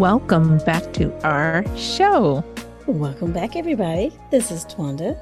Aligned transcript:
welcome 0.00 0.56
back 0.64 0.94
to 0.94 1.12
our 1.28 1.62
show. 1.76 2.42
Welcome 2.86 3.32
back, 3.32 3.54
everybody. 3.54 4.10
This 4.30 4.50
is 4.50 4.64
Twanda. 4.64 5.20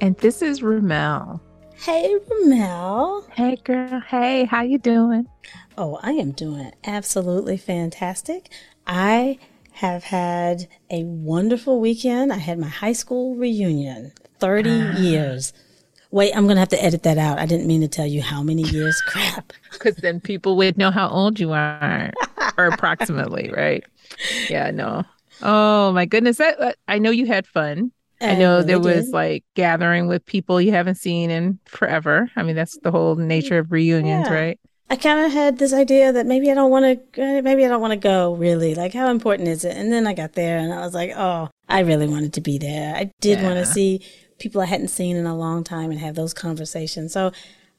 And 0.00 0.16
this 0.18 0.40
is 0.40 0.62
Ramel. 0.62 1.42
Hey, 1.74 2.14
Ramel. 2.30 3.26
Hey, 3.32 3.56
girl. 3.56 4.00
Hey, 4.06 4.44
how 4.44 4.62
you 4.62 4.78
doing? 4.78 5.26
Oh, 5.76 5.98
I 6.00 6.12
am 6.12 6.30
doing 6.30 6.70
absolutely 6.84 7.56
fantastic. 7.56 8.52
I 8.86 9.40
have 9.72 10.04
had 10.04 10.68
a 10.90 11.02
wonderful 11.02 11.80
weekend. 11.80 12.32
I 12.32 12.38
had 12.38 12.60
my 12.60 12.68
high 12.68 12.92
school 12.92 13.34
reunion, 13.34 14.12
30 14.38 14.70
ah. 14.70 14.96
years. 15.00 15.52
Wait, 16.10 16.34
I'm 16.34 16.44
going 16.44 16.56
to 16.56 16.60
have 16.60 16.70
to 16.70 16.82
edit 16.82 17.02
that 17.02 17.18
out. 17.18 17.38
I 17.38 17.44
didn't 17.44 17.66
mean 17.66 17.82
to 17.82 17.88
tell 17.88 18.06
you 18.06 18.22
how 18.22 18.42
many 18.42 18.62
years. 18.62 18.98
Crap. 19.06 19.52
Because 19.72 19.96
then 19.96 20.20
people 20.20 20.56
would 20.56 20.78
know 20.78 20.90
how 20.90 21.08
old 21.08 21.38
you 21.38 21.52
are, 21.52 22.12
or 22.56 22.66
approximately, 22.66 23.50
right? 23.54 23.84
Yeah, 24.48 24.70
no. 24.70 25.04
Oh, 25.42 25.92
my 25.92 26.06
goodness. 26.06 26.38
That, 26.38 26.76
I 26.88 26.98
know 26.98 27.10
you 27.10 27.26
had 27.26 27.46
fun. 27.46 27.92
I, 28.20 28.30
I 28.30 28.34
know 28.34 28.62
there 28.62 28.80
was 28.80 29.06
did. 29.06 29.14
like 29.14 29.44
gathering 29.54 30.08
with 30.08 30.26
people 30.26 30.60
you 30.60 30.72
haven't 30.72 30.96
seen 30.96 31.30
in 31.30 31.60
forever. 31.66 32.30
I 32.34 32.42
mean, 32.42 32.56
that's 32.56 32.78
the 32.78 32.90
whole 32.90 33.14
nature 33.14 33.58
of 33.58 33.70
reunions, 33.70 34.26
yeah. 34.28 34.34
right? 34.34 34.60
I 34.90 34.96
kind 34.96 35.24
of 35.24 35.32
had 35.32 35.58
this 35.58 35.72
idea 35.72 36.12
that 36.12 36.26
maybe 36.26 36.50
I 36.50 36.54
don't 36.54 36.70
want 36.70 37.12
to, 37.14 37.22
eh, 37.22 37.40
maybe 37.42 37.64
I 37.64 37.68
don't 37.68 37.80
want 37.80 37.92
to 37.92 37.98
go 37.98 38.34
really. 38.34 38.74
Like, 38.74 38.94
how 38.94 39.10
important 39.10 39.48
is 39.48 39.64
it? 39.64 39.76
And 39.76 39.92
then 39.92 40.06
I 40.06 40.14
got 40.14 40.32
there 40.32 40.58
and 40.58 40.72
I 40.72 40.80
was 40.80 40.94
like, 40.94 41.12
oh, 41.14 41.50
I 41.68 41.80
really 41.80 42.08
wanted 42.08 42.32
to 42.32 42.40
be 42.40 42.58
there. 42.58 42.96
I 42.96 43.12
did 43.20 43.38
yeah. 43.38 43.44
want 43.44 43.58
to 43.58 43.66
see 43.66 44.00
people 44.38 44.62
I 44.62 44.66
hadn't 44.66 44.88
seen 44.88 45.16
in 45.16 45.26
a 45.26 45.36
long 45.36 45.62
time 45.62 45.90
and 45.90 46.00
have 46.00 46.14
those 46.14 46.32
conversations. 46.32 47.12
So 47.12 47.32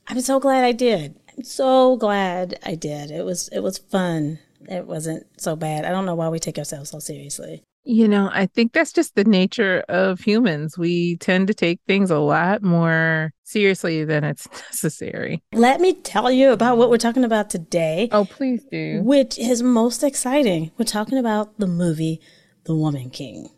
I'm 0.08 0.22
so 0.22 0.40
glad 0.40 0.64
I 0.64 0.72
did. 0.72 1.20
I'm 1.36 1.44
so 1.44 1.98
glad 1.98 2.60
I 2.64 2.76
did. 2.76 3.12
It 3.12 3.26
was, 3.26 3.50
it 3.50 3.62
was 3.62 3.80
fun. 3.80 4.40
It 4.70 4.86
wasn't 4.86 5.26
so 5.42 5.56
bad. 5.56 5.84
I 5.84 5.90
don't 5.90 6.06
know 6.06 6.16
why 6.16 6.30
we 6.30 6.40
take 6.40 6.58
ourselves 6.58 6.92
so 6.92 7.00
seriously. 7.00 7.64
You 7.84 8.08
know, 8.08 8.30
I 8.32 8.46
think 8.46 8.74
that's 8.74 8.94
just 8.94 9.16
the 9.16 9.24
nature 9.24 9.84
of 9.90 10.20
humans. 10.20 10.78
We 10.78 11.18
tend 11.18 11.48
to 11.48 11.54
take 11.54 11.80
things 11.88 12.12
a 12.12 12.20
lot 12.20 12.62
more 12.62 13.32
seriously 13.46 14.04
than 14.04 14.24
it's 14.24 14.48
necessary. 14.70 15.42
Let 15.54 15.82
me 15.82 15.94
tell 15.94 16.30
you 16.30 16.52
about 16.52 16.78
what 16.78 16.90
we're 16.92 16.98
talking 16.98 17.24
about 17.24 17.50
today. 17.50 18.10
Oh, 18.12 18.26
please 18.26 18.64
do. 18.70 19.02
Which 19.04 19.40
is 19.40 19.64
most 19.64 20.04
exciting. 20.04 20.72
We're 20.78 20.86
talking 20.86 21.18
about 21.18 21.58
the 21.58 21.68
movie 21.68 22.22
The 22.66 22.76
Woman 22.76 23.10
King. 23.10 23.50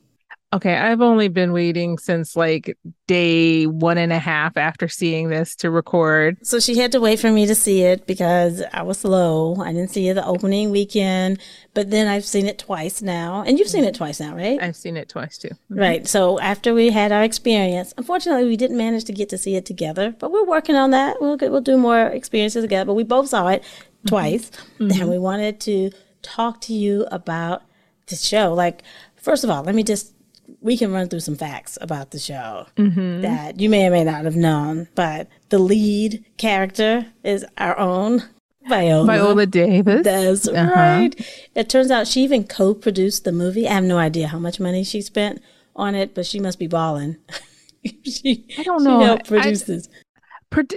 Okay, 0.54 0.76
I've 0.76 1.00
only 1.00 1.30
been 1.30 1.54
waiting 1.54 1.98
since 1.98 2.36
like 2.36 2.78
day 3.08 3.68
one 3.68 3.98
and 3.98 4.12
a 4.12 4.20
half 4.20 4.58
after 4.58 4.90
seeing 4.90 5.30
this 5.30 5.56
to 5.58 5.72
record. 5.72 6.46
So 6.46 6.60
she 6.60 6.78
had 6.78 6.92
to 6.92 7.00
wait 7.00 7.20
for 7.20 7.32
me 7.32 7.46
to 7.46 7.56
see 7.56 7.84
it 7.84 8.06
because 8.06 8.62
I 8.74 8.82
was 8.82 9.00
slow. 9.00 9.56
I 9.62 9.72
didn't 9.72 9.92
see 9.92 10.10
it 10.10 10.16
the 10.16 10.26
opening 10.26 10.70
weekend, 10.70 11.40
but 11.74 11.90
then 11.90 12.10
I've 12.10 12.26
seen 12.26 12.48
it 12.48 12.60
twice 12.60 13.02
now. 13.02 13.44
And 13.48 13.58
you've 13.58 13.70
seen 13.70 13.86
it 13.86 13.96
twice 13.96 14.20
now, 14.20 14.36
right? 14.36 14.62
I've 14.62 14.76
seen 14.76 14.98
it 14.98 15.08
twice 15.08 15.38
too. 15.38 15.50
Mm-hmm. 15.50 15.80
Right. 15.80 16.08
So 16.08 16.38
after 16.42 16.74
we 16.74 16.90
had 16.90 17.14
our 17.14 17.24
experience, 17.24 17.94
unfortunately, 17.98 18.46
we 18.46 18.58
didn't 18.58 18.78
manage 18.78 19.06
to 19.06 19.14
get 19.14 19.30
to 19.30 19.38
see 19.38 19.56
it 19.56 19.66
together, 19.66 20.14
but 20.20 20.34
we're 20.34 20.44
working 20.46 20.76
on 20.76 20.92
that. 20.92 21.22
We'll, 21.22 21.38
get, 21.38 21.52
we'll 21.52 21.62
do 21.62 21.78
more 21.78 22.08
experiences 22.08 22.66
together. 22.66 22.88
But 22.88 22.96
we 22.96 23.04
both 23.04 23.30
saw 23.30 23.48
it 23.48 23.62
mm-hmm. 23.62 24.08
twice, 24.10 24.52
mm-hmm. 24.80 25.00
and 25.00 25.10
we 25.10 25.18
wanted 25.18 25.62
to 25.62 25.92
talk 26.24 26.60
to 26.62 26.74
you 26.74 27.08
about 27.10 27.62
the 28.08 28.18
show. 28.18 28.54
Like, 28.54 28.84
first 29.16 29.46
of 29.46 29.50
all, 29.50 29.64
let 29.64 29.76
me 29.76 29.84
just 29.84 30.14
we 30.60 30.78
can 30.78 30.92
run 30.92 31.08
through 31.08 31.22
some 31.22 31.36
facts 31.36 31.78
about 31.82 32.12
the 32.12 32.20
show 32.20 32.68
mm-hmm. 32.76 33.22
that 33.22 33.60
you 33.60 33.70
may 33.70 33.88
or 33.88 33.92
may 33.92 34.04
not 34.04 34.26
have 34.26 34.36
known. 34.36 34.88
But 34.96 35.28
the 35.50 35.60
lead 35.60 36.26
character 36.38 37.08
is 37.24 37.46
our 37.58 37.78
own 37.78 38.24
Viola. 38.68 39.06
Viola 39.06 39.46
Davis. 39.46 40.04
That's 40.04 40.48
uh-huh. 40.48 40.72
right. 40.76 41.48
It 41.56 41.70
turns 41.70 41.92
out 41.92 42.08
she 42.08 42.22
even 42.24 42.44
co 42.44 42.74
produced 42.74 43.24
the 43.24 43.31
movie. 43.31 43.68
I 43.68 43.74
have 43.74 43.84
no 43.84 43.98
idea 43.98 44.28
how 44.28 44.40
much 44.40 44.59
money 44.59 44.84
she 44.84 45.02
spent 45.02 45.42
on 45.75 45.96
it, 45.96 46.14
but 46.14 46.25
she 46.25 46.40
must 46.40 46.59
be 46.59 46.68
balling. 46.68 47.18
she, 48.04 48.46
I 48.58 48.64
don't 48.64 48.84
know. 48.84 49.00
She 49.00 49.06
helped 49.06 49.28
produce 49.28 49.64
I, 49.64 49.66
this 49.66 49.90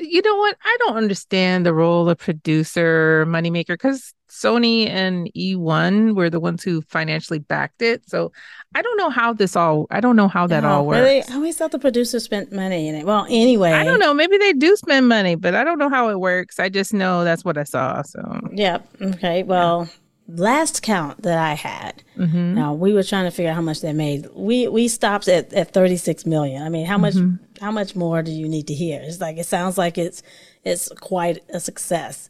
you 0.01 0.23
know 0.23 0.37
what? 0.37 0.57
I 0.65 0.77
don't 0.81 0.97
understand 0.97 1.67
the 1.67 1.75
role 1.75 2.09
of 2.09 2.19
producer, 2.19 3.25
moneymaker, 3.27 3.69
because 3.69 4.15
Sony 4.31 4.89
and 4.89 5.31
E1 5.37 6.15
were 6.15 6.31
the 6.31 6.41
ones 6.41 6.63
who 6.63 6.83
financially 6.83 7.39
backed 7.39 7.83
it. 7.83 8.09
So 8.09 8.33
I 8.75 8.83
don't 8.83 8.97
know 8.97 9.11
how 9.11 9.33
this 9.33 9.57
all. 9.57 9.87
I 9.91 10.01
don't 10.01 10.17
know 10.17 10.29
how 10.29 10.47
that 10.47 10.65
all 10.65 10.87
works. 10.87 11.01
Really? 11.01 11.23
I 11.29 11.35
always 11.35 11.57
thought 11.57 11.71
the 11.71 11.79
producer 11.79 12.21
spent 12.21 12.53
money 12.53 12.89
in 12.89 12.95
it. 12.95 13.05
Well, 13.05 13.27
anyway, 13.29 13.73
I 13.73 13.85
don't 13.85 14.01
know. 14.01 14.15
Maybe 14.15 14.39
they 14.39 14.53
do 14.53 14.77
spend 14.77 15.09
money, 15.09 15.35
but 15.35 15.55
I 15.55 15.65
don't 15.65 15.79
know 15.79 15.89
how 15.91 16.09
it 16.09 16.19
works. 16.19 16.59
I 16.59 16.69
just 16.69 16.95
know 16.95 17.25
that's 17.25 17.45
what 17.45 17.59
I 17.59 17.65
saw. 17.65 18.03
So 18.03 18.41
yep. 18.53 18.87
Okay. 19.01 19.43
Well. 19.43 19.89
Yeah 19.91 19.99
last 20.29 20.83
count 20.83 21.23
that 21.23 21.39
I 21.39 21.55
had, 21.55 22.03
mm-hmm. 22.17 22.55
now 22.55 22.75
we 22.75 22.93
were 22.93 23.03
trying 23.03 23.25
to 23.25 23.31
figure 23.31 23.51
out 23.51 23.57
how 23.57 23.63
much 23.63 23.81
they 23.81 23.93
made. 23.93 24.29
We 24.35 24.69
we 24.69 24.89
stopped 24.89 25.29
at, 25.29 25.53
at 25.53 25.73
36 25.73 26.27
million. 26.27 26.63
I 26.63 26.69
mean, 26.69 26.87
how 26.87 26.99
mm-hmm. 26.99 27.31
much 27.31 27.61
how 27.61 27.71
much 27.71 27.95
more 27.97 28.23
do 28.23 28.33
you 28.33 28.49
need 28.49 28.67
to 28.69 28.75
hear? 28.75 29.01
It's 29.03 29.21
like 29.21 29.39
it 29.39 29.47
sounds 29.47 29.79
like 29.79 29.99
it's 29.99 30.23
it's 30.65 30.89
quite 31.01 31.43
a 31.51 31.61
success 31.61 32.29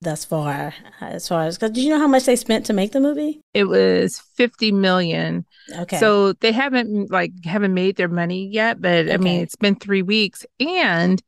thus 0.00 0.24
far 0.24 0.74
as 1.00 1.26
far 1.26 1.44
as 1.44 1.56
because 1.56 1.70
do 1.70 1.80
you 1.80 1.88
know 1.88 1.98
how 1.98 2.06
much 2.06 2.24
they 2.24 2.36
spent 2.36 2.66
to 2.66 2.72
make 2.72 2.92
the 2.92 3.00
movie 3.00 3.40
it 3.54 3.64
was 3.64 4.18
50 4.34 4.70
million 4.72 5.46
okay 5.78 5.98
so 5.98 6.34
they 6.34 6.52
haven't 6.52 7.10
like 7.10 7.32
haven't 7.44 7.72
made 7.74 7.96
their 7.96 8.08
money 8.08 8.46
yet 8.46 8.80
but 8.80 9.06
okay. 9.06 9.14
i 9.14 9.16
mean 9.16 9.40
it's 9.40 9.56
been 9.56 9.76
three 9.76 10.02
weeks 10.02 10.44
and 10.60 11.22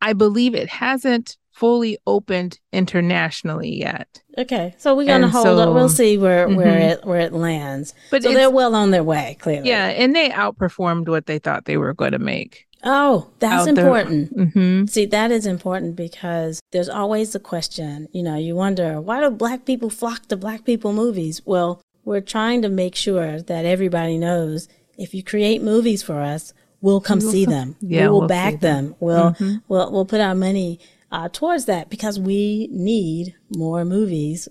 i 0.00 0.14
believe 0.14 0.54
it 0.54 0.68
hasn't 0.68 1.36
fully 1.56 1.96
opened 2.06 2.60
internationally 2.70 3.74
yet. 3.74 4.22
Okay, 4.36 4.74
so 4.76 4.94
we're 4.94 5.06
gonna 5.06 5.24
and 5.24 5.32
hold 5.32 5.46
so, 5.46 5.72
We'll 5.72 5.88
see 5.88 6.18
where 6.18 6.46
mm-hmm. 6.46 6.56
where 6.56 6.78
it 6.78 7.04
where 7.04 7.20
it 7.20 7.32
lands. 7.32 7.94
But 8.10 8.22
so 8.22 8.34
they're 8.34 8.50
well 8.50 8.74
on 8.74 8.90
their 8.90 9.02
way, 9.02 9.38
clearly. 9.40 9.68
Yeah, 9.68 9.86
and 9.86 10.14
they 10.14 10.28
outperformed 10.28 11.08
what 11.08 11.24
they 11.24 11.38
thought 11.38 11.64
they 11.64 11.78
were 11.78 11.94
going 11.94 12.12
to 12.12 12.18
make. 12.18 12.66
Oh, 12.84 13.30
that's 13.38 13.66
important. 13.66 14.36
Mm-hmm. 14.36 14.86
See, 14.86 15.06
that 15.06 15.32
is 15.32 15.46
important 15.46 15.96
because 15.96 16.60
there's 16.72 16.90
always 16.90 17.32
the 17.32 17.40
question. 17.40 18.08
You 18.12 18.22
know, 18.22 18.36
you 18.36 18.54
wonder 18.54 19.00
why 19.00 19.22
do 19.22 19.30
black 19.30 19.64
people 19.64 19.88
flock 19.88 20.26
to 20.26 20.36
black 20.36 20.64
people 20.64 20.92
movies? 20.92 21.40
Well, 21.46 21.80
we're 22.04 22.20
trying 22.20 22.60
to 22.62 22.68
make 22.68 22.94
sure 22.94 23.40
that 23.40 23.64
everybody 23.64 24.18
knows 24.18 24.68
if 24.98 25.14
you 25.14 25.22
create 25.22 25.62
movies 25.62 26.02
for 26.02 26.20
us, 26.20 26.52
we'll 26.82 27.00
come 27.00 27.20
see 27.20 27.46
them. 27.46 27.76
Yeah, 27.80 28.02
we 28.02 28.08
will 28.08 28.18
we'll 28.20 28.28
back 28.28 28.60
them. 28.60 28.88
them. 28.88 28.96
We'll 29.00 29.30
mm-hmm. 29.30 29.56
we'll 29.68 29.90
we'll 29.90 30.04
put 30.04 30.20
our 30.20 30.34
money 30.34 30.78
uh, 31.10 31.28
towards 31.28 31.66
that 31.66 31.90
because 31.90 32.18
we 32.18 32.68
need 32.70 33.34
more 33.56 33.84
movies 33.84 34.48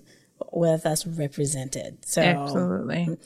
with 0.52 0.86
us 0.86 1.06
represented. 1.06 2.04
So 2.04 2.22
absolutely. 2.22 3.16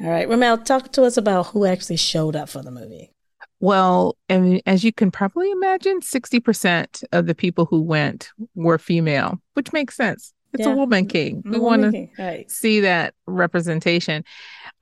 All 0.00 0.10
right, 0.10 0.28
Ramel, 0.28 0.58
talk 0.58 0.92
to 0.92 1.04
us 1.04 1.16
about 1.16 1.48
who 1.48 1.64
actually 1.64 1.96
showed 1.96 2.36
up 2.36 2.48
for 2.48 2.62
the 2.62 2.70
movie. 2.70 3.12
Well, 3.60 4.16
and 4.28 4.60
as 4.66 4.84
you 4.84 4.92
can 4.92 5.10
probably 5.10 5.50
imagine, 5.50 6.00
60% 6.00 7.04
of 7.12 7.26
the 7.26 7.34
people 7.34 7.64
who 7.64 7.80
went 7.80 8.30
were 8.54 8.78
female, 8.78 9.40
which 9.54 9.72
makes 9.72 9.96
sense. 9.96 10.34
It's 10.52 10.66
yeah. 10.66 10.72
a 10.72 10.76
woman 10.76 11.06
king. 11.06 11.42
We 11.44 11.58
want 11.58 11.82
to 11.82 12.08
right. 12.18 12.50
see 12.50 12.80
that 12.80 13.14
representation. 13.26 14.24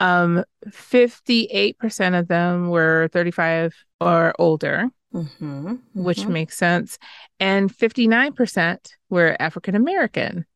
Um, 0.01 0.45
58% 0.69 2.19
of 2.19 2.29
them 2.29 2.69
were 2.69 3.09
35 3.13 3.75
or 4.01 4.35
older 4.39 4.91
mm-hmm, 5.15 5.67
mm-hmm. 5.67 6.05
which 6.05 6.27
makes 6.27 6.57
sense. 6.57 6.99
And 7.41 7.73
59% 7.73 8.79
were 9.11 9.37
African 9.41 9.75
American. 9.75 10.47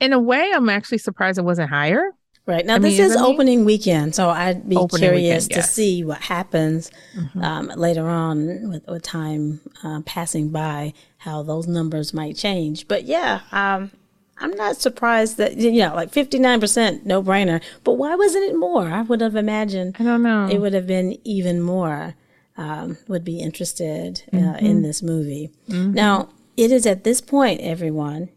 In 0.00 0.12
a 0.12 0.18
way, 0.18 0.50
I'm 0.52 0.68
actually 0.68 0.98
surprised 0.98 1.38
it 1.38 1.42
wasn't 1.42 1.70
higher. 1.70 2.10
Right. 2.46 2.66
Now, 2.66 2.76
I 2.76 2.78
this 2.78 2.98
mean, 2.98 3.06
is 3.06 3.16
opening 3.16 3.64
weekend, 3.64 4.14
so 4.14 4.30
I'd 4.30 4.68
be 4.68 4.74
opening 4.74 5.10
curious 5.10 5.44
weekend, 5.44 5.56
yes. 5.56 5.66
to 5.66 5.72
see 5.72 6.04
what 6.04 6.20
happens 6.20 6.90
mm-hmm. 7.16 7.44
um, 7.44 7.66
later 7.76 8.08
on 8.08 8.70
with, 8.70 8.86
with 8.88 9.02
time 9.02 9.60
uh, 9.84 10.00
passing 10.04 10.48
by, 10.48 10.92
how 11.18 11.42
those 11.42 11.68
numbers 11.68 12.12
might 12.12 12.36
change. 12.36 12.88
But 12.88 13.04
yeah, 13.04 13.42
um, 13.52 13.92
I'm 14.38 14.52
not 14.52 14.76
surprised 14.76 15.36
that, 15.36 15.58
you 15.58 15.70
know, 15.72 15.94
like 15.94 16.10
59% 16.10 17.04
no 17.04 17.22
brainer. 17.22 17.62
But 17.84 17.92
why 17.92 18.14
wasn't 18.16 18.50
it 18.50 18.56
more? 18.56 18.88
I 18.88 19.02
would 19.02 19.20
have 19.20 19.36
imagined 19.36 19.96
I 20.00 20.02
don't 20.02 20.22
know. 20.22 20.48
it 20.48 20.58
would 20.58 20.72
have 20.72 20.86
been 20.86 21.18
even 21.24 21.60
more 21.60 22.16
um, 22.56 22.98
would 23.08 23.24
be 23.24 23.40
interested 23.40 24.22
uh, 24.32 24.36
mm-hmm. 24.36 24.66
in 24.66 24.82
this 24.82 25.02
movie. 25.02 25.50
Mm-hmm. 25.68 25.92
Now, 25.92 26.28
it 26.56 26.70
is 26.72 26.86
at 26.86 27.04
this 27.04 27.20
point, 27.20 27.60
everyone, 27.60 28.28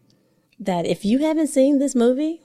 that 0.59 0.85
if 0.85 1.03
you 1.03 1.19
haven't 1.19 1.47
seen 1.47 1.79
this 1.79 1.95
movie, 1.95 2.41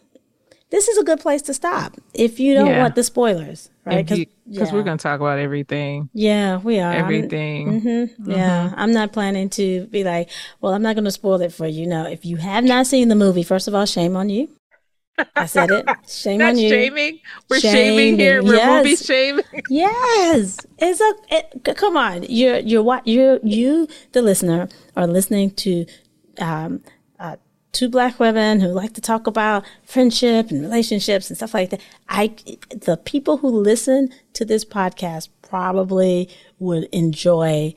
this 0.70 0.88
is 0.88 0.99
a 0.99 1.05
good 1.05 1.20
place 1.20 1.41
to 1.43 1.55
stop 1.55 1.97
if 2.12 2.38
you 2.38 2.53
don't 2.55 2.67
yeah. 2.67 2.82
want 2.82 2.94
the 2.94 3.03
spoilers, 3.03 3.70
right? 3.85 4.06
Because 4.06 4.26
yeah. 4.47 4.73
we're 4.73 4.82
going 4.82 4.99
to 4.99 5.03
talk 5.03 5.20
about 5.20 5.38
everything. 5.38 6.11
Yeah, 6.12 6.59
we 6.59 6.79
are. 6.79 6.93
Everything. 6.93 7.81
Mm-hmm, 7.81 8.31
yeah, 8.31 8.67
mm-hmm. 8.67 8.75
I'm 8.79 8.93
not 8.93 9.12
planning 9.12 9.49
to 9.50 9.87
be 9.87 10.05
like, 10.05 10.29
well, 10.61 10.75
I'm 10.75 10.82
not 10.82 10.94
going 10.94 11.06
to 11.06 11.11
spoil 11.11 11.41
it 11.41 11.53
for 11.53 11.67
you. 11.67 11.87
No, 11.87 12.06
if 12.06 12.25
you 12.26 12.37
have 12.37 12.64
not 12.64 12.87
seen 12.87 13.09
the 13.09 13.14
movie, 13.14 13.43
first 13.43 13.67
of 13.67 13.75
all, 13.75 13.87
shame 13.87 14.14
on 14.14 14.29
you. 14.29 14.49
I 15.37 15.47
said 15.47 15.70
it. 15.70 15.87
Shame 16.09 16.38
That's 16.38 16.56
on 16.56 16.62
you. 16.62 16.70
Not 16.70 16.75
shaming. 16.75 17.20
We're 17.49 17.61
shaming, 17.61 17.75
shaming 17.75 18.19
here. 18.19 18.43
We're 18.43 18.55
yes. 18.56 18.85
movie 18.85 18.97
shaming. 18.97 19.44
yes, 19.69 20.59
it's 20.79 21.00
a. 21.00 21.15
It, 21.31 21.76
come 21.76 21.97
on, 21.97 22.25
you're 22.29 22.59
you're 22.59 22.82
what 22.82 23.06
you 23.06 23.41
you 23.43 23.88
the 24.12 24.23
listener 24.23 24.69
are 24.97 25.06
listening 25.06 25.50
to, 25.53 25.87
um, 26.38 26.82
uh, 27.19 27.37
two 27.73 27.88
black 27.88 28.19
women 28.19 28.61
who 28.61 28.69
like 28.69 28.94
to 28.94 29.00
talk 29.00 29.26
about 29.26 29.65
friendship 29.85 30.50
and 30.50 30.61
relationships 30.61 31.31
and 31.31 31.37
stuff 31.37 31.55
like 31.55 31.71
that. 31.71 31.81
I, 32.09 32.35
the 32.71 32.97
people 32.97 33.38
who 33.38 33.49
listen 33.49 34.11
to 34.35 34.44
this 34.44 34.64
podcast 34.64 35.29
probably 35.43 36.29
would 36.59 36.85
enjoy 36.93 37.75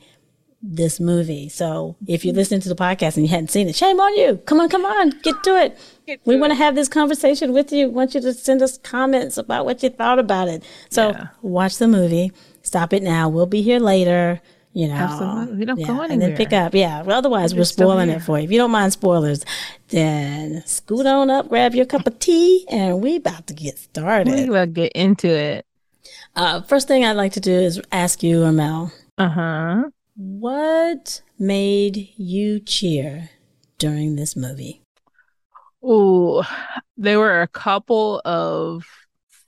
this 0.62 1.00
movie. 1.00 1.48
So 1.48 1.96
if 2.06 2.24
you're 2.24 2.34
listening 2.34 2.60
to 2.60 2.68
the 2.68 2.76
podcast 2.76 3.16
and 3.16 3.26
you 3.26 3.30
hadn't 3.30 3.50
seen 3.50 3.68
it, 3.68 3.76
shame 3.76 4.00
on 4.00 4.16
you. 4.16 4.36
Come 4.46 4.60
on, 4.60 4.68
come 4.68 4.84
on, 4.84 5.10
get 5.22 5.42
to 5.44 5.56
it. 5.56 5.78
We 6.24 6.36
want 6.36 6.50
to 6.50 6.56
have 6.56 6.74
this 6.74 6.88
conversation 6.88 7.52
with 7.52 7.72
you. 7.72 7.88
We 7.88 7.94
want 7.94 8.14
you 8.14 8.20
to 8.20 8.32
send 8.32 8.62
us 8.62 8.78
comments 8.78 9.36
about 9.36 9.64
what 9.64 9.82
you 9.82 9.90
thought 9.90 10.18
about 10.18 10.48
it. 10.48 10.64
So 10.90 11.10
yeah. 11.10 11.28
watch 11.42 11.78
the 11.78 11.88
movie. 11.88 12.32
Stop 12.62 12.92
it 12.92 13.02
now. 13.02 13.28
We'll 13.28 13.46
be 13.46 13.62
here 13.62 13.80
later. 13.80 14.40
You 14.74 14.88
know, 14.88 14.94
Absolutely. 14.94 15.56
we 15.58 15.64
don't 15.66 15.78
yeah, 15.78 15.86
go 15.86 15.92
anywhere. 15.92 16.10
And 16.12 16.22
then 16.22 16.36
pick 16.36 16.52
up. 16.52 16.74
Yeah. 16.74 17.02
Well, 17.02 17.18
otherwise, 17.18 17.52
we're, 17.52 17.60
we're 17.60 17.64
spoiling 17.64 18.08
it 18.08 18.22
for 18.22 18.38
you. 18.38 18.44
If 18.44 18.50
you 18.50 18.56
don't 18.56 18.70
mind 18.70 18.92
spoilers, 18.92 19.44
then 19.88 20.62
scoot 20.64 21.04
on 21.04 21.28
up, 21.28 21.50
grab 21.50 21.74
your 21.74 21.84
cup 21.84 22.06
of 22.06 22.18
tea, 22.18 22.64
and 22.70 23.02
we 23.02 23.16
about 23.16 23.46
to 23.48 23.54
get 23.54 23.78
started. 23.78 24.32
We 24.32 24.48
will 24.48 24.66
get 24.66 24.92
into 24.92 25.28
it. 25.28 25.66
Uh, 26.34 26.62
first 26.62 26.88
thing 26.88 27.04
I'd 27.04 27.12
like 27.12 27.32
to 27.32 27.40
do 27.40 27.52
is 27.52 27.82
ask 27.92 28.22
you, 28.22 28.42
Ramel. 28.42 28.92
Uh 29.18 29.28
huh. 29.28 29.82
What 30.16 31.20
made 31.38 32.08
you 32.16 32.58
cheer 32.60 33.28
during 33.78 34.16
this 34.16 34.34
movie? 34.36 34.81
Oh, 35.82 36.44
there 36.96 37.18
were 37.18 37.42
a 37.42 37.48
couple 37.48 38.20
of 38.24 38.84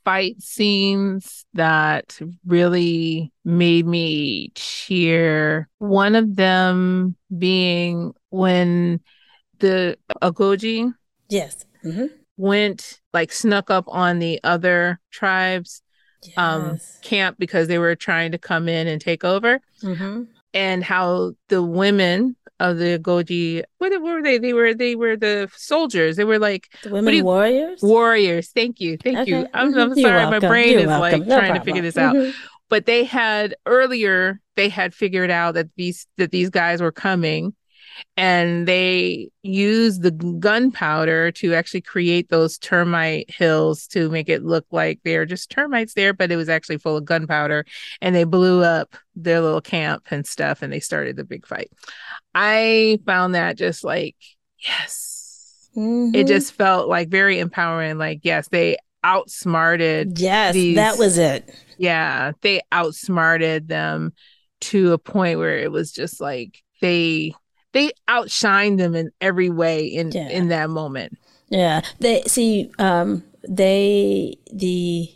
fight 0.05 0.41
scenes 0.43 1.47
that 1.55 2.19
really 2.45 3.33
made 3.45 3.87
me 3.87 4.51
cheer. 4.55 5.69
One 5.79 6.15
of 6.15 6.37
them 6.37 7.17
being 7.37 8.13
when 8.31 9.01
the 9.59 9.97
Agojie 10.23 10.93
yes 11.29 11.65
mm-hmm. 11.85 12.07
went 12.37 13.01
like 13.13 13.33
snuck 13.33 13.71
up 13.71 13.85
on 13.89 14.19
the 14.19 14.41
other 14.45 15.01
tribes 15.11 15.83
um, 16.37 16.73
yes. 16.73 16.97
um 16.97 17.01
camp 17.03 17.39
because 17.39 17.69
they 17.69 17.79
were 17.79 17.95
trying 17.95 18.33
to 18.33 18.39
come 18.39 18.69
in 18.69 18.87
and 18.87 19.01
take 19.01 19.25
over 19.25 19.61
mm-hmm. 19.83 20.25
and 20.53 20.85
how 20.85 21.33
the 21.49 21.63
women 21.63 22.37
of 22.61 22.79
the 22.79 22.99
Goji. 22.99 23.62
What, 23.79 24.01
were 24.01 24.23
they? 24.23 24.39
They 24.39 24.53
were 24.53 24.75
they 24.75 24.95
were 24.95 25.17
the 25.17 25.51
soldiers. 25.56 26.17
They 26.17 26.25
were 26.25 26.39
like 26.39 26.69
the 26.83 26.91
women 26.91 27.15
you, 27.15 27.25
warriors. 27.25 27.83
Warriors. 27.83 28.51
Thank 28.51 28.81
you, 28.81 28.97
thank 28.97 29.19
okay. 29.19 29.31
you. 29.31 29.49
I'm, 29.53 29.77
I'm 29.77 29.95
sorry, 30.01 30.27
my 30.27 30.39
brain 30.39 30.71
You're 30.71 30.81
is 30.81 30.87
welcome. 30.87 31.21
like 31.21 31.29
no 31.29 31.37
trying 31.37 31.53
problem. 31.53 31.59
to 31.59 31.65
figure 31.65 31.83
this 31.83 31.97
out. 31.97 32.15
Mm-hmm. 32.15 32.31
But 32.69 32.87
they 32.87 33.05
had 33.05 33.56
earlier. 33.67 34.41
They 34.56 34.69
had 34.69 34.95
figured 34.95 35.31
out 35.31 35.55
that 35.55 35.69
these 35.77 36.06
that 36.17 36.31
these 36.31 36.51
guys 36.51 36.81
were 36.81 36.93
coming, 36.93 37.55
and 38.17 38.67
they 38.67 39.29
used 39.43 40.02
the 40.02 40.11
gunpowder 40.11 41.32
to 41.32 41.55
actually 41.55 41.81
create 41.81 42.29
those 42.29 42.58
termite 42.58 43.31
hills 43.31 43.87
to 43.88 44.08
make 44.11 44.29
it 44.29 44.44
look 44.44 44.67
like 44.70 45.00
they're 45.05 45.26
just 45.26 45.50
termites 45.50 45.94
there, 45.94 46.12
but 46.12 46.31
it 46.31 46.37
was 46.37 46.49
actually 46.49 46.79
full 46.79 46.96
of 46.96 47.05
gunpowder. 47.05 47.64
And 48.00 48.14
they 48.14 48.25
blew 48.25 48.62
up 48.62 48.96
their 49.14 49.41
little 49.41 49.61
camp 49.61 50.05
and 50.11 50.26
stuff, 50.26 50.62
and 50.62 50.73
they 50.73 50.81
started 50.81 51.17
the 51.17 51.25
big 51.25 51.46
fight. 51.46 51.70
I 52.35 52.99
found 53.06 53.35
that 53.35 53.56
just 53.56 53.85
like, 53.85 54.17
yes, 54.58 55.69
mm-hmm. 55.76 56.14
it 56.14 56.26
just 56.26 56.52
felt 56.52 56.88
like 56.88 57.08
very 57.08 57.38
empowering. 57.38 57.99
Like, 57.99 58.20
yes, 58.23 58.49
they 58.49 58.76
outsmarted. 59.02 60.19
Yes, 60.19 60.55
these, 60.55 60.76
that 60.76 60.99
was 60.99 61.19
it. 61.19 61.55
Yeah, 61.79 62.32
they 62.40 62.62
outsmarted 62.73 63.69
them 63.69 64.12
to 64.62 64.93
a 64.93 64.99
point 64.99 65.38
where 65.38 65.58
it 65.58 65.70
was 65.70 65.93
just 65.93 66.20
like 66.20 66.62
they 66.81 67.35
they 67.75 67.91
outshine 68.09 68.76
them 68.76 68.94
in 68.94 69.12
every 69.21 69.50
way 69.50 69.85
in 69.85 70.11
yeah. 70.12 70.29
in 70.29 70.49
that 70.49 70.71
moment. 70.71 71.19
Yeah, 71.50 71.82
they 72.00 72.23
see 72.23 72.73
um 72.79 73.23
they 73.47 74.37
the 74.50 75.11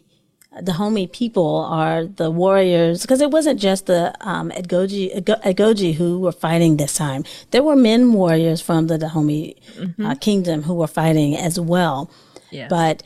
the 0.60 0.72
Dahomey 0.72 1.06
people 1.06 1.56
are 1.70 2.04
the 2.04 2.30
warriors 2.30 3.02
because 3.02 3.20
it 3.20 3.30
wasn't 3.30 3.60
just 3.60 3.86
the 3.86 4.12
um, 4.26 4.50
Agojie, 4.50 5.22
Agojie 5.22 5.94
who 5.94 6.18
were 6.18 6.32
fighting 6.32 6.76
this 6.76 6.94
time. 6.94 7.22
There 7.52 7.62
were 7.62 7.76
men 7.76 8.12
warriors 8.12 8.60
from 8.60 8.88
the 8.88 8.98
Dahomey 8.98 9.56
mm-hmm. 9.76 10.04
uh, 10.04 10.14
kingdom 10.16 10.62
who 10.62 10.74
were 10.74 10.88
fighting 10.88 11.36
as 11.36 11.60
well. 11.60 12.10
Yes. 12.50 12.70
But 12.70 13.04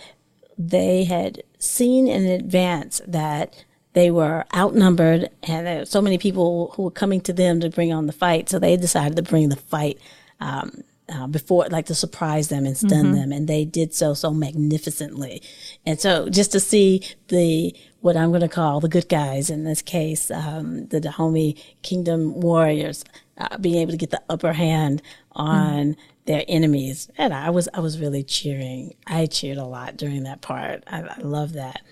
they 0.57 1.05
had 1.05 1.43
seen 1.59 2.09
in 2.09 2.25
advance 2.25 3.03
that 3.07 3.65
they 3.95 4.11
were 4.11 4.45
outnumbered 4.55 5.31
and 5.43 5.67
there 5.67 5.79
were 5.81 5.85
so 5.85 6.01
many 6.01 6.19
people 6.19 6.73
who 6.77 6.85
were 6.85 6.91
coming 6.91 7.21
to 7.23 7.33
them 7.33 7.61
to 7.61 7.71
bring 7.71 7.93
on 7.93 8.07
the 8.07 8.13
fight. 8.13 8.49
So 8.49 8.59
they 8.59 8.77
decided 8.77 9.17
to 9.17 9.23
bring 9.23 9.49
the 9.51 9.57
fight 9.57 9.99
um, 10.41 10.83
uh, 11.09 11.27
before, 11.27 11.67
like 11.69 11.87
to 11.87 11.95
surprise 11.95 12.49
them 12.49 12.65
and 12.65 12.77
stun 12.77 13.07
mm-hmm. 13.07 13.15
them. 13.15 13.33
And 13.33 13.49
they 13.49 13.65
did 13.65 13.93
so 13.93 14.15
so 14.15 14.31
magnificently. 14.33 15.43
And 15.85 16.01
so 16.01 16.29
just 16.31 16.53
to 16.53 16.61
see 16.61 17.03
the, 17.29 17.75
what 18.01 18.17
I'm 18.17 18.31
going 18.31 18.41
to 18.41 18.49
call 18.49 18.81
the 18.81 18.89
good 18.89 19.09
guys 19.09 19.51
in 19.51 19.65
this 19.65 19.83
case, 19.83 20.31
um, 20.31 20.87
the 20.89 21.01
Dahomey 21.01 21.57
Kingdom 21.83 22.41
warriors, 22.41 23.05
uh, 23.37 23.59
being 23.59 23.77
able 23.77 23.93
to 23.93 23.99
get 23.99 24.11
the 24.11 24.23
upper 24.31 24.55
hand 24.55 25.03
on 25.33 25.93
mm-hmm. 25.93 26.01
their 26.25 26.45
enemies. 26.49 27.11
And 27.19 27.35
I 27.35 27.51
was, 27.51 27.69
I 27.75 27.81
was 27.81 28.01
really 28.01 28.23
cheering. 28.23 28.95
I 29.07 29.27
cheered 29.27 29.59
a 29.59 29.65
lot 29.65 29.99
during 29.99 30.23
that 30.23 30.41
part. 30.41 30.85
I, 30.87 31.03
I 31.03 31.19
love 31.19 31.53
that. 31.55 31.83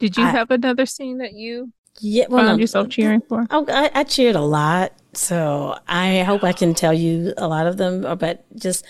Did 0.00 0.16
you 0.16 0.24
I, 0.24 0.30
have 0.30 0.50
another 0.50 0.86
scene 0.86 1.18
that 1.18 1.34
you 1.34 1.72
yeah, 2.00 2.24
well, 2.28 2.44
found 2.44 2.56
no, 2.56 2.60
yourself 2.60 2.88
cheering 2.88 3.20
for? 3.20 3.46
Oh, 3.50 3.64
I, 3.68 3.90
I, 3.94 4.04
cheered 4.04 4.34
a 4.34 4.40
lot, 4.40 4.92
so 5.12 5.78
I 5.86 6.22
hope 6.22 6.42
I 6.42 6.52
can 6.52 6.74
tell 6.74 6.94
you 6.94 7.34
a 7.36 7.46
lot 7.46 7.66
of 7.66 7.76
them. 7.76 8.02
But 8.18 8.44
just 8.58 8.84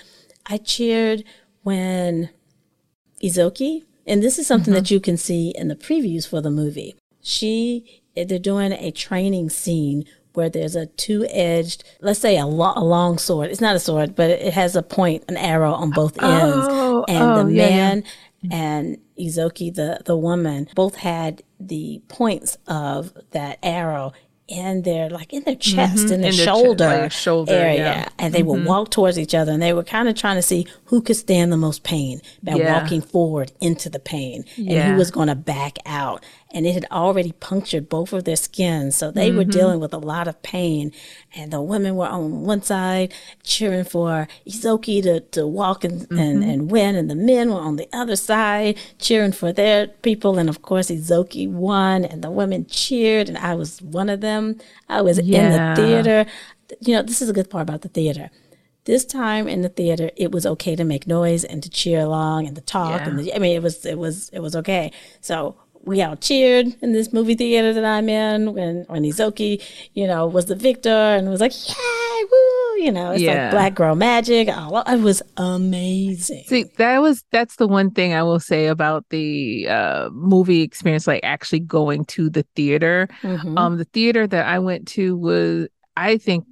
I 0.46 0.58
cheered 0.58 1.24
when 1.62 2.30
Izogie, 3.22 3.82
and 4.06 4.22
this 4.22 4.38
is 4.38 4.46
something 4.46 4.72
mm-hmm. 4.72 4.84
that 4.84 4.90
you 4.90 5.00
can 5.00 5.16
see 5.16 5.52
in 5.56 5.68
the 5.68 5.76
previews 5.76 6.28
for 6.28 6.40
the 6.40 6.50
movie. 6.50 6.94
She 7.20 8.02
they're 8.14 8.38
doing 8.38 8.72
a 8.72 8.90
training 8.90 9.50
scene 9.50 10.04
where 10.34 10.48
there's 10.48 10.76
a 10.76 10.86
two-edged, 10.86 11.82
let's 12.00 12.20
say 12.20 12.38
a, 12.38 12.46
lo- 12.46 12.72
a, 12.76 12.84
long 12.84 13.18
sword. 13.18 13.50
It's 13.50 13.60
not 13.60 13.74
a 13.74 13.80
sword, 13.80 14.14
but 14.14 14.30
it 14.30 14.52
has 14.52 14.76
a 14.76 14.82
point, 14.82 15.24
an 15.28 15.36
arrow 15.36 15.72
on 15.72 15.90
both 15.90 16.22
ends, 16.22 16.66
oh, 16.70 17.04
and 17.08 17.22
oh, 17.22 17.38
the 17.38 17.44
man 17.44 18.02
yeah. 18.04 18.10
And 18.50 18.98
Izogie, 19.18 19.74
the, 19.74 20.00
the 20.04 20.16
woman, 20.16 20.68
both 20.74 20.96
had 20.96 21.42
the 21.58 22.00
points 22.08 22.56
of 22.66 23.12
that 23.32 23.58
arrow 23.62 24.12
in 24.50 24.82
their 24.82 25.08
like 25.08 25.32
in 25.32 25.44
their 25.44 25.54
chest 25.54 26.06
mm-hmm. 26.06 26.14
in 26.14 26.20
their 26.22 26.32
in 26.32 26.36
shoulder, 26.36 26.84
ch- 26.84 27.00
like 27.02 27.12
shoulder 27.12 27.52
area 27.52 27.76
yeah. 27.78 28.08
and 28.18 28.34
they 28.34 28.40
mm-hmm. 28.40 28.48
would 28.48 28.64
walk 28.64 28.90
towards 28.90 29.16
each 29.16 29.32
other 29.32 29.52
and 29.52 29.62
they 29.62 29.72
were 29.72 29.84
kind 29.84 30.08
of 30.08 30.16
trying 30.16 30.34
to 30.34 30.42
see 30.42 30.66
who 30.86 31.00
could 31.00 31.14
stand 31.14 31.52
the 31.52 31.56
most 31.56 31.84
pain 31.84 32.20
by 32.42 32.54
yeah. 32.54 32.80
walking 32.80 33.00
forward 33.00 33.52
into 33.60 33.88
the 33.88 34.00
pain 34.00 34.44
yeah. 34.56 34.72
and 34.72 34.90
who 34.90 34.98
was 34.98 35.12
going 35.12 35.28
to 35.28 35.36
back 35.36 35.78
out 35.86 36.24
and 36.52 36.66
it 36.66 36.72
had 36.72 36.86
already 36.90 37.32
punctured 37.32 37.88
both 37.88 38.12
of 38.12 38.24
their 38.24 38.36
skins. 38.36 38.96
So 38.96 39.10
they 39.10 39.28
mm-hmm. 39.28 39.38
were 39.38 39.44
dealing 39.44 39.80
with 39.80 39.94
a 39.94 39.98
lot 39.98 40.26
of 40.26 40.42
pain. 40.42 40.92
And 41.34 41.52
the 41.52 41.60
women 41.60 41.94
were 41.94 42.08
on 42.08 42.42
one 42.42 42.62
side 42.62 43.14
cheering 43.42 43.84
for 43.84 44.26
Izogie 44.46 45.02
to, 45.04 45.20
to 45.20 45.46
walk 45.46 45.84
and, 45.84 46.02
mm-hmm. 46.02 46.18
and, 46.18 46.42
and 46.44 46.70
win. 46.70 46.96
And 46.96 47.08
the 47.08 47.14
men 47.14 47.50
were 47.50 47.60
on 47.60 47.76
the 47.76 47.88
other 47.92 48.16
side 48.16 48.78
cheering 48.98 49.32
for 49.32 49.52
their 49.52 49.86
people. 49.86 50.38
And 50.38 50.48
of 50.48 50.62
course, 50.62 50.90
Izogie 50.90 51.50
won 51.50 52.04
and 52.04 52.22
the 52.22 52.30
women 52.30 52.66
cheered. 52.66 53.28
And 53.28 53.38
I 53.38 53.54
was 53.54 53.80
one 53.80 54.08
of 54.08 54.20
them. 54.20 54.58
I 54.88 55.02
was 55.02 55.20
yeah. 55.20 55.38
in 55.38 55.52
the 55.52 55.82
theater. 55.82 56.30
You 56.80 56.94
know, 56.94 57.02
this 57.02 57.22
is 57.22 57.28
a 57.28 57.32
good 57.32 57.50
part 57.50 57.62
about 57.62 57.82
the 57.82 57.88
theater 57.88 58.30
this 58.84 59.04
time 59.04 59.46
in 59.46 59.60
the 59.60 59.68
theater 59.68 60.10
it 60.16 60.32
was 60.32 60.46
okay 60.46 60.74
to 60.74 60.84
make 60.84 61.06
noise 61.06 61.44
and 61.44 61.62
to 61.62 61.68
cheer 61.68 62.00
along 62.00 62.46
and 62.46 62.56
to 62.56 62.62
talk 62.62 63.00
yeah. 63.00 63.08
and 63.08 63.18
the, 63.18 63.34
i 63.34 63.38
mean 63.38 63.54
it 63.54 63.62
was 63.62 63.84
it 63.84 63.98
was 63.98 64.30
it 64.30 64.40
was 64.40 64.56
okay 64.56 64.90
so 65.20 65.54
we 65.82 66.02
all 66.02 66.16
cheered 66.16 66.74
in 66.82 66.92
this 66.92 67.12
movie 67.12 67.34
theater 67.34 67.72
that 67.72 67.84
I'm 67.84 68.08
in 68.08 68.52
when 68.52 68.84
when 68.88 69.02
Izogie, 69.02 69.62
you 69.94 70.06
know, 70.06 70.26
was 70.26 70.46
the 70.46 70.54
victor 70.54 70.88
and 70.88 71.28
was 71.28 71.40
like, 71.40 71.52
"Yay, 71.52 72.24
woo!" 72.30 72.82
You 72.84 72.92
know, 72.92 73.12
it's 73.12 73.22
yeah. 73.22 73.44
like 73.44 73.50
Black 73.50 73.74
Girl 73.74 73.94
Magic. 73.94 74.48
Oh, 74.50 74.82
it 74.86 75.00
was 75.00 75.22
amazing. 75.36 76.44
See, 76.46 76.64
that 76.76 77.00
was 77.00 77.24
that's 77.32 77.56
the 77.56 77.66
one 77.66 77.90
thing 77.90 78.14
I 78.14 78.22
will 78.22 78.40
say 78.40 78.66
about 78.66 79.06
the 79.10 79.68
uh, 79.68 80.10
movie 80.12 80.62
experience, 80.62 81.06
like 81.06 81.20
actually 81.22 81.60
going 81.60 82.04
to 82.06 82.28
the 82.28 82.44
theater. 82.54 83.08
Mm-hmm. 83.22 83.56
Um, 83.56 83.78
the 83.78 83.84
theater 83.86 84.26
that 84.26 84.46
I 84.46 84.58
went 84.58 84.86
to 84.88 85.16
was, 85.16 85.68
I 85.96 86.18
think, 86.18 86.44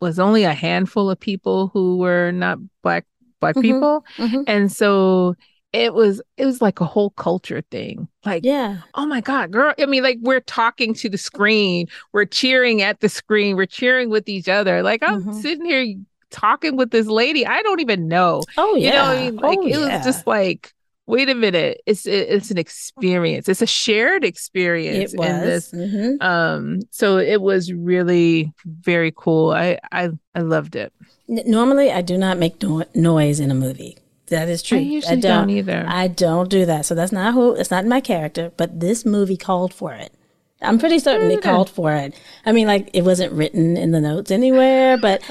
was 0.00 0.18
only 0.18 0.44
a 0.44 0.54
handful 0.54 1.10
of 1.10 1.20
people 1.20 1.68
who 1.68 1.98
were 1.98 2.32
not 2.32 2.58
black 2.82 3.04
black 3.40 3.56
mm-hmm. 3.56 3.62
people, 3.62 4.04
mm-hmm. 4.16 4.42
and 4.46 4.72
so 4.72 5.34
it 5.74 5.92
was 5.92 6.22
it 6.36 6.46
was 6.46 6.62
like 6.62 6.80
a 6.80 6.84
whole 6.84 7.10
culture 7.10 7.62
thing 7.70 8.08
like 8.24 8.44
yeah 8.44 8.78
oh 8.94 9.04
my 9.04 9.20
god 9.20 9.50
girl 9.50 9.74
i 9.78 9.86
mean 9.86 10.02
like 10.02 10.18
we're 10.22 10.40
talking 10.40 10.94
to 10.94 11.08
the 11.08 11.18
screen 11.18 11.86
we're 12.12 12.24
cheering 12.24 12.80
at 12.80 13.00
the 13.00 13.08
screen 13.08 13.56
we're 13.56 13.66
cheering 13.66 14.08
with 14.08 14.28
each 14.28 14.48
other 14.48 14.82
like 14.82 15.02
i'm 15.02 15.20
mm-hmm. 15.20 15.32
sitting 15.32 15.64
here 15.64 15.94
talking 16.30 16.76
with 16.76 16.90
this 16.90 17.06
lady 17.06 17.46
i 17.46 17.60
don't 17.62 17.80
even 17.80 18.08
know 18.08 18.42
oh 18.56 18.76
yeah 18.76 18.86
you 18.86 18.92
know 18.92 19.04
I 19.04 19.30
mean? 19.30 19.36
like 19.36 19.58
oh, 19.58 19.66
it 19.66 19.70
yeah. 19.70 19.96
was 19.96 20.04
just 20.04 20.26
like 20.26 20.72
wait 21.06 21.28
a 21.28 21.34
minute, 21.34 21.82
it's 21.86 22.06
it's 22.06 22.50
an 22.50 22.58
experience. 22.58 23.48
It's 23.48 23.62
a 23.62 23.66
shared 23.66 24.24
experience 24.24 25.12
it 25.12 25.18
was. 25.18 25.28
in 25.28 25.40
this. 25.40 25.70
Mm-hmm. 25.72 26.26
Um, 26.26 26.80
so 26.90 27.18
it 27.18 27.42
was 27.42 27.72
really 27.72 28.52
very 28.64 29.12
cool. 29.14 29.50
I 29.50 29.78
I 29.92 30.10
I 30.34 30.40
loved 30.40 30.76
it. 30.76 30.92
Normally, 31.28 31.90
I 31.90 32.02
do 32.02 32.16
not 32.16 32.38
make 32.38 32.62
no- 32.62 32.84
noise 32.94 33.40
in 33.40 33.50
a 33.50 33.54
movie. 33.54 33.98
That 34.34 34.48
is 34.48 34.62
true. 34.62 34.78
I 34.78 34.82
usually 34.82 35.12
I 35.12 35.20
don't, 35.20 35.48
don't, 35.48 35.50
either. 35.50 35.84
I 35.86 36.08
don't 36.08 36.50
do 36.50 36.66
that. 36.66 36.86
So 36.86 36.94
that's 36.94 37.12
not 37.12 37.34
who. 37.34 37.54
It's 37.54 37.70
not 37.70 37.86
my 37.86 38.00
character. 38.00 38.52
But 38.56 38.80
this 38.80 39.04
movie 39.04 39.36
called 39.36 39.72
for 39.72 39.92
it. 39.92 40.12
I'm 40.60 40.78
pretty 40.78 40.98
certain 40.98 41.30
it 41.30 41.42
called 41.42 41.70
for 41.70 41.92
it. 41.92 42.18
I 42.46 42.52
mean, 42.52 42.66
like 42.66 42.90
it 42.92 43.02
wasn't 43.02 43.32
written 43.32 43.76
in 43.76 43.90
the 43.90 44.00
notes 44.00 44.30
anywhere, 44.30 44.96
but 44.96 45.22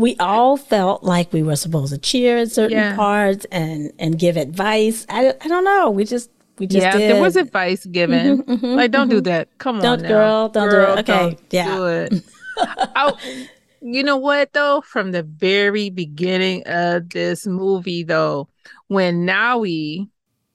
we 0.00 0.16
all 0.16 0.56
felt 0.56 1.04
like 1.04 1.32
we 1.32 1.42
were 1.42 1.56
supposed 1.56 1.92
to 1.92 1.98
cheer 1.98 2.38
at 2.38 2.50
certain 2.50 2.76
yeah. 2.76 2.96
parts 2.96 3.46
and 3.52 3.92
and 3.98 4.18
give 4.18 4.36
advice. 4.36 5.06
I, 5.08 5.34
I 5.40 5.48
don't 5.48 5.64
know. 5.64 5.90
We 5.90 6.04
just 6.04 6.30
we 6.58 6.66
just 6.66 6.82
yeah. 6.82 6.96
Did. 6.96 7.10
There 7.10 7.22
was 7.22 7.36
advice 7.36 7.86
given. 7.86 8.38
Mm-hmm, 8.38 8.52
mm-hmm, 8.52 8.66
like, 8.66 8.90
don't 8.90 9.08
mm-hmm. 9.08 9.18
do 9.18 9.20
that. 9.22 9.56
Come 9.58 9.76
on. 9.76 9.82
don't, 9.82 9.98
on, 9.98 10.02
now. 10.02 10.08
girl. 10.08 10.48
Don't 10.48 10.68
girl, 10.68 10.94
do 10.94 11.00
it. 11.00 11.08
Okay, 11.10 11.38
yeah. 11.50 11.76
Do 11.76 11.86
it. 11.86 12.24
I, 12.58 13.48
you 13.82 14.02
know 14.02 14.16
what 14.16 14.52
though? 14.52 14.82
From 14.82 15.12
the 15.12 15.22
very 15.22 15.90
beginning 15.90 16.62
of 16.66 17.10
this 17.10 17.46
movie, 17.46 18.04
though, 18.04 18.48
when 18.88 19.26
Nawi 19.26 20.08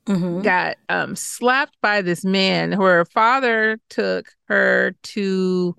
mm-hmm. 0.07 0.41
got 0.41 0.77
um, 0.89 1.15
slapped 1.15 1.75
by 1.81 2.01
this 2.01 2.23
man. 2.23 2.71
Her 2.71 3.05
father 3.05 3.79
took 3.89 4.27
her 4.45 4.95
to 5.03 5.75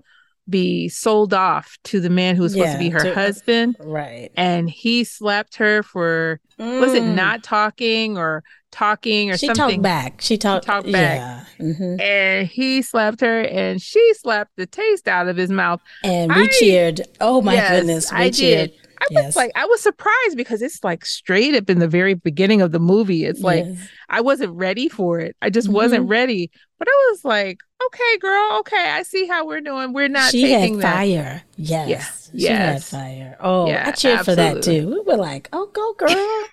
be 0.47 0.89
sold 0.89 1.33
off 1.33 1.77
to 1.83 1.99
the 1.99 2.09
man 2.09 2.35
who 2.35 2.43
was 2.43 2.53
supposed 2.53 2.69
yeah, 2.69 2.73
to 2.73 2.79
be 2.79 2.89
her 2.89 2.99
to, 2.99 3.13
husband. 3.13 3.75
Right. 3.79 4.31
And 4.35 4.69
he 4.69 5.03
slapped 5.03 5.57
her 5.57 5.83
for 5.83 6.39
mm. 6.59 6.79
was 6.79 6.93
it 6.93 7.03
mm. 7.03 7.15
not 7.15 7.43
talking 7.43 8.17
or 8.17 8.43
talking 8.71 9.31
or 9.31 9.37
she 9.37 9.47
something? 9.47 9.69
She 9.69 9.71
talked 9.75 9.83
back. 9.83 10.21
She 10.21 10.37
talked, 10.37 10.65
talked 10.65 10.91
back. 10.91 11.17
Yeah. 11.59 11.65
Mm-hmm. 11.65 12.01
And 12.01 12.47
he 12.47 12.81
slapped 12.81 13.21
her 13.21 13.41
and 13.41 13.81
she 13.81 14.13
slapped 14.15 14.55
the 14.55 14.65
taste 14.65 15.07
out 15.07 15.27
of 15.27 15.37
his 15.37 15.49
mouth. 15.49 15.81
And 16.03 16.33
we 16.33 16.43
I, 16.43 16.47
cheered. 16.47 17.01
Oh 17.19 17.41
my 17.41 17.53
yes, 17.53 17.71
goodness. 17.71 18.11
We 18.11 18.17
I 18.17 18.31
cheered. 18.31 18.71
Did. 18.71 18.79
I 19.01 19.05
yes. 19.11 19.25
was 19.27 19.35
like, 19.37 19.51
I 19.55 19.65
was 19.65 19.81
surprised 19.81 20.35
because 20.35 20.61
it's 20.61 20.83
like 20.83 21.05
straight 21.05 21.55
up 21.55 21.69
in 21.69 21.79
the 21.79 21.87
very 21.87 22.15
beginning 22.15 22.61
of 22.61 22.73
the 22.73 22.79
movie. 22.79 23.23
It's 23.23 23.39
like 23.39 23.65
yes. 23.65 23.87
I 24.09 24.19
wasn't 24.19 24.53
ready 24.53 24.89
for 24.89 25.19
it. 25.19 25.37
I 25.41 25.49
just 25.49 25.67
mm-hmm. 25.67 25.75
wasn't 25.75 26.09
ready. 26.09 26.51
But 26.77 26.89
I 26.89 27.07
was 27.11 27.23
like, 27.23 27.59
okay, 27.85 28.17
girl, 28.19 28.57
okay, 28.59 28.91
I 28.91 29.03
see 29.03 29.25
how 29.25 29.45
we're 29.47 29.61
doing. 29.61 29.93
We're 29.93 30.09
not 30.09 30.31
she 30.31 30.41
taking 30.43 30.81
had 30.81 30.93
fire. 30.93 31.43
Yes. 31.55 31.89
yes. 31.89 32.29
She 32.33 32.43
yes. 32.43 32.91
had 32.91 32.99
fire. 32.99 33.37
Oh, 33.39 33.67
yeah, 33.67 33.87
I 33.87 33.91
cheered 33.91 34.19
absolutely. 34.19 34.45
for 34.49 34.55
that 34.55 34.63
too. 34.63 34.87
We 34.89 34.99
were 35.01 35.17
like, 35.17 35.47
oh, 35.53 35.67
go 35.67 35.93
girl 35.93 36.45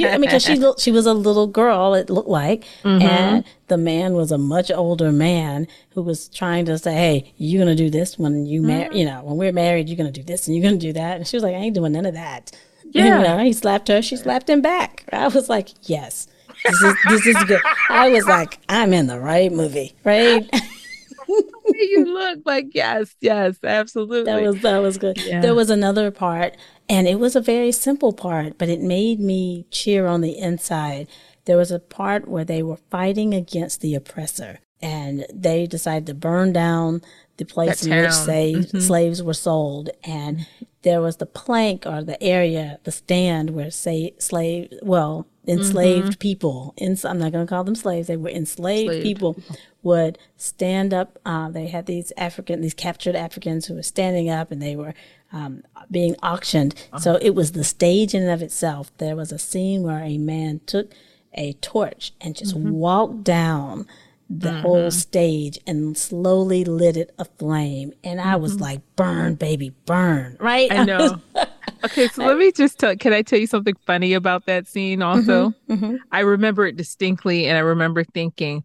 you, 0.00 0.08
I 0.08 0.12
mean, 0.12 0.22
because 0.22 0.44
she 0.44 0.60
she 0.78 0.90
was 0.90 1.06
a 1.06 1.14
little 1.14 1.46
girl, 1.46 1.94
it 1.94 2.10
looked 2.10 2.28
like, 2.28 2.64
mm-hmm. 2.82 3.02
and 3.02 3.44
the 3.68 3.76
man 3.76 4.14
was 4.14 4.32
a 4.32 4.38
much 4.38 4.70
older 4.70 5.12
man 5.12 5.66
who 5.90 6.02
was 6.02 6.28
trying 6.28 6.64
to 6.66 6.78
say, 6.78 6.92
"Hey, 6.92 7.34
you're 7.36 7.62
gonna 7.62 7.74
do 7.74 7.90
this 7.90 8.18
when 8.18 8.46
you 8.46 8.62
marry, 8.62 8.88
mm-hmm. 8.88 8.96
you 8.96 9.04
know, 9.04 9.22
when 9.22 9.36
we're 9.36 9.52
married, 9.52 9.88
you're 9.88 9.96
gonna 9.96 10.10
do 10.10 10.22
this 10.22 10.46
and 10.46 10.56
you're 10.56 10.64
gonna 10.64 10.76
do 10.76 10.92
that." 10.92 11.16
And 11.16 11.26
she 11.26 11.36
was 11.36 11.42
like, 11.42 11.54
"I 11.54 11.58
ain't 11.58 11.74
doing 11.74 11.92
none 11.92 12.06
of 12.06 12.14
that." 12.14 12.52
Yeah, 12.92 13.18
you 13.18 13.24
know, 13.24 13.38
he 13.38 13.52
slapped 13.52 13.88
her, 13.88 14.00
she 14.02 14.14
slapped 14.14 14.48
him 14.48 14.62
back. 14.62 15.04
I 15.12 15.26
was 15.26 15.48
like, 15.48 15.70
"Yes, 15.82 16.28
this 16.64 16.80
is 16.80 16.94
this 17.08 17.26
is 17.26 17.44
good." 17.44 17.60
I 17.88 18.10
was 18.10 18.24
like, 18.26 18.60
"I'm 18.68 18.92
in 18.92 19.08
the 19.08 19.18
right 19.18 19.50
movie, 19.50 19.96
right?" 20.04 20.48
you 21.28 22.04
look 22.04 22.40
like 22.44 22.66
yes, 22.72 23.14
yes, 23.20 23.56
absolutely. 23.62 24.32
That 24.32 24.42
was 24.42 24.60
that 24.62 24.78
was 24.78 24.98
good. 24.98 25.18
Yeah. 25.24 25.40
There 25.40 25.54
was 25.54 25.70
another 25.70 26.10
part 26.10 26.56
and 26.88 27.06
it 27.06 27.18
was 27.18 27.36
a 27.36 27.40
very 27.40 27.72
simple 27.72 28.12
part, 28.12 28.58
but 28.58 28.68
it 28.68 28.80
made 28.80 29.20
me 29.20 29.66
cheer 29.70 30.06
on 30.06 30.20
the 30.20 30.38
inside. 30.38 31.08
There 31.46 31.56
was 31.56 31.70
a 31.70 31.78
part 31.78 32.28
where 32.28 32.44
they 32.44 32.62
were 32.62 32.78
fighting 32.90 33.34
against 33.34 33.80
the 33.80 33.94
oppressor 33.94 34.60
and 34.80 35.26
they 35.32 35.66
decided 35.66 36.06
to 36.06 36.14
burn 36.14 36.52
down 36.52 37.00
the 37.36 37.44
place 37.44 37.80
that 37.80 37.86
in 37.86 37.90
town. 37.90 38.02
which 38.04 38.12
slaves, 38.12 38.66
mm-hmm. 38.66 38.78
slaves 38.80 39.22
were 39.22 39.34
sold. 39.34 39.90
And 40.04 40.46
there 40.82 41.00
was 41.00 41.16
the 41.16 41.26
plank 41.26 41.86
or 41.86 42.02
the 42.02 42.22
area, 42.22 42.78
the 42.84 42.92
stand 42.92 43.50
where 43.50 43.70
say 43.70 44.14
slave, 44.18 44.72
well, 44.82 45.26
enslaved 45.46 46.12
mm-hmm. 46.12 46.18
people, 46.18 46.74
in, 46.76 46.96
I'm 47.04 47.18
not 47.18 47.32
going 47.32 47.46
to 47.46 47.50
call 47.50 47.64
them 47.64 47.74
slaves, 47.74 48.06
they 48.06 48.16
were 48.16 48.30
enslaved 48.30 48.90
Slave. 48.90 49.02
people 49.02 49.36
would 49.82 50.18
stand 50.36 50.94
up. 50.94 51.18
Uh, 51.26 51.50
they 51.50 51.68
had 51.68 51.86
these 51.86 52.12
African, 52.16 52.60
these 52.60 52.74
captured 52.74 53.16
Africans 53.16 53.66
who 53.66 53.74
were 53.74 53.82
standing 53.82 54.30
up 54.30 54.50
and 54.50 54.62
they 54.62 54.76
were 54.76 54.94
um, 55.32 55.62
being 55.90 56.16
auctioned. 56.22 56.74
Uh-huh. 56.92 56.98
So 56.98 57.18
it 57.20 57.34
was 57.34 57.52
the 57.52 57.64
stage 57.64 58.14
in 58.14 58.22
and 58.22 58.30
of 58.30 58.42
itself. 58.42 58.90
There 58.98 59.16
was 59.16 59.32
a 59.32 59.38
scene 59.38 59.82
where 59.82 60.02
a 60.02 60.18
man 60.18 60.60
took 60.66 60.92
a 61.34 61.54
torch 61.54 62.12
and 62.20 62.36
just 62.36 62.54
mm-hmm. 62.54 62.70
walked 62.70 63.24
down 63.24 63.86
the 64.30 64.50
mm-hmm. 64.50 64.60
whole 64.60 64.90
stage 64.90 65.58
and 65.66 65.96
slowly 65.96 66.64
lit 66.64 66.96
it 66.96 67.14
aflame. 67.18 67.92
And 68.02 68.20
I 68.20 68.36
was 68.36 68.54
mm-hmm. 68.54 68.62
like, 68.62 68.96
burn, 68.96 69.34
baby, 69.34 69.74
burn. 69.84 70.36
Right? 70.40 70.72
I 70.72 70.84
know. 70.84 71.20
okay, 71.84 72.08
so 72.08 72.24
let 72.24 72.38
me 72.38 72.50
just 72.50 72.78
tell 72.78 72.96
can 72.96 73.12
I 73.12 73.22
tell 73.22 73.38
you 73.38 73.46
something 73.46 73.76
funny 73.86 74.14
about 74.14 74.46
that 74.46 74.66
scene 74.66 75.02
also? 75.02 75.50
Mm-hmm. 75.68 75.72
Mm-hmm. 75.72 75.96
I 76.10 76.20
remember 76.20 76.66
it 76.66 76.76
distinctly 76.76 77.46
and 77.46 77.56
I 77.56 77.60
remember 77.60 78.04
thinking, 78.04 78.64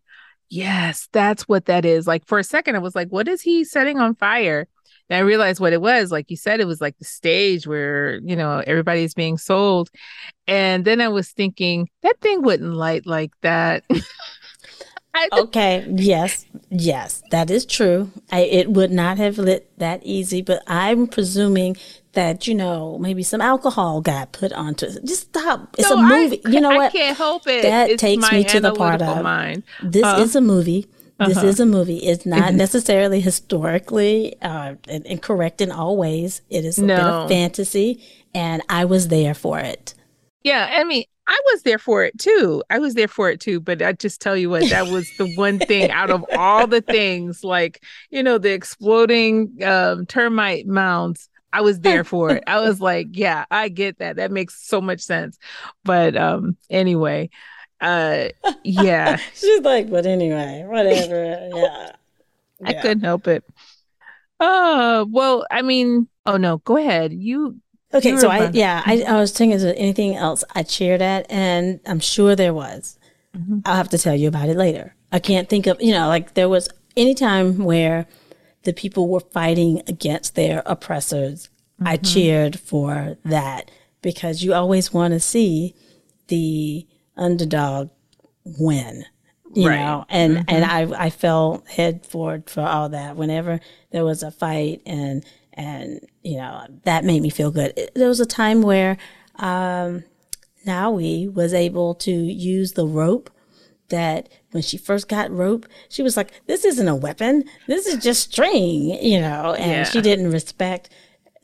yes, 0.49 1.09
that's 1.11 1.47
what 1.47 1.65
that 1.65 1.85
is. 1.85 2.07
Like 2.07 2.25
for 2.25 2.39
a 2.39 2.43
second, 2.43 2.75
I 2.75 2.79
was 2.79 2.95
like, 2.95 3.09
what 3.09 3.27
is 3.27 3.41
he 3.41 3.63
setting 3.63 3.99
on 3.99 4.15
fire? 4.15 4.67
And 5.09 5.17
I 5.17 5.21
realized 5.21 5.59
what 5.59 5.73
it 5.73 5.81
was. 5.81 6.11
Like 6.11 6.29
you 6.29 6.37
said, 6.37 6.59
it 6.59 6.67
was 6.67 6.81
like 6.81 6.97
the 6.99 7.05
stage 7.05 7.65
where, 7.65 8.19
you 8.23 8.35
know, 8.35 8.63
everybody's 8.65 9.13
being 9.13 9.37
sold. 9.37 9.89
And 10.47 10.85
then 10.85 11.01
I 11.01 11.07
was 11.07 11.31
thinking, 11.31 11.89
that 12.03 12.19
thing 12.21 12.43
wouldn't 12.43 12.73
light 12.73 13.07
like 13.07 13.31
that. 13.41 13.83
okay. 15.33 15.85
Yes. 15.89 16.45
Yes. 16.69 17.23
That 17.31 17.49
is 17.49 17.65
true. 17.65 18.11
I, 18.31 18.41
it 18.41 18.69
would 18.71 18.91
not 18.91 19.17
have 19.17 19.37
lit 19.37 19.69
that 19.79 20.01
easy, 20.03 20.41
but 20.41 20.63
I'm 20.67 21.07
presuming 21.07 21.77
that, 22.13 22.47
you 22.47 22.55
know, 22.55 22.97
maybe 22.99 23.23
some 23.23 23.41
alcohol 23.41 24.01
got 24.01 24.31
put 24.31 24.53
onto 24.53 24.85
it. 24.85 25.03
Just 25.05 25.21
stop. 25.21 25.75
It's 25.77 25.89
no, 25.89 25.97
a 25.97 26.03
movie. 26.03 26.41
I, 26.45 26.49
you 26.49 26.61
know 26.61 26.75
what? 26.75 26.89
I 26.89 26.97
can't 26.97 27.17
help 27.17 27.47
it. 27.47 27.63
That 27.63 27.91
it's 27.91 28.01
takes 28.01 28.31
me 28.31 28.43
to 28.45 28.59
the 28.59 28.73
part 28.73 29.01
of 29.01 29.23
mind. 29.23 29.63
This 29.81 30.03
uh, 30.03 30.17
is 30.19 30.35
a 30.35 30.41
movie 30.41 30.87
this 31.27 31.37
uh-huh. 31.37 31.47
is 31.47 31.59
a 31.59 31.65
movie. 31.65 31.97
It's 31.97 32.25
not 32.25 32.49
mm-hmm. 32.49 32.57
necessarily 32.57 33.19
historically 33.19 34.41
uh, 34.41 34.75
incorrect 34.87 35.59
in 35.59 35.69
all 35.69 35.97
ways. 35.97 36.41
It 36.49 36.63
is 36.63 36.77
a 36.77 36.85
no. 36.85 36.95
bit 36.95 37.05
of 37.05 37.29
fantasy, 37.29 38.03
and 38.33 38.61
I 38.69 38.85
was 38.85 39.09
there 39.09 39.33
for 39.33 39.59
it. 39.59 39.93
Yeah, 40.43 40.69
I 40.71 40.85
mean, 40.85 41.03
I 41.29 41.39
was 41.51 41.61
there 41.61 41.77
for 41.77 42.03
it 42.03 42.17
too. 42.17 42.63
I 42.71 42.79
was 42.79 42.95
there 42.95 43.07
for 43.07 43.29
it 43.29 43.39
too. 43.39 43.59
But 43.59 43.83
I 43.83 43.93
just 43.93 44.19
tell 44.19 44.35
you 44.35 44.49
what, 44.49 44.67
that 44.69 44.87
was 44.87 45.09
the 45.17 45.31
one 45.35 45.59
thing 45.59 45.91
out 45.91 46.09
of 46.09 46.25
all 46.35 46.65
the 46.65 46.81
things, 46.81 47.43
like 47.43 47.83
you 48.09 48.23
know, 48.23 48.39
the 48.39 48.51
exploding 48.51 49.63
um, 49.63 50.05
termite 50.07 50.65
mounds. 50.67 51.29
I 51.53 51.61
was 51.61 51.79
there 51.79 52.03
for 52.03 52.31
it. 52.31 52.43
I 52.47 52.59
was 52.59 52.79
like, 52.81 53.07
yeah, 53.11 53.45
I 53.49 53.69
get 53.69 53.99
that. 53.99 54.17
That 54.17 54.31
makes 54.31 54.61
so 54.67 54.81
much 54.81 55.01
sense. 55.01 55.37
But 55.83 56.15
um, 56.15 56.57
anyway, 56.69 57.29
uh, 57.79 58.29
yeah. 58.63 59.17
She's 59.33 59.61
like, 59.61 59.89
but 59.89 60.05
anyway, 60.05 60.65
whatever. 60.67 61.95
Yeah. 62.61 62.71
I 62.71 62.81
couldn't 62.81 63.05
help 63.05 63.25
it. 63.29 63.45
Oh, 64.41 65.07
well, 65.09 65.45
I 65.49 65.61
mean, 65.61 66.09
oh 66.25 66.35
no, 66.35 66.57
go 66.57 66.75
ahead. 66.75 67.13
You. 67.13 67.55
Okay, 67.93 68.17
so 68.17 68.29
I, 68.29 68.49
yeah, 68.51 68.83
I, 68.85 69.03
I 69.07 69.15
was 69.19 69.31
thinking, 69.31 69.55
is 69.55 69.63
there 69.63 69.73
anything 69.75 70.15
else 70.15 70.43
I 70.53 70.63
cheered 70.63 71.01
at? 71.01 71.25
And 71.29 71.79
I'm 71.85 71.99
sure 71.99 72.35
there 72.35 72.53
was. 72.53 72.99
Mm-hmm. 73.35 73.59
I'll 73.65 73.75
have 73.75 73.89
to 73.89 73.97
tell 73.97 74.15
you 74.15 74.27
about 74.27 74.49
it 74.49 74.57
later. 74.57 74.95
I 75.11 75.19
can't 75.19 75.49
think 75.49 75.65
of, 75.65 75.81
you 75.81 75.93
know, 75.93 76.07
like 76.07 76.35
there 76.35 76.49
was 76.49 76.69
any 76.95 77.15
time 77.15 77.63
where 77.63 78.07
the 78.63 78.73
people 78.73 79.07
were 79.07 79.19
fighting 79.19 79.81
against 79.87 80.35
their 80.35 80.61
oppressors. 80.65 81.49
Mm-hmm. 81.79 81.87
I 81.87 81.97
cheered 81.97 82.59
for 82.59 83.17
that 83.25 83.71
because 84.01 84.43
you 84.43 84.53
always 84.53 84.93
want 84.93 85.13
to 85.13 85.19
see 85.19 85.73
the 86.27 86.85
underdog 87.17 87.89
win 88.45 89.05
you 89.53 89.67
right. 89.67 89.79
know 89.79 90.05
and 90.09 90.37
mm-hmm. 90.37 90.45
and 90.47 90.65
i 90.65 91.05
i 91.05 91.09
fell 91.09 91.63
head 91.67 92.05
forward 92.05 92.49
for 92.49 92.61
all 92.61 92.89
that 92.89 93.15
whenever 93.15 93.59
there 93.91 94.05
was 94.05 94.23
a 94.23 94.31
fight 94.31 94.81
and 94.85 95.25
and 95.59 95.99
you 96.23 96.37
know 96.37 96.65
that 96.85 97.03
made 97.03 97.21
me 97.21 97.29
feel 97.29 97.51
good 97.51 97.73
there 97.93 98.07
was 98.07 98.19
a 98.19 98.25
time 98.25 98.61
where 98.61 98.97
um 99.35 100.03
Nawi 100.65 101.31
was 101.31 101.53
able 101.53 101.95
to 101.95 102.11
use 102.11 102.73
the 102.73 102.87
rope 102.87 103.29
that 103.89 104.29
when 104.51 104.63
she 104.63 104.77
first 104.77 105.07
got 105.07 105.31
rope, 105.31 105.65
she 105.89 106.03
was 106.03 106.15
like, 106.17 106.31
"This 106.45 106.65
isn't 106.65 106.87
a 106.87 106.95
weapon. 106.95 107.43
This 107.67 107.87
is 107.87 108.03
just 108.03 108.31
string," 108.31 109.03
you 109.03 109.19
know. 109.19 109.53
And 109.53 109.71
yeah. 109.71 109.83
she 109.83 110.01
didn't 110.01 110.31
respect. 110.31 110.89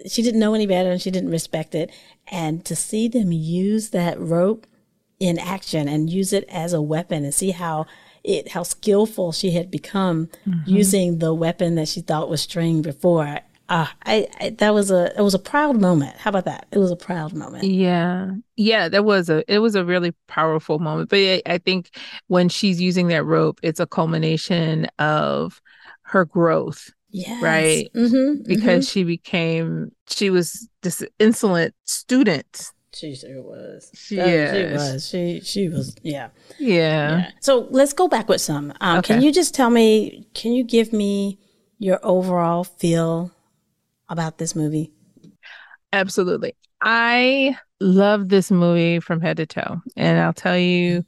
She 0.07 0.21
didn't 0.21 0.39
know 0.39 0.53
any 0.53 0.67
better, 0.67 0.91
and 0.91 1.01
she 1.01 1.11
didn't 1.11 1.31
respect 1.31 1.75
it. 1.75 1.91
And 2.27 2.63
to 2.65 2.75
see 2.75 3.07
them 3.07 3.31
use 3.31 3.89
that 3.91 4.19
rope 4.19 4.67
in 5.19 5.39
action 5.39 5.87
and 5.87 6.09
use 6.09 6.33
it 6.33 6.45
as 6.49 6.73
a 6.73 6.81
weapon 6.81 7.23
and 7.23 7.33
see 7.33 7.51
how 7.51 7.85
it 8.23 8.49
how 8.49 8.63
skillful 8.63 9.31
she 9.31 9.51
had 9.51 9.71
become 9.71 10.27
mm-hmm. 10.47 10.69
using 10.69 11.19
the 11.19 11.33
weapon 11.33 11.75
that 11.75 11.87
she 11.87 12.01
thought 12.01 12.29
was 12.29 12.41
string 12.41 12.81
before. 12.81 13.39
Uh, 13.69 13.87
I, 14.05 14.27
I, 14.39 14.49
that 14.51 14.73
was 14.73 14.91
a 14.91 15.17
it 15.17 15.21
was 15.21 15.33
a 15.33 15.39
proud 15.39 15.79
moment. 15.79 16.15
How 16.17 16.29
about 16.29 16.45
that? 16.45 16.67
It 16.71 16.77
was 16.77 16.91
a 16.91 16.95
proud 16.95 17.33
moment. 17.33 17.63
Yeah, 17.63 18.31
yeah, 18.55 18.89
that 18.89 19.05
was 19.05 19.29
a 19.29 19.43
it 19.51 19.59
was 19.59 19.75
a 19.75 19.83
really 19.85 20.13
powerful 20.27 20.79
moment. 20.79 21.09
But 21.09 21.19
I, 21.19 21.41
I 21.45 21.57
think 21.57 21.91
when 22.27 22.49
she's 22.49 22.81
using 22.81 23.07
that 23.07 23.23
rope, 23.23 23.59
it's 23.63 23.79
a 23.79 23.87
culmination 23.87 24.85
of 24.99 25.61
her 26.03 26.25
growth. 26.25 26.91
Yes. 27.09 27.41
Right. 27.41 27.89
Mm-hmm, 27.95 28.43
because 28.43 28.85
mm-hmm. 28.85 28.91
she 28.91 29.03
became 29.03 29.91
she 30.09 30.29
was 30.29 30.69
this 30.81 31.03
insolent 31.19 31.73
student 31.85 32.71
she 32.95 33.13
sure 33.13 33.41
was. 33.41 33.91
She, 33.93 34.15
yeah, 34.15 34.53
she 34.53 34.73
was. 34.73 35.07
She 35.09 35.41
she 35.41 35.69
was. 35.69 35.95
Yeah. 36.01 36.29
yeah. 36.57 37.17
Yeah. 37.17 37.29
So 37.41 37.67
let's 37.69 37.91
go 37.91 38.07
back 38.07 38.29
with 38.29 38.39
some. 38.39 38.73
Um, 38.79 38.99
okay. 38.99 39.15
Can 39.15 39.21
you 39.21 39.33
just 39.33 39.53
tell 39.53 39.69
me? 39.69 40.27
Can 40.33 40.53
you 40.53 40.63
give 40.63 40.93
me 40.93 41.37
your 41.77 41.99
overall 42.03 42.63
feel 42.63 43.31
about 44.09 44.37
this 44.37 44.55
movie? 44.55 44.91
Absolutely. 45.93 46.55
I 46.81 47.57
love 47.79 48.29
this 48.29 48.51
movie 48.51 48.99
from 48.99 49.21
head 49.21 49.37
to 49.37 49.45
toe, 49.45 49.81
and 49.95 50.19
I'll 50.19 50.33
tell 50.33 50.57
you. 50.57 51.03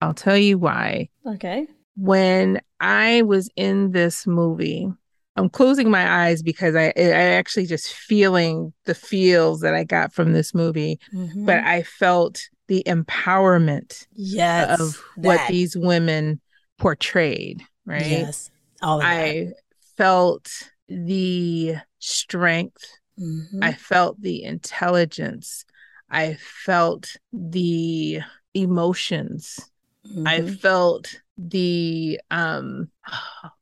I'll 0.00 0.14
tell 0.14 0.36
you 0.36 0.58
why. 0.58 1.08
Okay. 1.24 1.66
When 1.96 2.60
I 2.80 3.22
was 3.22 3.48
in 3.54 3.92
this 3.92 4.26
movie, 4.26 4.90
I'm 5.36 5.48
closing 5.48 5.90
my 5.90 6.24
eyes 6.24 6.42
because 6.42 6.74
I 6.74 6.92
I 6.96 7.00
actually 7.00 7.66
just 7.66 7.92
feeling 7.92 8.72
the 8.84 8.94
feels 8.94 9.60
that 9.60 9.74
I 9.74 9.84
got 9.84 10.12
from 10.12 10.32
this 10.32 10.54
movie, 10.54 10.98
mm-hmm. 11.14 11.46
but 11.46 11.58
I 11.58 11.84
felt 11.84 12.42
the 12.68 12.82
empowerment 12.86 14.06
yes, 14.12 14.80
of 14.80 15.00
that. 15.16 15.26
what 15.26 15.48
these 15.48 15.76
women 15.76 16.40
portrayed, 16.78 17.62
right? 17.86 18.06
Yes. 18.06 18.50
All 18.82 18.98
of 18.98 19.06
I 19.06 19.52
felt 19.96 20.50
the 20.88 21.76
strength. 22.02 22.84
Mm-hmm. 23.18 23.62
I 23.62 23.72
felt 23.72 24.20
the 24.20 24.42
intelligence. 24.42 25.64
I 26.10 26.34
felt 26.34 27.16
the 27.32 28.20
emotions. 28.54 29.60
Mm-hmm. 30.06 30.26
I 30.26 30.42
felt 30.42 31.20
the 31.38 32.20
um 32.30 32.90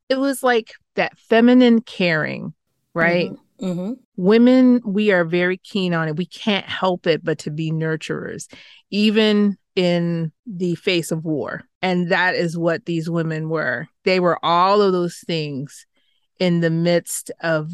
it 0.08 0.18
was 0.18 0.42
like 0.42 0.72
that 0.96 1.18
feminine 1.18 1.80
caring, 1.80 2.54
right? 2.94 3.30
Mm-hmm. 3.30 3.64
Mm-hmm. 3.64 3.92
Women, 4.16 4.80
we 4.86 5.12
are 5.12 5.24
very 5.24 5.58
keen 5.58 5.92
on 5.92 6.08
it. 6.08 6.16
We 6.16 6.26
can't 6.26 6.66
help 6.66 7.06
it 7.06 7.22
but 7.22 7.38
to 7.40 7.50
be 7.50 7.70
nurturers, 7.70 8.50
even 8.90 9.58
in 9.76 10.32
the 10.46 10.74
face 10.76 11.12
of 11.12 11.24
war. 11.24 11.64
And 11.82 12.10
that 12.10 12.34
is 12.34 12.56
what 12.56 12.86
these 12.86 13.08
women 13.08 13.50
were. 13.50 13.86
They 14.04 14.18
were 14.18 14.42
all 14.42 14.80
of 14.80 14.92
those 14.92 15.18
things 15.26 15.86
in 16.40 16.60
the 16.60 16.70
midst 16.70 17.30
of 17.42 17.70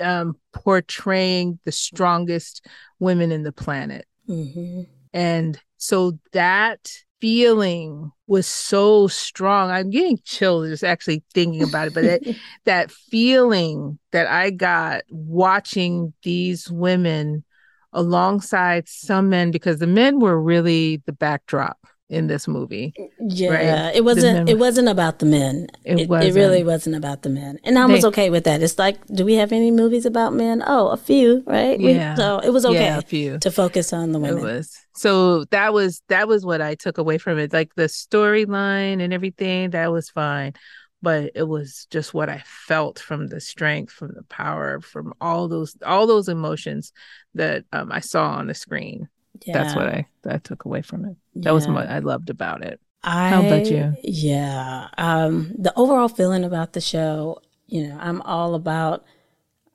um, 0.00 0.36
portraying 0.52 1.58
the 1.64 1.72
strongest 1.72 2.66
women 2.98 3.32
in 3.32 3.44
the 3.44 3.52
planet. 3.52 4.06
Mm-hmm. 4.28 4.82
And 5.14 5.58
so 5.78 6.18
that 6.32 6.90
feeling 7.20 8.10
was 8.26 8.46
so 8.46 9.06
strong. 9.06 9.70
I'm 9.70 9.90
getting 9.90 10.18
chills 10.24 10.68
just 10.68 10.82
actually 10.82 11.22
thinking 11.32 11.62
about 11.62 11.86
it, 11.86 11.94
but 11.94 12.02
that, 12.02 12.36
that 12.64 12.90
feeling 12.90 13.98
that 14.10 14.26
I 14.26 14.50
got 14.50 15.04
watching 15.08 16.12
these 16.24 16.68
women 16.68 17.44
alongside 17.92 18.88
some 18.88 19.28
men, 19.28 19.52
because 19.52 19.78
the 19.78 19.86
men 19.86 20.18
were 20.18 20.40
really 20.40 21.02
the 21.06 21.12
backdrop 21.12 21.78
in 22.12 22.26
this 22.26 22.46
movie. 22.46 22.94
Yeah, 23.18 23.86
right? 23.86 23.96
it 23.96 24.04
wasn't. 24.04 24.48
It 24.48 24.58
wasn't 24.58 24.88
about 24.88 25.18
the 25.18 25.26
men. 25.26 25.66
It, 25.82 26.00
it, 26.00 26.10
it, 26.10 26.34
really 26.34 26.62
wasn't 26.62 26.94
about 26.94 27.22
the 27.22 27.30
men, 27.30 27.58
and 27.64 27.78
I 27.78 27.86
was 27.86 28.02
they, 28.02 28.08
okay 28.08 28.30
with 28.30 28.44
that. 28.44 28.62
It's 28.62 28.78
like, 28.78 29.04
do 29.06 29.24
we 29.24 29.34
have 29.34 29.50
any 29.50 29.70
movies 29.70 30.04
about 30.04 30.34
men? 30.34 30.62
Oh, 30.66 30.88
a 30.88 30.96
few, 30.96 31.42
right? 31.46 31.80
Yeah. 31.80 32.12
We, 32.12 32.16
so 32.16 32.38
it 32.40 32.50
was 32.50 32.66
okay. 32.66 32.84
Yeah, 32.84 32.98
a 32.98 33.02
few 33.02 33.38
to 33.38 33.50
focus 33.50 33.92
on 33.92 34.12
the 34.12 34.20
women. 34.20 34.38
It 34.38 34.42
was. 34.42 34.78
So 34.94 35.44
that 35.46 35.72
was 35.72 36.02
that 36.08 36.28
was 36.28 36.44
what 36.44 36.60
I 36.60 36.74
took 36.74 36.98
away 36.98 37.16
from 37.16 37.38
it. 37.38 37.52
Like 37.52 37.74
the 37.74 37.84
storyline 37.84 39.02
and 39.02 39.12
everything, 39.12 39.70
that 39.70 39.90
was 39.90 40.10
fine. 40.10 40.52
But 41.00 41.32
it 41.34 41.48
was 41.48 41.88
just 41.90 42.14
what 42.14 42.28
I 42.28 42.44
felt 42.46 43.00
from 43.00 43.26
the 43.26 43.40
strength, 43.40 43.92
from 43.92 44.12
the 44.14 44.22
power, 44.22 44.80
from 44.80 45.14
all 45.20 45.48
those 45.48 45.76
all 45.84 46.06
those 46.06 46.28
emotions 46.28 46.92
that 47.34 47.64
um, 47.72 47.90
I 47.90 48.00
saw 48.00 48.34
on 48.34 48.46
the 48.46 48.54
screen 48.54 49.08
yeah. 49.46 49.52
that's 49.54 49.74
what 49.74 49.86
I 49.86 50.06
I 50.26 50.38
took 50.38 50.64
away 50.64 50.82
from 50.82 51.04
it. 51.04 51.16
That 51.36 51.50
yeah. 51.50 51.52
was 51.52 51.68
what 51.68 51.88
I 51.88 51.98
loved 51.98 52.30
about 52.30 52.64
it. 52.64 52.80
I, 53.04 53.30
How 53.30 53.44
about 53.44 53.66
you? 53.66 53.96
Yeah. 54.02 54.88
Um, 54.96 55.52
the 55.58 55.72
overall 55.76 56.08
feeling 56.08 56.44
about 56.44 56.72
the 56.72 56.80
show, 56.80 57.42
you 57.66 57.88
know, 57.88 57.98
I'm 58.00 58.22
all 58.22 58.54
about 58.54 59.04